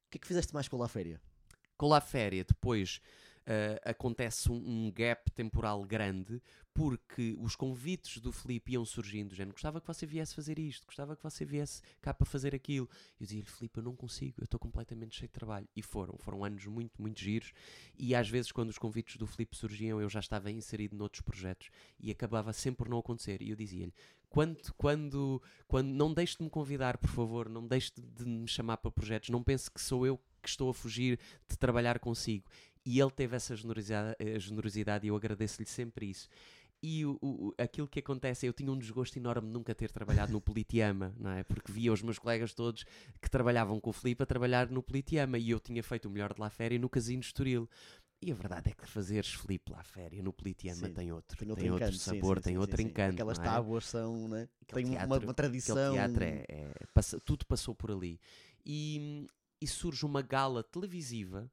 O 0.05 0.09
que 0.09 0.17
é 0.17 0.19
que 0.21 0.27
fizeste 0.27 0.53
mais 0.53 0.69
com 0.69 0.77
a 0.77 0.79
La 0.79 0.87
Féria? 0.87 1.21
Com 1.75 1.87
a 1.87 1.89
La 1.89 2.01
Féria, 2.01 2.45
depois 2.45 3.01
uh, 3.47 3.89
acontece 3.89 4.51
um, 4.51 4.55
um, 4.55 4.91
gap 4.91 5.31
temporal 5.31 5.83
grande 5.85 6.41
porque 6.73 7.35
os 7.39 7.55
convites 7.55 8.19
do 8.19 8.31
Felipe 8.31 8.73
iam 8.73 8.85
surgindo, 8.85 9.33
já 9.33 9.43
gostava 9.45 9.81
que 9.81 9.87
você 9.87 10.05
viesse 10.05 10.35
fazer 10.35 10.59
isto, 10.59 10.85
gostava 10.85 11.15
que 11.15 11.23
você 11.23 11.43
viesse 11.43 11.81
cá 11.99 12.13
para 12.13 12.23
fazer 12.23 12.53
aquilo. 12.53 12.87
E 13.19 13.23
eu 13.23 13.25
dizia-lhe, 13.25 13.47
Felipe, 13.47 13.79
eu 13.79 13.83
não 13.83 13.95
consigo, 13.95 14.35
eu 14.37 14.43
estou 14.43 14.59
completamente 14.59 15.15
cheio 15.15 15.27
de 15.27 15.33
trabalho. 15.33 15.67
E 15.75 15.81
foram, 15.81 16.15
foram 16.19 16.45
anos 16.45 16.63
muito, 16.67 17.01
muito 17.01 17.19
giros. 17.19 17.51
E 17.97 18.13
às 18.13 18.29
vezes, 18.29 18.51
quando 18.51 18.69
os 18.69 18.77
convites 18.77 19.17
do 19.17 19.25
Felipe 19.25 19.57
surgiam, 19.57 19.99
eu 19.99 20.07
já 20.07 20.19
estava 20.19 20.51
inserido 20.51 20.95
noutros 20.95 21.21
projetos 21.21 21.71
e 21.99 22.11
acabava 22.11 22.53
sempre 22.53 22.77
por 22.77 22.89
não 22.89 22.99
acontecer. 22.99 23.41
E 23.41 23.49
eu 23.49 23.55
dizia-lhe, 23.55 23.93
quando, 24.29 24.73
quando, 24.77 25.41
quando 25.67 25.87
não 25.87 26.13
deixe 26.13 26.37
de 26.37 26.43
me 26.43 26.49
convidar, 26.51 26.99
por 26.99 27.09
favor, 27.09 27.49
não 27.49 27.65
deixe 27.65 27.91
de 27.97 28.23
me 28.23 28.47
chamar 28.47 28.77
para 28.77 28.91
projetos, 28.91 29.29
não 29.29 29.41
pense 29.41 29.71
que 29.71 29.81
sou 29.81 30.05
eu 30.05 30.19
que 30.43 30.49
estou 30.49 30.69
a 30.69 30.73
fugir 30.73 31.19
de 31.49 31.57
trabalhar 31.57 31.99
consigo. 31.99 32.45
E 32.87 33.01
ele 33.01 33.11
teve 33.11 33.35
essa 33.35 33.53
generosidade, 33.53 34.15
eh, 34.17 34.39
generosidade 34.39 35.05
e 35.05 35.09
eu 35.09 35.15
agradeço-lhe 35.17 35.67
sempre 35.67 36.09
isso. 36.09 36.29
E 36.81 37.05
o, 37.05 37.19
o, 37.21 37.53
aquilo 37.57 37.85
que 37.85 37.99
acontece, 37.99 38.45
eu 38.45 38.53
tinha 38.53 38.71
um 38.71 38.77
desgosto 38.77 39.19
enorme 39.19 39.45
de 39.45 39.53
nunca 39.53 39.75
ter 39.75 39.91
trabalhado 39.91 40.31
no 40.31 40.39
Politiama, 40.39 41.13
não 41.19 41.31
é? 41.31 41.43
Porque 41.43 41.69
via 41.69 41.91
os 41.91 42.01
meus 42.01 42.17
colegas 42.17 42.53
todos 42.53 42.85
que 43.21 43.29
trabalhavam 43.29 43.77
com 43.81 43.89
o 43.89 43.93
Filipe 43.93 44.23
a 44.23 44.25
trabalhar 44.25 44.69
no 44.69 44.81
Politiama 44.81 45.37
e 45.37 45.49
eu 45.49 45.59
tinha 45.59 45.83
feito 45.83 46.05
o 46.05 46.09
melhor 46.09 46.33
de 46.33 46.39
lá 46.39 46.49
férias 46.49 46.79
no 46.79 46.87
Casino 46.87 47.19
Estoril. 47.19 47.69
E 48.21 48.31
a 48.31 48.35
verdade 48.35 48.69
é 48.69 48.73
que 48.73 48.87
fazeres 48.87 49.33
Filipe 49.33 49.69
lá 49.69 49.83
férias 49.83 50.23
no 50.23 50.31
Politiama 50.31 50.87
tem 50.89 51.11
outro, 51.11 51.37
tem 51.37 51.49
outro, 51.49 51.63
tem 51.65 51.71
outro 51.71 51.93
sabor, 51.97 52.37
sim, 52.37 52.43
sim, 52.43 52.49
tem 52.51 52.57
outro 52.57 52.81
encanto. 52.81 53.15
Aquelas 53.15 53.37
é? 53.37 53.43
tábuas 53.43 53.85
são, 53.85 54.29
né? 54.29 54.47
tem 54.65 54.85
teatro, 54.85 55.07
uma, 55.07 55.17
uma 55.17 55.33
tradição. 55.33 55.91
teatro 55.91 56.23
é, 56.23 56.45
é 56.47 56.73
passa, 56.93 57.19
tudo 57.19 57.45
passou 57.45 57.75
por 57.75 57.91
ali. 57.91 58.17
E, 58.65 59.27
e 59.59 59.67
surge 59.67 60.05
uma 60.05 60.21
gala 60.21 60.63
televisiva 60.63 61.51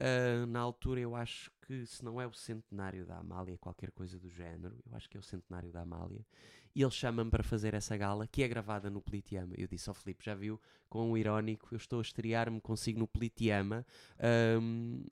Uh, 0.00 0.44
na 0.46 0.60
altura, 0.60 1.00
eu 1.00 1.14
acho 1.14 1.50
que 1.62 1.86
se 1.86 2.04
não 2.04 2.20
é 2.20 2.26
o 2.26 2.32
centenário 2.32 3.06
da 3.06 3.16
Amália, 3.16 3.56
qualquer 3.58 3.90
coisa 3.92 4.18
do 4.18 4.28
género, 4.28 4.76
eu 4.90 4.96
acho 4.96 5.08
que 5.08 5.16
é 5.16 5.20
o 5.20 5.22
centenário 5.22 5.70
da 5.70 5.82
Amália, 5.82 6.26
e 6.74 6.82
ele 6.82 6.90
chama-me 6.90 7.30
para 7.30 7.44
fazer 7.44 7.74
essa 7.74 7.96
gala, 7.96 8.26
que 8.26 8.42
é 8.42 8.48
gravada 8.48 8.90
no 8.90 9.00
Politeama. 9.00 9.54
Eu 9.56 9.68
disse 9.68 9.88
ao 9.88 9.94
Filipe, 9.94 10.24
já 10.24 10.34
viu, 10.34 10.60
com 10.88 11.12
o 11.12 11.16
irónico, 11.16 11.68
eu 11.70 11.76
estou 11.76 12.00
a 12.00 12.02
estrear-me 12.02 12.60
consigo 12.60 12.98
no 12.98 13.06
Politeama, 13.06 13.86
um, 14.60 15.06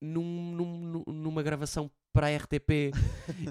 num, 0.00 0.52
num, 0.56 1.04
numa 1.06 1.42
gravação 1.42 1.90
para 2.12 2.28
a 2.28 2.36
RTP. 2.36 2.92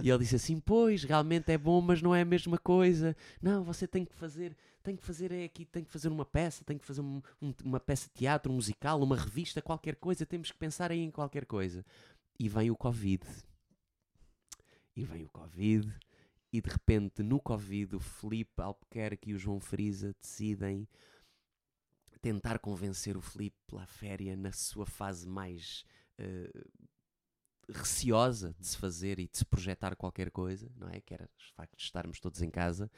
e 0.04 0.10
ele 0.10 0.20
disse 0.20 0.36
assim: 0.36 0.60
Pois, 0.60 1.04
realmente 1.04 1.52
é 1.52 1.58
bom, 1.58 1.82
mas 1.82 2.02
não 2.02 2.14
é 2.14 2.22
a 2.22 2.26
mesma 2.26 2.58
coisa. 2.58 3.16
Não, 3.42 3.64
você 3.64 3.88
tem 3.88 4.06
que 4.06 4.14
fazer 4.14 4.56
tem 4.82 4.96
que 4.96 5.04
fazer 5.04 5.32
é 5.32 5.44
aqui, 5.44 5.66
tem 5.66 5.84
que 5.84 5.92
fazer 5.92 6.08
uma 6.08 6.26
peça, 6.26 6.64
tem 6.64 6.78
que 6.78 6.86
fazer 6.86 7.02
um, 7.02 7.22
um, 7.42 7.54
uma 7.64 7.80
peça 7.80 8.08
de 8.08 8.14
teatro, 8.14 8.52
um 8.52 8.56
musical, 8.56 9.02
uma 9.02 9.16
revista, 9.16 9.62
qualquer 9.62 9.96
coisa, 9.96 10.26
temos 10.26 10.52
que 10.52 10.58
pensar 10.58 10.90
aí 10.90 11.02
em 11.02 11.12
qualquer 11.12 11.46
coisa. 11.46 11.86
E 12.40 12.48
vem 12.48 12.72
o 12.72 12.78
Covid. 12.78 13.24
E 14.96 15.04
vem 15.04 15.26
o 15.26 15.30
Covid, 15.30 15.94
e 16.52 16.62
de 16.62 16.70
repente 16.70 17.22
no 17.22 17.40
Covid 17.40 17.96
o 17.96 18.00
Felipe 18.00 18.62
Albuquerque 18.62 19.30
e 19.30 19.34
o 19.34 19.38
João 19.38 19.60
Frisa 19.60 20.16
decidem 20.20 20.88
tentar 22.22 22.60
convencer 22.60 23.16
o 23.16 23.22
Felipe 23.22 23.58
pela 23.68 23.86
féria 23.86 24.36
na 24.36 24.52
sua 24.52 24.86
fase 24.86 25.28
mais 25.28 25.86
uh, 26.20 26.70
receosa 27.72 28.56
de 28.60 28.68
se 28.68 28.78
fazer 28.78 29.20
e 29.20 29.28
de 29.28 29.38
se 29.38 29.46
projetar 29.46 29.96
qualquer 29.96 30.32
coisa, 30.32 30.70
não 30.76 30.90
é? 30.90 31.00
Que 31.02 31.14
era 31.14 31.26
o 31.26 31.56
facto 31.56 31.76
de 31.78 31.84
estarmos 31.84 32.20
todos 32.20 32.42
em 32.42 32.50
casa, 32.50 32.92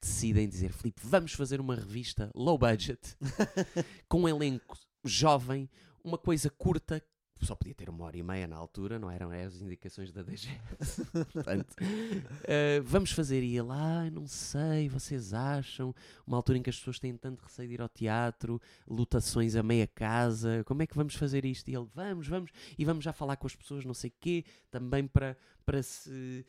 decidem 0.00 0.48
dizer: 0.48 0.72
Filipe, 0.72 1.00
vamos 1.04 1.32
fazer 1.32 1.60
uma 1.60 1.74
revista 1.74 2.30
low 2.34 2.58
budget, 2.58 3.16
com 4.08 4.22
um 4.22 4.28
elenco 4.28 4.78
jovem, 5.04 5.70
uma 6.02 6.18
coisa 6.18 6.50
curta, 6.50 7.02
só 7.44 7.54
podia 7.54 7.74
ter 7.74 7.88
uma 7.88 8.04
hora 8.04 8.16
e 8.16 8.22
meia 8.22 8.46
na 8.46 8.56
altura, 8.56 8.98
não 8.98 9.10
eram 9.10 9.30
as 9.30 9.60
indicações 9.60 10.10
da 10.10 10.22
DGS. 10.22 11.04
Portanto, 11.32 11.76
uh, 11.80 12.82
vamos 12.82 13.10
fazer. 13.12 13.42
E 13.42 13.56
ele, 13.56 13.68
ah, 13.70 14.08
não 14.10 14.26
sei, 14.26 14.88
vocês 14.88 15.34
acham? 15.34 15.94
Uma 16.26 16.36
altura 16.36 16.58
em 16.58 16.62
que 16.62 16.70
as 16.70 16.78
pessoas 16.78 16.98
têm 16.98 17.16
tanto 17.16 17.42
receio 17.42 17.68
de 17.68 17.74
ir 17.74 17.82
ao 17.82 17.88
teatro, 17.88 18.60
lutações 18.88 19.54
a 19.54 19.62
meia 19.62 19.86
casa, 19.86 20.64
como 20.64 20.82
é 20.82 20.86
que 20.86 20.96
vamos 20.96 21.14
fazer 21.14 21.44
isto? 21.44 21.68
E 21.68 21.74
ele, 21.74 21.88
vamos, 21.94 22.26
vamos, 22.26 22.50
e 22.78 22.84
vamos 22.84 23.04
já 23.04 23.12
falar 23.12 23.36
com 23.36 23.46
as 23.46 23.54
pessoas, 23.54 23.84
não 23.84 23.94
sei 23.94 24.10
o 24.10 24.14
quê, 24.18 24.44
também 24.70 25.06
para, 25.06 25.36
para 25.64 25.82
se 25.82 26.44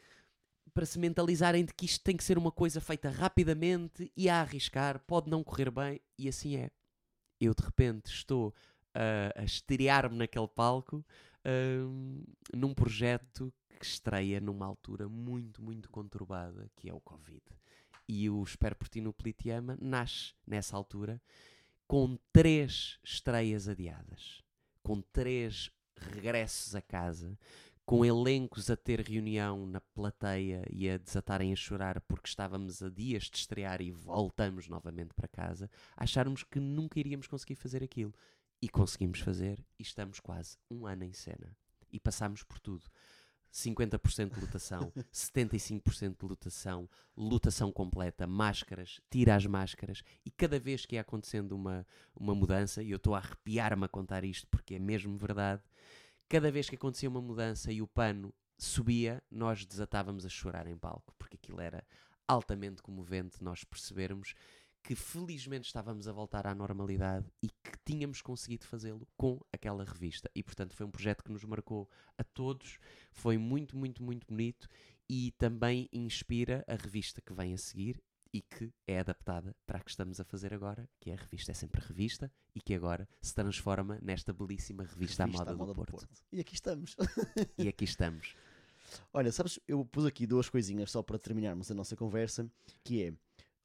para 0.73 0.85
se 0.85 0.99
mentalizarem 0.99 1.65
de 1.65 1.73
que 1.73 1.85
isto 1.85 2.03
tem 2.03 2.15
que 2.15 2.23
ser 2.23 2.37
uma 2.37 2.51
coisa 2.51 2.79
feita 2.79 3.09
rapidamente 3.09 4.11
e 4.15 4.29
a 4.29 4.41
arriscar, 4.41 4.99
pode 5.07 5.27
não 5.27 5.43
correr 5.43 5.71
bem, 5.71 5.99
e 6.19 6.29
assim 6.29 6.55
é. 6.55 6.69
Eu 7.41 7.55
de 7.55 7.63
repente 7.63 8.11
estou 8.11 8.53
uh, 8.97 9.39
a 9.39 9.43
estrear-me 9.43 10.17
naquele 10.17 10.47
palco 10.47 11.05
uh, 11.45 12.23
num 12.53 12.73
projeto 12.73 13.53
que 13.79 13.85
estreia 13.85 14.41
numa 14.41 14.65
altura 14.65 15.07
muito, 15.07 15.61
muito 15.61 15.89
conturbada, 15.89 16.69
que 16.75 16.89
é 16.89 16.93
o 16.93 16.99
Covid. 16.99 17.43
E 18.07 18.29
o 18.29 18.41
Espero 18.41 18.75
por 18.75 18.87
Ti 18.87 19.01
no 19.01 19.13
Politeama 19.13 19.77
nasce 19.79 20.33
nessa 20.45 20.75
altura 20.75 21.21
com 21.87 22.17
três 22.33 22.99
estreias 23.03 23.67
adiadas, 23.67 24.43
com 24.81 25.01
três 25.01 25.71
regressos 25.95 26.75
a 26.75 26.81
casa, 26.81 27.37
com 27.85 28.03
elencos 28.03 28.69
a 28.69 28.75
ter 28.75 28.99
reunião 28.99 29.65
na 29.65 29.79
plateia 29.79 30.61
e 30.69 30.89
a 30.89 30.97
desatarem 30.97 31.53
a 31.53 31.55
chorar 31.55 32.01
porque 32.01 32.27
estávamos 32.27 32.83
a 32.83 32.89
dias 32.89 33.23
de 33.23 33.37
estrear 33.37 33.81
e 33.81 33.91
voltamos 33.91 34.67
novamente 34.67 35.13
para 35.13 35.27
casa, 35.27 35.69
acharmos 35.95 36.43
que 36.43 36.59
nunca 36.59 36.99
iríamos 36.99 37.27
conseguir 37.27 37.55
fazer 37.55 37.81
aquilo. 37.81 38.13
E 38.61 38.67
conseguimos 38.67 39.19
fazer 39.19 39.63
e 39.77 39.83
estamos 39.83 40.19
quase 40.19 40.57
um 40.69 40.85
ano 40.85 41.03
em 41.03 41.13
cena. 41.13 41.55
E 41.91 41.99
passamos 41.99 42.43
por 42.43 42.59
tudo. 42.59 42.85
50% 43.51 44.33
de 44.33 44.41
lotação, 44.41 44.91
75% 45.11 46.19
de 46.19 46.25
lotação, 46.25 46.89
lotação 47.15 47.71
completa, 47.71 48.27
máscaras, 48.27 48.99
tira 49.09 49.35
as 49.35 49.45
máscaras, 49.45 50.03
e 50.25 50.29
cada 50.29 50.59
vez 50.59 50.85
que 50.85 50.95
ia 50.95 51.01
acontecendo 51.01 51.53
uma, 51.53 51.87
uma 52.15 52.35
mudança, 52.35 52.83
e 52.83 52.91
eu 52.91 52.97
estou 52.97 53.15
a 53.15 53.19
arrepiar-me 53.19 53.85
a 53.85 53.87
contar 53.87 54.23
isto 54.23 54.45
porque 54.47 54.75
é 54.75 54.79
mesmo 54.79 55.17
verdade, 55.17 55.63
cada 56.29 56.51
vez 56.51 56.69
que 56.69 56.75
acontecia 56.75 57.09
uma 57.09 57.21
mudança 57.21 57.71
e 57.71 57.81
o 57.81 57.87
pano 57.87 58.33
subia, 58.57 59.23
nós 59.31 59.65
desatávamos 59.65 60.25
a 60.25 60.29
chorar 60.29 60.67
em 60.67 60.77
palco, 60.77 61.13
porque 61.17 61.37
aquilo 61.37 61.61
era 61.61 61.85
altamente 62.27 62.81
comovente 62.81 63.41
nós 63.43 63.63
percebermos 63.63 64.33
que 64.87 64.95
felizmente 64.95 65.67
estávamos 65.67 66.07
a 66.07 66.13
voltar 66.13 66.47
à 66.47 66.55
normalidade 66.55 67.29
e 67.43 67.49
que 67.49 67.77
tínhamos 67.83 68.21
conseguido 68.21 68.65
fazê-lo 68.65 69.05
com 69.17 69.37
aquela 69.51 69.83
revista. 69.83 70.31
E 70.33 70.41
portanto 70.41 70.73
foi 70.73 70.85
um 70.85 70.89
projeto 70.89 71.25
que 71.25 71.31
nos 71.31 71.43
marcou 71.43 71.89
a 72.17 72.23
todos, 72.23 72.79
foi 73.11 73.37
muito, 73.37 73.75
muito, 73.75 74.01
muito 74.01 74.25
bonito 74.25 74.65
e 75.09 75.33
também 75.37 75.89
inspira 75.91 76.63
a 76.65 76.75
revista 76.75 77.21
que 77.21 77.33
vem 77.33 77.53
a 77.53 77.57
seguir 77.57 78.01
e 78.31 78.41
que 78.41 78.71
é 78.87 78.99
adaptada 78.99 79.53
para 79.65 79.77
a 79.77 79.81
que 79.81 79.89
estamos 79.89 80.21
a 80.21 80.23
fazer 80.23 80.53
agora, 80.53 80.89
que 81.01 81.11
é 81.11 81.15
a 81.15 81.17
revista 81.17 81.51
é 81.51 81.53
sempre 81.53 81.81
revista 81.81 82.31
e 82.55 82.61
que 82.61 82.73
agora 82.73 83.09
se 83.21 83.35
transforma 83.35 83.99
nesta 84.01 84.31
belíssima 84.31 84.83
revista, 84.83 85.23
revista 85.23 85.23
à 85.25 85.27
moda, 85.27 85.51
à 85.51 85.53
moda 85.53 85.73
do, 85.73 85.75
Porto. 85.75 86.07
Porto. 86.07 86.23
E 86.31 86.39
aqui 86.39 86.55
estamos. 86.55 86.95
e 87.57 87.67
aqui 87.67 87.83
estamos. 87.83 88.37
Olha, 89.11 89.33
sabes, 89.33 89.59
eu 89.67 89.83
pus 89.83 90.05
aqui 90.05 90.25
duas 90.25 90.47
coisinhas 90.47 90.91
só 90.91 91.03
para 91.03 91.19
terminarmos 91.19 91.69
a 91.69 91.73
nossa 91.73 91.93
conversa, 91.93 92.49
que 92.85 93.03
é, 93.03 93.13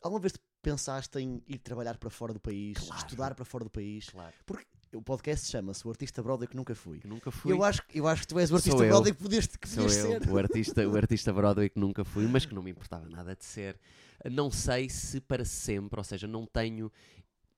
alguma 0.01 0.21
vez 0.21 0.33
pensaste 0.63 1.19
em 1.19 1.43
ir 1.47 1.59
trabalhar 1.59 1.99
para 1.99 2.09
fora 2.09 2.33
do 2.33 2.41
país, 2.41 2.79
claro. 2.79 2.97
estudar 2.97 3.35
para 3.35 3.45
fora 3.45 3.65
do 3.65 3.71
país? 3.71 4.09
Claro. 4.09 4.33
Porque 4.47 4.67
o 4.95 5.03
podcast 5.03 5.51
chama-se 5.51 5.87
O 5.87 5.91
Artista 5.91 6.23
Broadway 6.23 6.47
que 6.47 6.57
Nunca 6.57 6.75
Fui. 6.75 7.01
Que 7.01 7.09
nunca 7.09 7.31
fui. 7.31 7.53
Eu 7.53 7.65
acho, 7.65 7.83
eu 7.95 8.07
acho 8.07 8.23
que 8.23 8.29
tu 8.29 8.39
és 8.39 8.51
o 8.51 8.57
artista 8.57 8.79
Broadway 8.79 9.13
que 9.13 9.23
podias, 9.23 9.47
que 9.47 9.69
Sou 9.69 9.89
ser. 9.89 10.27
Eu, 10.27 10.33
o 10.33 10.39
artista, 10.39 10.89
o 10.89 10.97
artista 10.97 11.33
Broadway 11.33 11.69
que 11.69 11.79
nunca 11.79 12.05
fui, 12.05 12.27
mas 12.27 12.47
que 12.47 12.55
não 12.55 12.63
me 12.63 12.71
importava 12.71 13.09
nada 13.09 13.35
de 13.35 13.45
ser. 13.45 13.79
Não 14.31 14.51
sei 14.51 14.89
se 14.89 15.21
para 15.21 15.45
sempre, 15.45 15.99
ou 15.99 16.05
seja, 16.05 16.27
não 16.27 16.47
tenho. 16.47 16.93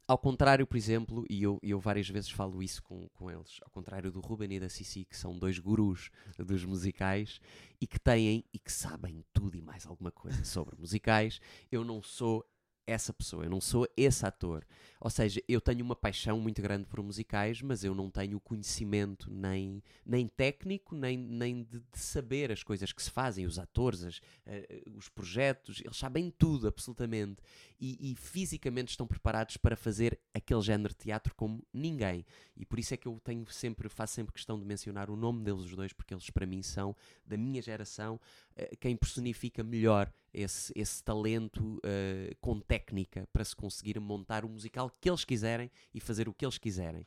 Ao 0.07 0.19
contrário, 0.19 0.67
por 0.67 0.77
exemplo, 0.77 1.25
e 1.31 1.43
eu, 1.43 1.59
eu 1.63 1.81
várias 1.81 2.09
vezes 2.09 2.31
falo 2.31 2.63
isso 2.63 2.83
com, 2.83 3.09
com 3.15 3.31
eles, 3.31 3.59
ao 3.63 3.71
contrário 3.71 4.13
do 4.13 4.21
Ruben 4.21 4.53
e 4.53 4.61
da 4.61 4.69
Cici, 4.69 5.07
que 5.07 5.17
são 5.17 5.39
dois 5.39 5.59
gurus 5.59 6.11
dos 6.39 6.63
musicais 6.63 7.41
e 7.81 7.87
que 7.87 7.99
têm 7.99 8.45
e 8.53 8.59
que 8.59 8.71
sabem 8.71 9.25
tudo 9.33 9.57
e 9.57 9.63
mais 9.63 9.87
alguma 9.87 10.11
coisa 10.13 10.45
sobre 10.45 10.77
musicais, 10.79 11.41
eu 11.73 11.83
não 11.83 12.03
sou 12.03 12.45
essa 12.87 13.13
pessoa, 13.13 13.45
eu 13.45 13.51
não 13.51 13.61
sou 13.61 13.89
esse 13.97 14.25
ator. 14.27 14.67
Ou 15.01 15.11
seja, 15.11 15.43
eu 15.47 15.61
tenho 15.61 15.85
uma 15.85 15.95
paixão 15.95 16.41
muito 16.41 16.63
grande 16.63 16.87
por 16.87 17.03
musicais, 17.03 17.61
mas 17.61 17.85
eu 17.85 17.95
não 17.95 18.11
tenho 18.11 18.41
conhecimento 18.41 19.31
nem, 19.31 19.83
nem 20.05 20.27
técnico, 20.27 20.95
nem, 20.95 21.19
nem 21.19 21.63
de, 21.63 21.81
de 21.81 21.99
saber 21.99 22.51
as 22.51 22.63
coisas 22.63 22.91
que 22.91 23.03
se 23.03 23.11
fazem, 23.11 23.45
os 23.45 23.59
atores, 23.59 24.03
as, 24.03 24.17
uh, 24.17 24.97
os 24.97 25.09
projetos, 25.09 25.83
eles 25.85 25.97
sabem 25.97 26.31
tudo, 26.31 26.67
absolutamente. 26.67 27.43
E, 27.79 28.13
e, 28.13 28.15
fisicamente 28.17 28.91
estão 28.91 29.07
preparados 29.07 29.59
para 29.59 29.77
fazer 29.77 30.19
aquele 30.33 30.63
género 30.63 30.95
de 30.95 31.01
teatro 31.01 31.35
como 31.35 31.63
ninguém. 31.71 32.25
E 32.57 32.65
por 32.65 32.79
isso 32.79 32.95
é 32.95 32.97
que 32.97 33.07
eu 33.07 33.21
tenho 33.23 33.45
sempre, 33.51 33.91
faço 33.91 34.15
sempre 34.15 34.33
questão 34.33 34.59
de 34.59 34.65
mencionar 34.65 35.11
o 35.11 35.17
nome 35.17 35.45
deles 35.45 35.65
os 35.65 35.77
dois, 35.77 35.93
porque 35.93 36.15
eles 36.15 36.31
para 36.31 36.47
mim 36.47 36.63
são, 36.63 36.97
da 37.27 37.37
minha 37.37 37.61
geração, 37.61 38.19
uh, 38.57 38.77
quem 38.79 38.97
personifica 38.97 39.63
melhor 39.63 40.11
esse, 40.35 40.73
esse 40.75 41.03
talento 41.03 41.79
uh, 41.79 42.37
com 42.41 42.61
técnica 42.61 43.29
para 43.33 43.45
se 43.45 43.55
conseguir 43.55 43.99
montar 44.01 44.45
o 44.45 44.49
musical 44.49 44.91
que 45.01 45.09
eles 45.09 45.25
quiserem 45.25 45.71
e 45.95 46.01
fazer 46.01 46.29
o 46.29 46.35
que 46.35 46.45
eles 46.45 46.59
quiserem. 46.59 47.07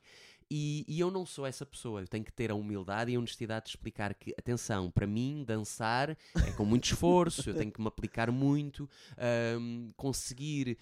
E, 0.50 0.86
e, 0.88 1.00
eu 1.00 1.12
não 1.12 1.26
sou 1.26 1.46
essa 1.46 1.66
pessoa. 1.66 2.02
Eu 2.02 2.08
tenho 2.08 2.24
que 2.24 2.32
ter 2.32 2.52
a 2.52 2.56
humildade 2.56 3.12
e 3.12 3.16
a 3.16 3.20
honestidade 3.20 3.66
de 3.66 3.72
explicar 3.72 4.14
que, 4.14 4.34
atenção, 4.38 4.90
para 4.90 5.06
mim, 5.06 5.44
dançar 5.46 6.12
é 6.12 6.52
com 6.56 6.64
muito 6.64 6.86
esforço, 6.86 7.50
eu 7.50 7.54
tenho 7.54 7.72
que 7.72 7.82
me 7.82 7.88
aplicar 7.88 8.32
muito, 8.32 8.90
um, 9.60 9.92
conseguir 9.98 10.78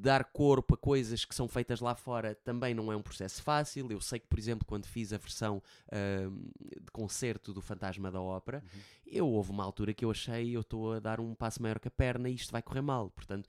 dar 0.00 0.24
corpo 0.24 0.74
a 0.74 0.76
coisas 0.76 1.24
que 1.24 1.34
são 1.34 1.46
feitas 1.46 1.80
lá 1.80 1.94
fora 1.94 2.34
também 2.34 2.74
não 2.74 2.90
é 2.90 2.96
um 2.96 3.02
processo 3.02 3.42
fácil. 3.42 3.90
Eu 3.90 4.00
sei 4.00 4.18
que, 4.18 4.26
por 4.26 4.38
exemplo, 4.38 4.66
quando 4.66 4.86
fiz 4.86 5.12
a 5.12 5.18
versão 5.18 5.62
um, 5.92 6.50
de 6.80 6.90
concerto 6.90 7.52
do 7.52 7.60
Fantasma 7.60 8.10
da 8.10 8.20
Ópera, 8.20 8.62
uhum. 8.62 8.80
eu 9.06 9.28
houve 9.28 9.50
uma 9.50 9.64
altura 9.64 9.92
que 9.92 10.04
eu 10.04 10.10
achei 10.10 10.52
eu 10.56 10.62
estou 10.62 10.94
a 10.94 10.98
dar 10.98 11.20
um 11.20 11.34
passo 11.34 11.60
maior 11.60 11.78
que 11.78 11.88
a 11.88 11.90
perna 11.90 12.28
e 12.28 12.34
isto 12.34 12.50
vai 12.50 12.62
correr 12.62 12.82
mal. 12.82 13.10
Portanto, 13.10 13.48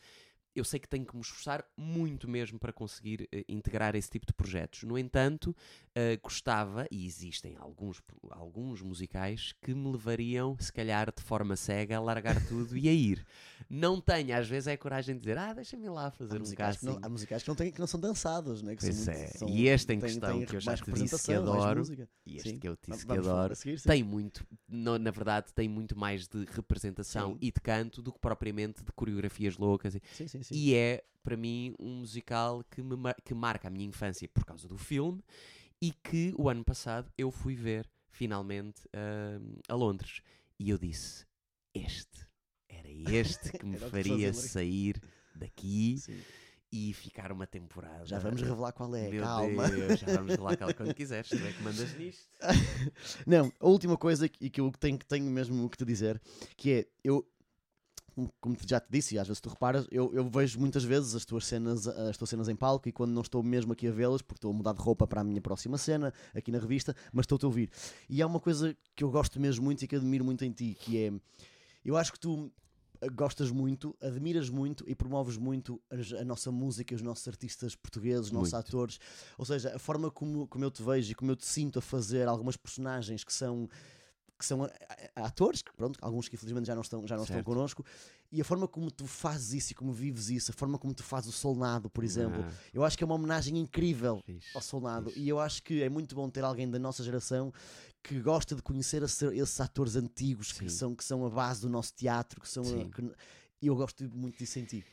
eu 0.56 0.64
sei 0.64 0.80
que 0.80 0.88
tenho 0.88 1.06
que 1.06 1.16
me 1.16 1.22
esforçar 1.22 1.66
muito 1.76 2.28
mesmo 2.28 2.60
para 2.60 2.72
conseguir 2.72 3.24
uh, 3.24 3.44
integrar 3.48 3.96
esse 3.96 4.10
tipo 4.10 4.26
de 4.26 4.34
projetos. 4.34 4.84
No 4.84 4.98
entanto, 4.98 5.50
uh, 5.50 6.20
gostava, 6.22 6.88
e 6.92 7.06
existem 7.06 7.56
alguns, 7.60 8.02
alguns 8.30 8.82
musicais 8.82 9.54
que 9.62 9.74
me 9.74 9.92
levariam, 9.92 10.56
se 10.60 10.72
calhar 10.72 11.12
de 11.16 11.24
forma 11.24 11.56
cega, 11.56 11.98
a 11.98 12.00
largar 12.00 12.36
tudo 12.48 12.78
e 12.78 12.88
a 12.88 12.94
ir. 12.94 13.26
Não 13.70 14.00
tenho, 14.00 14.38
às 14.38 14.48
vezes, 14.48 14.68
é 14.68 14.74
a 14.74 14.78
coragem 14.78 15.16
de 15.16 15.22
dizer, 15.22 15.38
ah, 15.38 15.54
deixa-me 15.54 15.90
lá 15.90 16.12
fazer 16.12 16.42
um 16.42 16.56
casting. 16.56 16.86
Não, 16.86 17.00
há 17.02 17.10
musicais 17.10 17.44
que 17.44 17.50
não, 17.50 17.56
têm, 17.56 17.72
que 17.72 17.80
não 17.80 17.88
são 17.88 18.00
dançados, 18.00 18.62
né? 18.62 18.76
que 18.76 18.82
pois 18.82 18.96
são, 18.96 19.14
é. 19.14 19.28
São, 19.28 19.50
e 19.50 19.68
este 19.68 19.94
em 19.94 20.00
questão, 20.00 20.46
que 20.46 20.56
eu 20.56 20.60
já 20.60 20.76
te 20.76 20.92
disse 20.92 21.24
que 21.24 21.34
adoro, 21.34 21.84
e 22.26 22.36
este 22.36 22.50
sim. 22.50 22.60
que 22.60 22.68
eu 22.68 22.76
te 22.76 22.92
disse 22.92 23.06
que 23.06 23.12
adoro, 23.12 23.56
seguir, 23.56 23.82
tem 23.82 24.04
muito, 24.04 24.46
no, 24.68 25.00
na 25.00 25.12
verdade, 25.12 25.54
tem 25.54 25.68
muito 25.68 25.98
mais 25.98 26.28
de 26.28 26.46
representação 26.46 27.32
sim. 27.34 27.40
e 27.42 27.52
de 27.52 27.62
canto 27.62 28.02
do 28.02 28.12
que 28.12 28.20
propriamente 28.20 28.84
de 28.84 28.92
coreografias 28.92 29.58
loucas. 29.58 29.98
Sim, 30.12 30.28
sim, 30.28 30.43
sim. 30.44 30.56
E 30.56 30.76
é, 30.76 31.04
para 31.24 31.38
mim, 31.38 31.74
um 31.80 32.00
musical 32.00 32.64
que, 32.70 32.82
me, 32.82 33.14
que 33.24 33.34
marca 33.34 33.68
a 33.68 33.72
minha 33.72 33.86
infância 33.86 34.28
por 34.30 34.46
causa 34.46 34.68
do 34.68 34.78
filme 34.78 35.24
e 35.82 35.92
que 35.92 36.34
o 36.38 36.50
ano 36.50 36.64
passado 36.64 37.12
eu 37.18 37.32
fui 37.32 37.56
ver, 37.56 37.90
finalmente, 38.10 38.86
uh, 38.88 39.60
a 39.68 39.76
Londres. 39.76 40.22
E 40.60 40.70
eu 40.70 40.78
disse: 40.78 41.26
Este, 41.74 42.28
era 42.70 42.90
este 42.90 43.58
que 43.58 43.66
me 43.66 43.78
faria 43.90 44.34
sair 44.34 45.02
daqui. 45.36 45.98
Sim 45.98 46.22
e 46.74 46.92
ficar 46.92 47.32
uma 47.32 47.46
temporada. 47.46 48.04
Já 48.04 48.18
vamos 48.18 48.42
revelar 48.42 48.72
qual 48.72 48.96
é, 48.96 49.08
Meu 49.08 49.22
calma. 49.22 49.70
Deus, 49.70 50.00
já 50.00 50.08
vamos 50.08 50.32
revelar 50.32 50.58
qual 50.58 50.72
é 50.72 50.74
quando 50.74 50.94
quiseres, 50.96 51.30
tu 51.30 51.36
é 51.36 51.52
que 51.54 51.62
mandas 51.62 51.94
nisto. 52.00 52.28
Não, 53.28 53.54
a 53.60 53.68
última 53.68 53.96
coisa 53.96 54.28
que, 54.28 54.50
que 54.50 54.60
eu 54.60 54.72
tenho, 54.80 54.98
tenho 54.98 55.30
mesmo 55.30 55.70
que 55.70 55.78
te 55.78 55.86
dizer, 55.86 56.20
que 56.58 56.72
é, 56.72 56.88
eu, 57.04 57.24
como 58.40 58.56
já 58.68 58.80
te 58.80 58.88
disse, 58.90 59.16
e 59.16 59.20
às 59.20 59.28
vezes 59.28 59.42
tu 59.42 59.50
reparas, 59.50 59.88
eu, 59.92 60.14
eu, 60.14 60.30
vejo 60.30 60.60
muitas 60.60 60.84
vezes 60.84 61.16
as 61.16 61.26
tuas 61.26 61.46
cenas, 61.46 61.88
as 61.88 62.18
tuas 62.18 62.30
cenas 62.30 62.48
em 62.48 62.56
palco 62.56 62.88
e 62.88 62.92
quando 62.92 63.12
não 63.12 63.22
estou 63.22 63.42
mesmo 63.42 63.74
aqui 63.74 63.88
a 63.88 63.92
vê-las, 63.92 64.22
porque 64.22 64.38
estou 64.38 64.52
a 64.52 64.54
mudar 64.54 64.74
de 64.74 64.82
roupa 64.82 65.08
para 65.08 65.22
a 65.22 65.24
minha 65.24 65.42
próxima 65.42 65.78
cena, 65.78 66.14
aqui 66.34 66.52
na 66.52 66.60
revista, 66.60 66.96
mas 67.12 67.24
estou-te 67.24 67.46
a 67.46 67.48
ouvir. 67.48 67.70
E 68.10 68.22
há 68.22 68.28
uma 68.28 68.40
coisa 68.40 68.76
que 68.96 69.04
eu 69.04 69.10
gosto 69.10 69.40
mesmo 69.40 69.66
muito 69.66 69.84
e 69.84 69.88
que 69.88 69.96
admiro 69.96 70.24
muito 70.24 70.46
em 70.46 70.52
ti, 70.52 70.78
que 70.80 70.98
é, 70.98 71.14
eu 71.84 71.98
acho 71.98 72.12
que 72.12 72.20
tu 72.20 72.52
gostas 73.10 73.52
muito, 73.52 73.96
admiras 74.02 74.50
muito 74.50 74.84
e 74.88 74.96
promoves 74.96 75.38
muito 75.38 75.82
a, 75.90 76.24
nossa 76.24 76.52
música, 76.52 76.96
os 76.96 77.02
nossos 77.02 77.28
artistas 77.28 77.76
portugueses, 77.76 78.28
os 78.28 78.32
nossos 78.32 78.54
muito. 78.54 78.68
atores. 78.68 79.00
Ou 79.38 79.46
seja, 79.46 79.76
a 79.76 79.80
forma 79.80 80.10
como, 80.10 80.48
como 80.48 80.64
eu 80.64 80.72
te 80.72 80.82
vejo 80.82 81.12
e 81.12 81.16
como 81.16 81.32
eu 81.32 81.36
te 81.36 81.46
sinto 81.46 81.80
a 81.80 81.82
fazer 81.82 82.28
algumas 82.28 82.56
personagens 82.56 83.24
que 83.24 83.34
são 83.34 83.70
que 84.44 84.48
são 84.48 84.70
atores, 85.16 85.62
que, 85.62 85.74
pronto, 85.74 85.98
alguns 86.02 86.28
que 86.28 86.36
infelizmente 86.36 86.68
já 86.68 86.76
não 86.76 86.82
estão, 86.82 87.08
já 87.08 87.16
não 87.16 87.24
estão 87.24 87.42
connosco, 87.42 87.84
e 88.30 88.42
a 88.42 88.44
forma 88.44 88.68
como 88.68 88.92
tu 88.92 89.08
fazes 89.08 89.54
isso 89.54 89.72
e 89.72 89.76
como 89.76 89.94
vives 89.94 90.30
isso, 90.30 90.52
a 90.52 90.54
forma 90.54 90.78
como 90.78 90.94
tu 90.94 91.02
fazes 91.02 91.30
o 91.30 91.32
Solnado, 91.32 91.90
por 91.90 92.04
exemplo, 92.04 92.44
ah. 92.46 92.52
eu 92.74 92.84
acho 92.84 92.98
que 92.98 93.04
é 93.04 93.06
uma 93.06 93.16
homenagem 93.16 93.58
incrível 93.58 94.22
Fixe. 94.26 94.50
ao 94.54 94.62
Solnado, 94.62 95.10
Fixe. 95.10 95.22
e 95.22 95.30
eu 95.30 95.40
acho 95.40 95.64
que 95.64 95.82
é 95.82 95.88
muito 95.88 96.14
bom 96.14 96.30
ter 96.30 96.44
alguém 96.44 96.70
da 96.70 96.78
nossa 96.78 97.04
geração 97.04 97.54
que 98.04 98.20
gosta 98.20 98.54
de 98.54 98.62
conhecer 98.62 99.02
esses 99.02 99.62
atores 99.62 99.96
antigos 99.96 100.52
que 100.52 100.70
são, 100.70 100.94
que 100.94 101.06
são 101.06 101.26
a 101.26 101.30
base 101.30 101.62
do 101.62 101.70
nosso 101.70 101.94
teatro, 101.94 102.42
que 102.42 102.50
são. 102.50 102.64
A, 102.64 102.86
que, 102.94 103.02
e 103.62 103.68
eu 103.68 103.76
gosto 103.78 104.04
muito 104.14 104.38
disso 104.38 104.60
em 104.60 104.66
ti. 104.66 104.86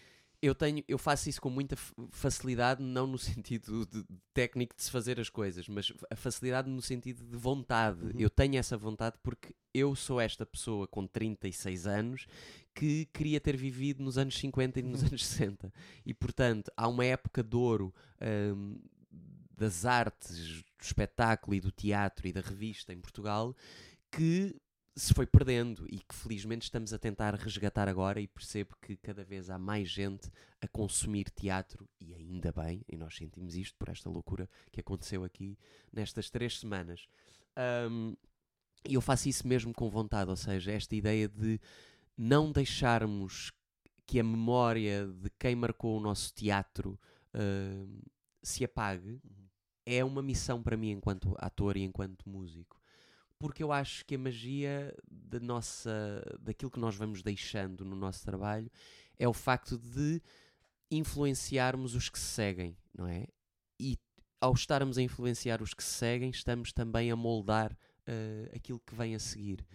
Eu 0.42 0.54
tenho, 0.54 0.82
eu 0.88 0.96
faço 0.96 1.28
isso 1.28 1.40
com 1.40 1.50
muita 1.50 1.76
facilidade, 2.10 2.82
não 2.82 3.06
no 3.06 3.18
sentido 3.18 3.84
de, 3.86 4.02
de 4.02 4.08
técnico 4.32 4.74
de 4.74 4.82
se 4.82 4.90
fazer 4.90 5.20
as 5.20 5.28
coisas, 5.28 5.68
mas 5.68 5.92
a 6.10 6.16
facilidade 6.16 6.68
no 6.68 6.80
sentido 6.80 7.22
de 7.24 7.36
vontade. 7.36 8.02
Uhum. 8.04 8.12
Eu 8.18 8.30
tenho 8.30 8.56
essa 8.56 8.76
vontade 8.76 9.16
porque 9.22 9.54
eu 9.74 9.94
sou 9.94 10.20
esta 10.20 10.44
pessoa 10.46 10.86
com 10.88 11.06
36 11.06 11.86
anos 11.86 12.26
que 12.74 13.06
queria 13.12 13.40
ter 13.40 13.56
vivido 13.56 14.02
nos 14.02 14.16
anos 14.16 14.38
50 14.38 14.80
e 14.80 14.82
nos 14.82 15.02
Uhum. 15.02 15.08
anos 15.08 15.26
60. 15.26 15.72
E 16.06 16.14
portanto, 16.14 16.70
há 16.76 16.88
uma 16.88 17.04
época 17.04 17.42
de 17.42 17.56
ouro 17.56 17.94
hum, 18.56 18.78
das 19.56 19.84
artes, 19.84 20.62
do 20.62 20.82
espetáculo 20.82 21.54
e 21.54 21.60
do 21.60 21.70
teatro 21.70 22.26
e 22.26 22.32
da 22.32 22.40
revista 22.40 22.92
em 22.92 23.00
Portugal 23.00 23.54
que 24.10 24.56
se 25.00 25.14
foi 25.14 25.26
perdendo 25.26 25.86
e 25.88 25.98
que 25.98 26.14
felizmente 26.14 26.64
estamos 26.64 26.92
a 26.92 26.98
tentar 26.98 27.34
resgatar 27.34 27.88
agora 27.88 28.20
e 28.20 28.26
percebo 28.26 28.76
que 28.82 28.98
cada 28.98 29.24
vez 29.24 29.48
há 29.48 29.58
mais 29.58 29.88
gente 29.88 30.30
a 30.60 30.68
consumir 30.68 31.30
teatro 31.30 31.88
e 31.98 32.14
ainda 32.14 32.52
bem, 32.52 32.84
e 32.86 32.98
nós 32.98 33.16
sentimos 33.16 33.56
isto 33.56 33.74
por 33.78 33.88
esta 33.88 34.10
loucura 34.10 34.46
que 34.70 34.80
aconteceu 34.80 35.24
aqui 35.24 35.56
nestas 35.90 36.28
três 36.28 36.58
semanas. 36.60 37.08
Ahm, 37.56 38.14
E 38.84 38.94
eu 38.94 39.00
faço 39.00 39.28
isso 39.28 39.46
mesmo 39.48 39.72
com 39.72 39.88
vontade, 39.90 40.30
ou 40.30 40.36
seja, 40.36 40.72
esta 40.72 40.94
ideia 40.94 41.28
de 41.28 41.58
não 42.16 42.52
deixarmos 42.52 43.52
que 44.06 44.20
a 44.20 44.24
memória 44.24 45.06
de 45.06 45.30
quem 45.38 45.54
marcou 45.56 45.96
o 45.96 46.00
nosso 46.00 46.32
teatro 46.34 46.98
ahm, 47.32 48.00
se 48.42 48.64
apague 48.64 49.18
é 49.86 50.04
uma 50.04 50.22
missão 50.22 50.62
para 50.62 50.76
mim 50.76 50.90
enquanto 50.90 51.34
ator 51.38 51.76
e 51.76 51.82
enquanto 51.82 52.28
músico 52.28 52.79
porque 53.40 53.62
eu 53.62 53.72
acho 53.72 54.04
que 54.04 54.14
a 54.14 54.18
magia 54.18 54.94
da 55.10 55.40
nossa, 55.40 56.22
daquilo 56.38 56.70
que 56.70 56.78
nós 56.78 56.94
vamos 56.94 57.22
deixando 57.22 57.86
no 57.86 57.96
nosso 57.96 58.22
trabalho 58.22 58.70
é 59.18 59.26
o 59.26 59.32
facto 59.32 59.78
de 59.78 60.20
influenciarmos 60.90 61.94
os 61.94 62.10
que 62.10 62.18
se 62.18 62.26
seguem, 62.26 62.76
não 62.94 63.06
é? 63.06 63.26
E 63.80 63.96
ao 64.38 64.52
estarmos 64.52 64.98
a 64.98 65.02
influenciar 65.02 65.62
os 65.62 65.72
que 65.72 65.82
se 65.82 65.90
seguem, 65.90 66.28
estamos 66.28 66.70
também 66.70 67.10
a 67.10 67.16
moldar 67.16 67.74
eh, 68.06 68.50
aquilo 68.54 68.78
que 68.80 68.94
vem 68.94 69.14
a 69.14 69.18
seguir. 69.18 69.66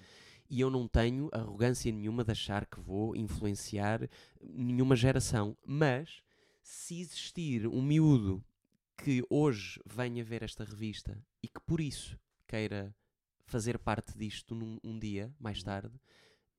E 0.47 0.61
eu 0.61 0.69
não 0.69 0.87
tenho 0.87 1.27
arrogância 1.31 1.91
nenhuma 1.91 2.23
de 2.23 2.31
achar 2.31 2.67
que 2.67 2.79
vou 2.79 3.15
influenciar 3.15 4.07
nenhuma 4.43 4.95
geração, 4.95 5.57
mas 5.65 6.21
se 6.61 7.01
existir 7.01 7.65
um 7.65 7.81
miúdo 7.81 8.43
que 8.95 9.23
hoje 9.27 9.81
venha 9.87 10.23
ver 10.23 10.43
esta 10.43 10.63
revista 10.63 11.19
e 11.41 11.47
que 11.47 11.59
por 11.61 11.81
isso 11.81 12.19
queira 12.47 12.95
fazer 13.45 13.77
parte 13.79 14.17
disto 14.17 14.53
num 14.55 14.79
um 14.83 14.97
dia 14.97 15.33
mais 15.39 15.61
tarde, 15.63 15.93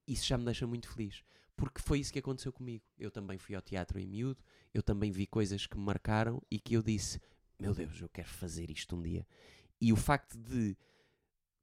isso 0.06 0.26
já 0.26 0.38
me 0.38 0.44
deixa 0.44 0.66
muito 0.66 0.88
feliz. 0.88 1.22
Porque 1.56 1.80
foi 1.80 2.00
isso 2.00 2.12
que 2.12 2.18
aconteceu 2.18 2.52
comigo. 2.52 2.84
Eu 2.98 3.10
também 3.10 3.38
fui 3.38 3.54
ao 3.54 3.62
teatro 3.62 3.98
em 3.98 4.06
miúdo, 4.06 4.42
eu 4.74 4.82
também 4.82 5.10
vi 5.10 5.26
coisas 5.26 5.66
que 5.66 5.76
me 5.76 5.84
marcaram 5.84 6.42
e 6.50 6.60
que 6.60 6.74
eu 6.74 6.82
disse: 6.82 7.20
Meu 7.58 7.74
Deus, 7.74 8.00
eu 8.00 8.08
quero 8.10 8.28
fazer 8.28 8.70
isto 8.70 8.94
um 8.94 9.02
dia. 9.02 9.26
E 9.80 9.92
o 9.92 9.96
facto 9.96 10.36
de 10.38 10.76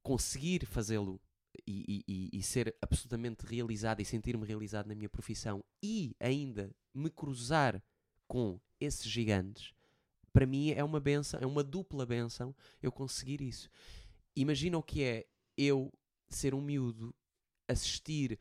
conseguir 0.02 0.66
fazê-lo 0.66 1.22
e, 1.68 2.04
e- 2.08 2.14
e- 2.34 2.40
e 2.40 2.44
ser 2.44 2.76
absolutamente 2.82 3.46
realizado 3.46 4.02
e 4.02 4.06
sentir-me 4.06 4.46
realizado 4.46 4.88
na 4.88 4.96
minha 4.96 5.10
profissão 5.10 5.64
e 5.82 6.16
ainda 6.20 6.76
me 6.94 7.10
cruzar 7.10 7.82
com 8.28 8.60
esses 8.80 9.06
gigantes, 9.06 9.74
para 10.34 10.48
mim 10.48 10.72
é 10.72 10.84
uma 10.84 11.00
benção, 11.00 11.40
é 11.40 11.46
uma 11.46 11.64
dupla 11.64 12.06
benção 12.06 12.56
eu 12.82 12.92
conseguir 12.92 13.40
isso. 13.42 13.70
Imagina 14.36 14.78
o 14.78 14.84
que 14.84 15.04
é 15.04 15.26
eu 15.58 15.92
ser 16.30 16.54
um 16.56 16.62
miúdo, 16.62 17.14
assistir 17.68 18.40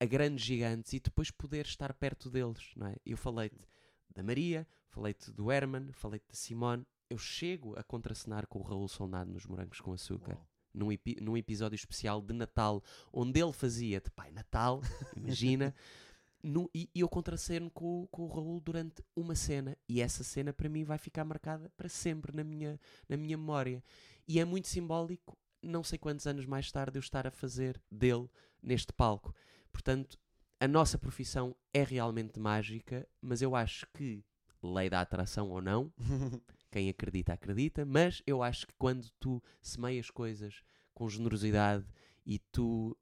a 0.00 0.04
grandes 0.06 0.44
gigantes 0.44 0.92
e 0.94 1.00
depois 1.00 1.30
poder 1.30 1.66
estar 1.66 1.92
perto 1.94 2.30
deles, 2.30 2.72
não 2.76 2.86
é? 2.88 2.96
Eu 3.04 3.16
falei-te 3.16 3.66
da 4.10 4.22
Maria, 4.22 4.66
falei-te 4.88 5.30
do 5.30 5.50
Herman, 5.50 5.92
falei-te 5.92 6.26
da 6.28 6.34
Simone. 6.34 6.84
Eu 7.08 7.18
chego 7.18 7.78
a 7.78 7.82
contracenar 7.84 8.46
com 8.46 8.58
o 8.58 8.62
Raul 8.62 8.88
Solnado 8.88 9.30
nos 9.30 9.46
Morangos 9.46 9.80
com 9.80 9.92
Açúcar, 9.92 10.34
Uau. 10.34 10.48
num, 10.74 10.90
epi- 10.90 11.18
num 11.20 11.36
episódio 11.36 11.76
especial 11.76 12.20
de 12.22 12.32
Natal, 12.32 12.82
onde 13.12 13.40
ele 13.40 13.52
fazia 13.52 14.00
de 14.00 14.10
pai 14.10 14.30
Natal, 14.32 14.80
imagina, 15.14 15.74
no- 16.42 16.70
e, 16.74 16.88
e 16.94 17.00
eu 17.00 17.08
contraceno 17.08 17.70
com, 17.70 18.02
o- 18.04 18.08
com 18.08 18.22
o 18.24 18.28
Raul 18.28 18.60
durante 18.60 19.04
uma 19.14 19.34
cena, 19.34 19.76
e 19.88 20.00
essa 20.00 20.24
cena 20.24 20.52
para 20.54 20.68
mim 20.70 20.84
vai 20.84 20.96
ficar 20.98 21.24
marcada 21.24 21.70
para 21.76 21.88
sempre 21.88 22.34
na 22.34 22.42
minha, 22.42 22.80
na 23.08 23.16
minha 23.16 23.36
memória. 23.36 23.84
E 24.26 24.38
é 24.40 24.44
muito 24.44 24.68
simbólico, 24.68 25.36
não 25.62 25.82
sei 25.82 25.98
quantos 25.98 26.26
anos 26.26 26.46
mais 26.46 26.70
tarde, 26.70 26.98
eu 26.98 27.00
estar 27.00 27.26
a 27.26 27.30
fazer 27.30 27.80
dele 27.90 28.28
neste 28.62 28.92
palco. 28.92 29.34
Portanto, 29.72 30.18
a 30.60 30.68
nossa 30.68 30.98
profissão 30.98 31.56
é 31.72 31.82
realmente 31.82 32.38
mágica, 32.38 33.08
mas 33.20 33.42
eu 33.42 33.56
acho 33.56 33.86
que, 33.92 34.24
lei 34.62 34.88
da 34.88 35.00
atração 35.00 35.50
ou 35.50 35.60
não, 35.60 35.92
quem 36.70 36.88
acredita, 36.88 37.32
acredita, 37.32 37.84
mas 37.84 38.22
eu 38.26 38.42
acho 38.42 38.66
que 38.66 38.74
quando 38.78 39.10
tu 39.18 39.42
semeias 39.60 40.10
coisas 40.10 40.62
com 40.94 41.08
generosidade 41.08 41.84
e 42.24 42.38
tu 42.38 42.96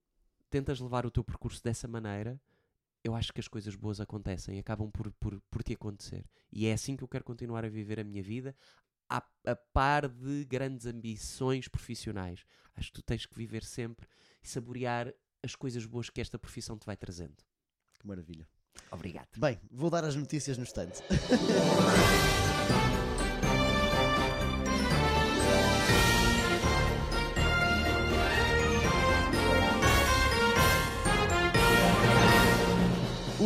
tentas 0.48 0.80
levar 0.80 1.04
o 1.04 1.10
teu 1.10 1.22
percurso 1.22 1.62
dessa 1.62 1.86
maneira, 1.86 2.40
eu 3.02 3.14
acho 3.14 3.32
que 3.32 3.40
as 3.40 3.48
coisas 3.48 3.74
boas 3.74 4.00
acontecem, 4.00 4.58
acabam 4.58 4.90
por, 4.90 5.10
por, 5.12 5.40
por 5.50 5.62
te 5.62 5.72
acontecer. 5.72 6.26
E 6.52 6.66
é 6.66 6.72
assim 6.72 6.96
que 6.96 7.04
eu 7.04 7.08
quero 7.08 7.24
continuar 7.24 7.64
a 7.64 7.68
viver 7.68 7.98
a 7.98 8.04
minha 8.04 8.22
vida, 8.22 8.54
a, 9.10 9.22
a 9.44 9.56
par 9.56 10.08
de 10.08 10.44
grandes 10.44 10.86
ambições 10.86 11.68
profissionais. 11.68 12.44
Acho 12.76 12.88
que 12.88 12.94
tu 12.94 13.02
tens 13.02 13.26
que 13.26 13.36
viver 13.36 13.64
sempre 13.64 14.06
e 14.42 14.48
saborear 14.48 15.12
as 15.42 15.54
coisas 15.54 15.84
boas 15.84 16.08
que 16.08 16.20
esta 16.20 16.38
profissão 16.38 16.78
te 16.78 16.86
vai 16.86 16.96
trazendo. 16.96 17.36
Que 17.98 18.06
maravilha. 18.06 18.48
Obrigado. 18.90 19.28
Bem, 19.36 19.60
vou 19.70 19.90
dar 19.90 20.04
as 20.04 20.14
notícias 20.14 20.56
no 20.56 20.62
instante. 20.62 21.02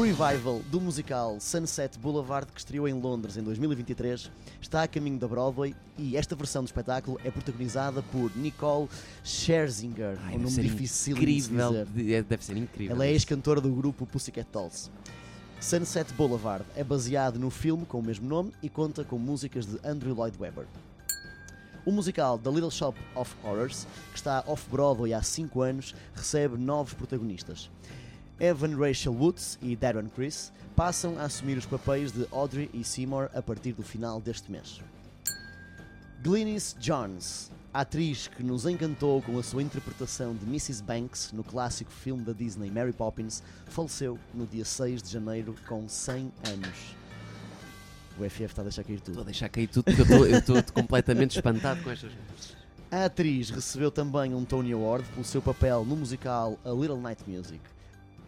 revival 0.04 0.60
do 0.70 0.80
musical 0.80 1.38
Sunset 1.40 1.98
Boulevard, 1.98 2.52
que 2.52 2.58
estreou 2.60 2.86
em 2.86 2.92
Londres 2.92 3.36
em 3.38 3.42
2023, 3.42 4.30
está 4.60 4.82
a 4.82 4.88
caminho 4.88 5.18
da 5.18 5.26
Broadway 5.26 5.74
e 5.96 6.14
esta 6.16 6.36
versão 6.36 6.62
do 6.62 6.66
espetáculo 6.66 7.18
é 7.24 7.30
protagonizada 7.30 8.02
por 8.02 8.30
Nicole 8.36 8.88
Scherzinger, 9.24 10.18
Ai, 10.24 10.34
um 10.36 10.40
nome 10.40 10.62
difícil 10.62 11.16
incrível. 11.16 11.70
dizer. 11.70 11.86
de- 11.86 12.14
é- 12.14 12.22
Deve 12.22 12.44
ser 12.44 12.56
incrível. 12.58 12.94
Ela 12.94 13.06
é 13.06 13.12
ex-cantora 13.12 13.60
do 13.62 13.70
grupo 13.70 14.04
Pussycat 14.06 14.46
Dolls. 14.52 14.90
Sunset 15.58 16.12
Boulevard 16.12 16.64
é 16.76 16.84
baseado 16.84 17.38
no 17.38 17.48
filme 17.48 17.86
com 17.86 17.98
o 17.98 18.02
mesmo 18.02 18.28
nome 18.28 18.52
e 18.62 18.68
conta 18.68 19.04
com 19.04 19.18
músicas 19.18 19.64
de 19.64 19.78
Andrew 19.82 20.14
Lloyd 20.14 20.36
Webber. 20.38 20.66
O 21.86 21.90
musical 21.92 22.38
The 22.38 22.50
Little 22.50 22.70
Shop 22.70 22.98
of 23.14 23.34
Horrors, 23.42 23.86
que 24.10 24.16
está 24.18 24.44
off-Broadway 24.46 25.14
há 25.14 25.22
5 25.22 25.62
anos, 25.62 25.94
recebe 26.14 26.58
novos 26.58 26.92
protagonistas. 26.94 27.70
Evan 28.40 28.76
Rachel 28.76 29.12
Woods 29.14 29.58
e 29.62 29.76
Darren 29.76 30.08
Criss 30.08 30.52
passam 30.74 31.18
a 31.18 31.22
assumir 31.24 31.56
os 31.56 31.66
papéis 31.66 32.10
de 32.12 32.26
Audrey 32.32 32.68
e 32.74 32.82
Seymour 32.82 33.30
a 33.34 33.40
partir 33.40 33.72
do 33.72 33.82
final 33.82 34.20
deste 34.20 34.50
mês. 34.50 34.80
Glynis 36.22 36.74
Johns, 36.80 37.50
atriz 37.72 38.28
que 38.28 38.42
nos 38.42 38.64
encantou 38.66 39.20
com 39.22 39.38
a 39.38 39.42
sua 39.42 39.62
interpretação 39.62 40.34
de 40.34 40.44
Mrs. 40.46 40.82
Banks 40.82 41.32
no 41.32 41.44
clássico 41.44 41.90
filme 41.90 42.24
da 42.24 42.32
Disney 42.32 42.70
Mary 42.70 42.92
Poppins, 42.92 43.42
faleceu 43.66 44.18
no 44.32 44.46
dia 44.46 44.64
6 44.64 45.02
de 45.02 45.10
janeiro 45.10 45.54
com 45.68 45.88
100 45.88 46.32
anos. 46.48 46.96
O 48.18 48.28
FF 48.28 48.44
está 48.44 48.62
a 48.62 48.64
deixar 48.64 48.84
cair 48.84 48.94
Estou 48.96 49.12
a 49.12 49.16
tudo. 49.16 49.24
deixar 49.26 49.48
cair 49.48 49.66
tudo 49.68 49.84
porque 49.84 50.12
eu 50.12 50.38
estou- 50.38 50.62
completamente 50.72 51.36
espantado 51.36 51.82
com 51.82 51.90
estas. 51.90 52.12
A 52.90 53.06
atriz 53.06 53.50
recebeu 53.50 53.90
também 53.90 54.32
um 54.34 54.44
Tony 54.44 54.72
Award 54.72 55.04
pelo 55.10 55.24
seu 55.24 55.42
papel 55.42 55.84
no 55.84 55.96
musical 55.96 56.56
A 56.64 56.70
Little 56.70 57.00
Night 57.00 57.22
Music. 57.28 57.60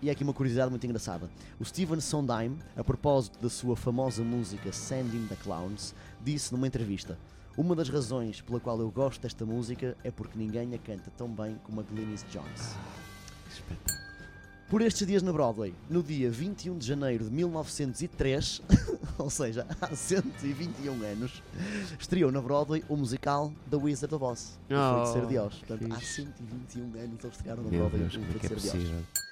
E 0.02 0.08
há 0.08 0.12
aqui 0.12 0.22
uma 0.22 0.32
curiosidade 0.34 0.70
muito 0.70 0.84
engraçada. 0.84 1.28
O 1.58 1.64
Steven 1.64 2.00
Sondheim, 2.00 2.58
a 2.76 2.84
propósito 2.84 3.38
da 3.40 3.48
sua 3.48 3.76
famosa 3.76 4.22
música 4.22 4.72
Sending 4.72 5.26
the 5.26 5.36
Clowns, 5.36 5.94
disse 6.22 6.52
numa 6.52 6.66
entrevista: 6.66 7.18
Uma 7.56 7.74
das 7.74 7.88
razões 7.88 8.40
pela 8.40 8.60
qual 8.60 8.78
eu 8.80 8.90
gosto 8.90 9.22
desta 9.22 9.46
música 9.46 9.96
é 10.04 10.10
porque 10.10 10.38
ninguém 10.38 10.74
a 10.74 10.78
canta 10.78 11.10
tão 11.16 11.28
bem 11.28 11.58
como 11.64 11.80
a 11.80 11.82
Glynis 11.82 12.24
Jones. 12.30 12.76
Por 14.68 14.82
estes 14.82 15.06
dias 15.06 15.22
na 15.22 15.32
Broadway, 15.32 15.72
no 15.88 16.02
dia 16.02 16.28
21 16.28 16.76
de 16.76 16.84
janeiro 16.84 17.24
de 17.24 17.30
1903, 17.30 18.60
ou 19.16 19.30
seja, 19.30 19.64
há 19.80 19.94
121 19.94 21.04
anos, 21.04 21.40
estreou 21.98 22.32
na 22.32 22.40
Broadway 22.40 22.84
o 22.88 22.96
musical 22.96 23.52
The 23.70 23.76
Wizard 23.76 24.12
of 24.12 24.24
Oz, 24.24 24.58
o 24.68 24.74
Oh, 24.74 24.94
Feiticeiro 24.96 25.26
de 25.28 25.38
Oz. 25.38 25.54
Portanto, 25.54 25.92
há 25.92 26.00
fixe. 26.00 26.14
121 26.22 26.82
anos 27.00 27.24
eles 27.24 27.36
estrearam 27.36 27.62
na 27.62 27.68
Broadway 27.70 28.00
Deus, 28.00 28.14
o 28.16 28.18
é 28.18 28.22
é 28.22 28.48
Feiticeiro 28.48 28.60
de 28.60 28.94
Oz. 28.96 29.25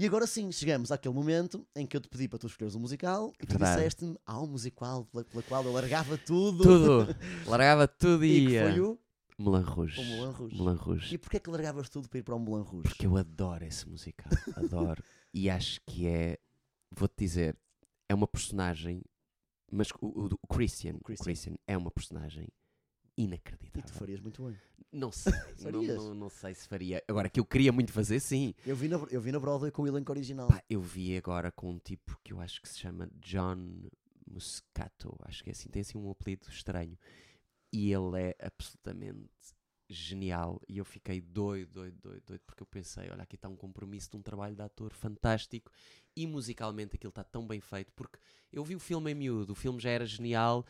E 0.00 0.06
agora 0.06 0.26
sim, 0.26 0.50
chegamos 0.50 0.90
àquele 0.90 1.14
momento 1.14 1.66
em 1.76 1.86
que 1.86 1.94
eu 1.96 2.00
te 2.00 2.08
pedi 2.08 2.26
para 2.26 2.38
tu 2.38 2.46
escolheres 2.46 2.74
um 2.74 2.80
musical 2.80 3.32
e 3.38 3.46
tu 3.46 3.58
disseste-me 3.58 4.16
há 4.24 4.40
um 4.40 4.46
musical 4.46 5.04
pela, 5.04 5.24
pela 5.24 5.42
qual 5.42 5.62
eu 5.64 5.72
largava 5.72 6.16
tudo. 6.16 6.62
Tudo! 6.62 7.16
Largava 7.46 7.86
tudo 7.86 8.24
E 8.24 8.38
e 8.38 8.46
que 8.46 8.60
foi 8.60 8.80
o, 8.80 8.98
Moulin 9.38 9.62
Rouge. 9.62 10.00
o 10.00 10.04
Moulin 10.04 10.32
Rouge. 10.32 10.56
Moulin 10.56 10.76
Rouge. 10.76 11.14
E 11.14 11.18
porquê 11.18 11.36
é 11.36 11.40
que 11.40 11.50
largavas 11.50 11.88
tudo 11.90 12.08
para 12.08 12.18
ir 12.18 12.22
para 12.22 12.34
o 12.34 12.38
Moulin 12.38 12.62
Rouge? 12.64 12.88
Porque 12.88 13.06
eu 13.06 13.14
adoro 13.16 13.62
esse 13.64 13.86
musical. 13.88 14.30
Adoro. 14.56 15.02
e 15.34 15.50
acho 15.50 15.80
que 15.86 16.06
é. 16.06 16.38
Vou-te 16.90 17.14
dizer. 17.18 17.54
é 18.08 18.14
uma 18.14 18.26
personagem, 18.26 19.02
mas 19.70 19.90
o, 20.00 20.06
o- 20.06 20.30
o 20.42 20.46
Christian, 20.48 20.94
o 20.96 21.04
Christian. 21.04 21.24
Christian 21.24 21.54
é 21.66 21.76
uma 21.76 21.90
personagem 21.90 22.48
E 23.18 23.24
inacreditável. 23.24 23.82
tu 23.86 23.92
farias 23.92 24.20
muito 24.20 24.42
bem. 24.46 24.56
Não 24.92 25.12
sei, 25.12 25.32
não, 25.70 25.82
não, 25.82 26.14
não 26.14 26.28
sei 26.28 26.54
se 26.54 26.66
faria. 26.66 27.02
Agora, 27.06 27.28
que 27.28 27.38
eu 27.38 27.44
queria 27.44 27.72
muito 27.72 27.92
fazer, 27.92 28.18
sim. 28.20 28.54
Eu 28.66 28.74
vi 28.74 28.88
na, 28.88 28.96
eu 29.10 29.20
vi 29.20 29.30
na 29.30 29.38
Broadway 29.38 29.70
com 29.70 29.82
o 29.82 29.86
elenco 29.86 30.10
original. 30.10 30.48
Pá, 30.48 30.62
eu 30.68 30.80
vi 30.80 31.16
agora 31.16 31.52
com 31.52 31.70
um 31.70 31.78
tipo 31.78 32.18
que 32.24 32.32
eu 32.32 32.40
acho 32.40 32.60
que 32.60 32.68
se 32.68 32.78
chama 32.78 33.08
John 33.20 33.88
Muscato, 34.26 35.16
acho 35.24 35.44
que 35.44 35.50
é 35.50 35.52
assim, 35.52 35.68
tem 35.68 35.82
assim 35.82 35.96
um 35.96 36.10
apelido 36.10 36.48
estranho. 36.48 36.98
E 37.72 37.92
ele 37.92 38.20
é 38.20 38.36
absolutamente 38.40 39.30
genial. 39.88 40.60
E 40.68 40.78
eu 40.78 40.84
fiquei 40.84 41.20
doido, 41.20 41.72
doido, 41.72 41.98
doido, 42.00 42.22
doido, 42.26 42.42
porque 42.46 42.62
eu 42.62 42.66
pensei: 42.66 43.10
olha, 43.10 43.22
aqui 43.22 43.34
está 43.34 43.48
um 43.48 43.56
compromisso 43.56 44.10
de 44.10 44.16
um 44.16 44.22
trabalho 44.22 44.54
de 44.54 44.62
ator 44.62 44.92
fantástico. 44.92 45.70
E 46.16 46.26
musicalmente 46.26 46.96
aquilo 46.96 47.10
está 47.10 47.24
tão 47.24 47.46
bem 47.46 47.60
feito, 47.60 47.92
porque 47.92 48.18
eu 48.52 48.64
vi 48.64 48.74
o 48.74 48.80
filme 48.80 49.12
em 49.12 49.14
miúdo, 49.14 49.52
o 49.52 49.56
filme 49.56 49.80
já 49.80 49.90
era 49.90 50.06
genial. 50.06 50.64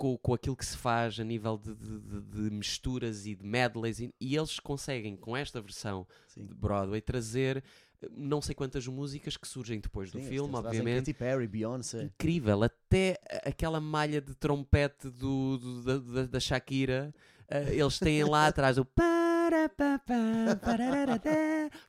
Com, 0.00 0.16
com 0.16 0.32
aquilo 0.32 0.56
que 0.56 0.64
se 0.64 0.78
faz 0.78 1.20
a 1.20 1.24
nível 1.24 1.58
de, 1.58 1.74
de- 1.74 2.20
de- 2.48 2.50
misturas 2.54 3.26
e 3.26 3.34
de 3.34 3.44
medleys, 3.44 4.00
e, 4.00 4.10
e 4.18 4.34
eles 4.34 4.58
conseguem, 4.58 5.14
com 5.14 5.36
esta 5.36 5.60
versão, 5.60 6.06
Sim. 6.26 6.46
de 6.46 6.54
Broadway 6.54 7.02
trazer 7.02 7.62
eh, 8.02 8.08
não 8.16 8.40
sei 8.40 8.54
quantas 8.54 8.86
músicas 8.86 9.36
que 9.36 9.46
surgem 9.46 9.78
depois 9.78 10.10
do 10.10 10.18
Sim, 10.18 10.24
filme, 10.26 10.48
eles 10.54 10.60
trazem 10.62 10.80
obviamente. 10.80 11.12
Katy 11.12 11.18
Perry, 11.18 11.46
Beyoncé. 11.46 12.04
Incrível, 12.04 12.62
até 12.62 13.18
aquela 13.44 13.78
malha 13.78 14.22
de 14.22 14.34
trompete 14.34 15.10
do, 15.10 15.58
do- 15.58 15.82
da, 15.82 15.98
da- 15.98 16.26
da 16.28 16.40
Shakira, 16.40 17.14
eh, 17.46 17.74
eles 17.74 17.98
têm 17.98 18.24
lá 18.24 18.46
atrás 18.48 18.78
o 18.78 18.86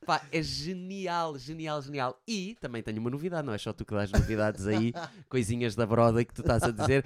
Pá, 0.06 0.26
é 0.32 0.42
genial, 0.42 1.38
genial, 1.38 1.82
genial. 1.82 2.22
E 2.28 2.56
também 2.60 2.82
tenho 2.84 3.00
uma 3.00 3.10
novidade, 3.10 3.46
não 3.46 3.54
é 3.54 3.58
só 3.58 3.72
tu 3.74 3.86
que 3.86 3.94
dás 3.94 4.12
novidades 4.12 4.68
aí, 4.68 4.94
coisinhas 5.30 5.76
da 5.76 5.86
Broadway 5.86 6.26
que 6.26 6.34
tu 6.34 6.42
estás 6.42 6.64
a 6.64 6.72
dizer. 6.72 7.06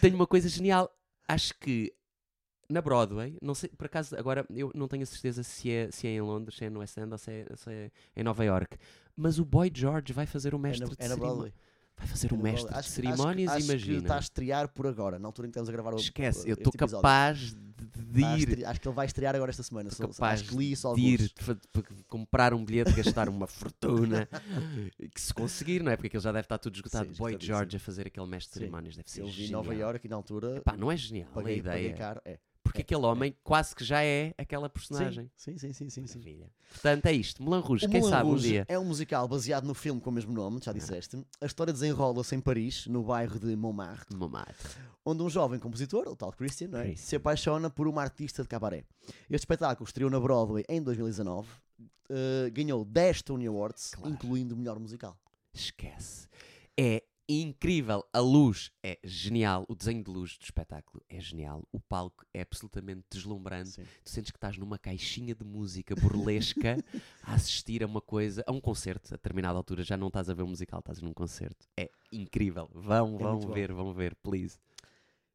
Tenho 0.00 0.14
uma 0.16 0.26
coisa 0.26 0.48
genial. 0.48 0.90
Acho 1.28 1.54
que 1.58 1.92
na 2.68 2.80
Broadway, 2.80 3.36
não 3.42 3.54
sei, 3.54 3.68
por 3.70 3.86
acaso, 3.86 4.16
agora 4.16 4.46
eu 4.50 4.70
não 4.74 4.88
tenho 4.88 5.02
a 5.02 5.06
certeza 5.06 5.42
se 5.42 5.70
é, 5.70 5.90
se 5.90 6.06
é 6.06 6.10
em 6.10 6.20
Londres, 6.20 6.56
se 6.56 6.64
é 6.64 6.70
no 6.70 6.80
West 6.80 6.96
End 6.96 7.12
ou 7.12 7.18
se 7.18 7.30
é, 7.30 7.46
se 7.56 7.70
é 7.70 7.90
em 8.16 8.22
Nova 8.24 8.42
York, 8.44 8.76
mas 9.14 9.38
o 9.38 9.44
Boy 9.44 9.70
George 9.72 10.12
vai 10.12 10.26
fazer 10.26 10.54
o 10.54 10.58
É 10.58 10.60
mestre 10.60 10.86
na, 10.88 10.94
de 10.94 10.96
é 10.98 11.08
na 11.08 11.14
cerimó- 11.14 11.26
Broadway. 11.28 11.54
Vai 11.96 12.06
fazer 12.08 12.32
o 12.32 12.36
na 12.36 12.42
mestre 12.42 12.70
de 12.72 12.78
Acho 12.78 12.88
que- 12.88 12.94
cerimónias, 12.94 13.48
acho, 13.52 13.56
Acho 13.58 13.66
imagina. 13.70 13.98
está 13.98 14.16
a 14.16 14.18
estrear 14.20 14.68
por 14.68 14.86
agora, 14.86 15.18
na 15.18 15.28
altura 15.28 15.46
em 15.46 15.50
que 15.50 15.52
estamos 15.58 15.68
a 15.68 15.72
gravar 15.72 15.94
o 15.94 15.96
Esquece, 15.96 16.48
eu 16.48 16.54
estou 16.54 16.72
capaz 16.72 17.38
de, 17.54 17.54
de 18.12 18.24
a 18.24 18.36
ir, 18.38 18.66
Acho 18.66 18.80
que 18.80 18.88
ele 18.88 18.94
vai 18.94 19.06
estrear 19.06 19.34
agora 19.34 19.50
esta 19.50 19.62
semana. 19.62 19.90
Só- 19.90 20.08
capaz 20.08 20.40
acho 20.40 20.50
que 20.50 20.56
li 20.56 20.72
isso 20.72 20.92
de 20.94 21.00
ir 21.00 21.32
comprar 22.08 22.52
um 22.52 22.64
bilhete, 22.64 22.92
gastar 22.92 23.28
uma 23.28 23.46
fortuna, 23.46 24.28
que 25.14 25.20
se 25.20 25.32
conseguir, 25.32 25.82
não 25.82 25.92
é? 25.92 25.96
Porque 25.96 26.08
aquilo 26.08 26.22
já 26.22 26.32
deve 26.32 26.44
estar 26.46 26.58
tudo 26.58 26.74
esgotado. 26.74 27.06
Sim, 27.12 27.18
Boy. 27.18 27.36
George 27.40 27.76
a 27.76 27.80
fazer 27.80 28.06
aquele 28.08 28.26
mestre 28.26 28.54
de 28.54 28.58
cerimónias 28.60 28.96
deve 28.96 29.10
ser 29.10 29.20
Eu 29.20 29.28
vi 29.28 29.46
em. 29.46 29.50
Nova 29.50 29.74
York 29.74 30.06
e 30.06 30.10
na 30.10 30.16
altura 30.16 30.56
Epá, 30.56 30.76
não 30.76 30.90
é 30.90 30.96
genial 30.96 31.28
paguei, 31.32 31.54
a 31.54 31.56
ideia. 31.58 31.74
paguei 31.74 31.92
caro. 31.92 32.20
É. 32.24 32.38
Porque 32.74 32.82
aquele 32.94 33.06
homem 33.06 33.36
quase 33.44 33.72
que 33.72 33.84
já 33.84 34.02
é 34.02 34.34
aquela 34.36 34.68
personagem. 34.68 35.30
Sim, 35.36 35.56
sim, 35.56 35.72
sim, 35.72 35.88
sim, 35.88 36.06
sim. 36.08 36.18
Maravilha. 36.18 36.50
Portanto, 36.72 37.06
é 37.06 37.12
isto. 37.12 37.40
Melan 37.40 37.60
Rouge, 37.60 37.86
O 37.86 37.88
quem 37.88 38.00
Moulin 38.00 38.12
sabe 38.12 38.26
um 38.26 38.30
Rouge 38.30 38.48
dia. 38.48 38.64
É 38.68 38.76
um 38.76 38.84
musical 38.84 39.28
baseado 39.28 39.64
no 39.64 39.74
filme 39.74 40.00
com 40.00 40.10
o 40.10 40.12
mesmo 40.12 40.32
nome, 40.32 40.58
já 40.60 40.72
disseste. 40.72 41.24
A 41.40 41.46
história 41.46 41.72
desenrola-se 41.72 42.34
em 42.34 42.40
Paris, 42.40 42.88
no 42.88 43.04
bairro 43.04 43.38
de 43.38 43.54
Montmartre, 43.54 44.16
Mamate. 44.16 44.56
onde 45.06 45.22
um 45.22 45.30
jovem 45.30 45.60
compositor, 45.60 46.08
o 46.08 46.16
tal 46.16 46.32
Christian, 46.32 46.70
é? 46.76 46.82
Christian. 46.86 47.06
se 47.06 47.14
apaixona 47.14 47.70
por 47.70 47.86
uma 47.86 48.02
artista 48.02 48.42
de 48.42 48.48
cabaré. 48.48 48.84
Este 49.30 49.34
espetáculo 49.44 49.86
estreou 49.86 50.10
na 50.10 50.18
Broadway 50.18 50.64
em 50.68 50.82
2019, 50.82 51.48
eh, 52.10 52.50
ganhou 52.50 52.84
10 52.84 53.22
Tony 53.22 53.46
Awards, 53.46 53.92
Claro. 53.94 54.12
incluindo 54.12 54.52
o 54.56 54.58
melhor 54.58 54.80
musical. 54.80 55.16
Esquece. 55.52 56.26
É 56.76 57.04
incrível. 57.28 58.04
A 58.12 58.18
luz 58.18 58.70
é 58.82 58.98
genial. 59.04 59.64
O 59.68 59.74
desenho 59.74 60.02
de 60.02 60.10
luz 60.10 60.36
do 60.38 60.42
espetáculo 60.44 61.02
é 61.08 61.20
genial. 61.20 61.66
O 61.72 61.80
palco 61.80 62.24
é 62.32 62.40
absolutamente 62.42 63.04
deslumbrante. 63.10 63.70
Sim. 63.70 63.84
Tu 64.04 64.10
sentes 64.10 64.30
que 64.30 64.36
estás 64.36 64.56
numa 64.58 64.78
caixinha 64.78 65.34
de 65.34 65.44
música 65.44 65.94
burlesca 65.94 66.76
a 67.22 67.34
assistir 67.34 67.82
a 67.82 67.86
uma 67.86 68.00
coisa, 68.00 68.44
a 68.46 68.52
um 68.52 68.60
concerto. 68.60 69.12
A 69.14 69.16
determinada 69.16 69.56
altura 69.56 69.82
já 69.82 69.96
não 69.96 70.08
estás 70.08 70.28
a 70.28 70.34
ver 70.34 70.42
um 70.42 70.48
musical, 70.48 70.80
estás 70.80 71.00
num 71.00 71.12
concerto. 71.12 71.66
É 71.76 71.90
incrível. 72.12 72.68
Vão, 72.72 73.16
É 73.16 73.18
vão 73.18 73.32
muito 73.32 73.46
bom. 73.48 73.52
ver, 73.54 73.72
vão 73.72 73.92
ver, 73.92 74.14
please. 74.16 74.58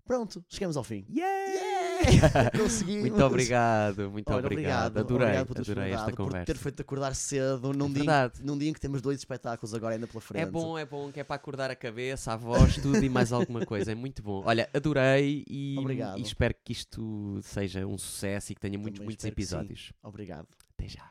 Pronto, 0.10 0.44
chegamos 0.50 0.76
ao 0.76 0.84
fim. 0.84 1.06
Yeah! 1.08 2.50
Conseguimos. 2.58 3.02
Muito 3.12 3.24
obrigado, 3.24 4.10
muito 4.10 4.28
Olha, 4.34 4.40
obrigado. 4.48 4.88
obrigado. 4.88 4.98
Adorei, 4.98 5.28
obrigado 5.42 5.60
adorei 5.60 5.92
esta 5.94 5.98
convidado, 6.06 6.16
por 6.16 6.26
conversa. 6.26 6.46
ter 6.48 6.58
feito 6.58 6.82
acordar 6.82 7.14
cedo 7.16 7.74
num, 7.74 7.86
É 7.86 7.90
dia, 7.90 7.98
verdade. 7.98 8.42
em- 8.42 8.46
num 8.48 8.58
dia 8.58 8.70
em 8.72 8.74
que 8.74 8.80
temos 8.80 9.04
dois 9.04 9.20
espetáculos 9.20 9.72
agora 9.76 9.94
ainda 9.94 10.08
pela 10.08 10.20
frente. 10.20 10.42
É 10.42 10.46
bom, 10.48 10.76
é 10.80 10.84
bom, 10.86 11.12
que 11.12 11.20
é 11.20 11.24
para 11.24 11.36
acordar 11.36 11.70
a 11.70 11.76
cabeça, 11.76 12.34
a 12.34 12.36
voz, 12.36 12.74
tudo 12.82 12.98
e 13.06 13.08
mais 13.08 13.32
alguma 13.32 13.64
coisa. 13.68 13.92
É 13.92 13.96
muito 13.96 14.24
bom. 14.24 14.42
Olha, 14.48 14.68
adorei 14.74 15.46
e, 15.48 15.76
e 16.18 16.22
espero 16.24 16.56
que 16.66 16.72
isto 16.74 17.40
seja 17.44 17.86
um 17.86 17.96
sucesso 18.00 18.52
e 18.52 18.56
que 18.56 18.62
tenha 18.62 18.80
muitos, 18.80 18.98
Também 18.98 19.06
muitos 19.10 19.22
sim. 19.22 19.30
episódios. 19.30 19.94
Obrigado. 20.02 20.48
Até 20.76 20.88
já. 20.88 21.08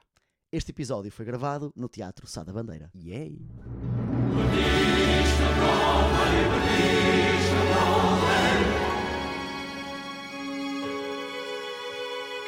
Este 0.51 0.73
episódio 0.73 1.13
foi 1.13 1.25
gravado 1.25 1.73
no 1.77 1.89
Teatro 1.89 2.27
Sá 2.27 2.43
da 2.43 2.53
Bandeira. 2.53 2.91
Yay! 2.97 3.39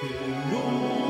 Que 0.01 0.07
nunca 0.07 1.10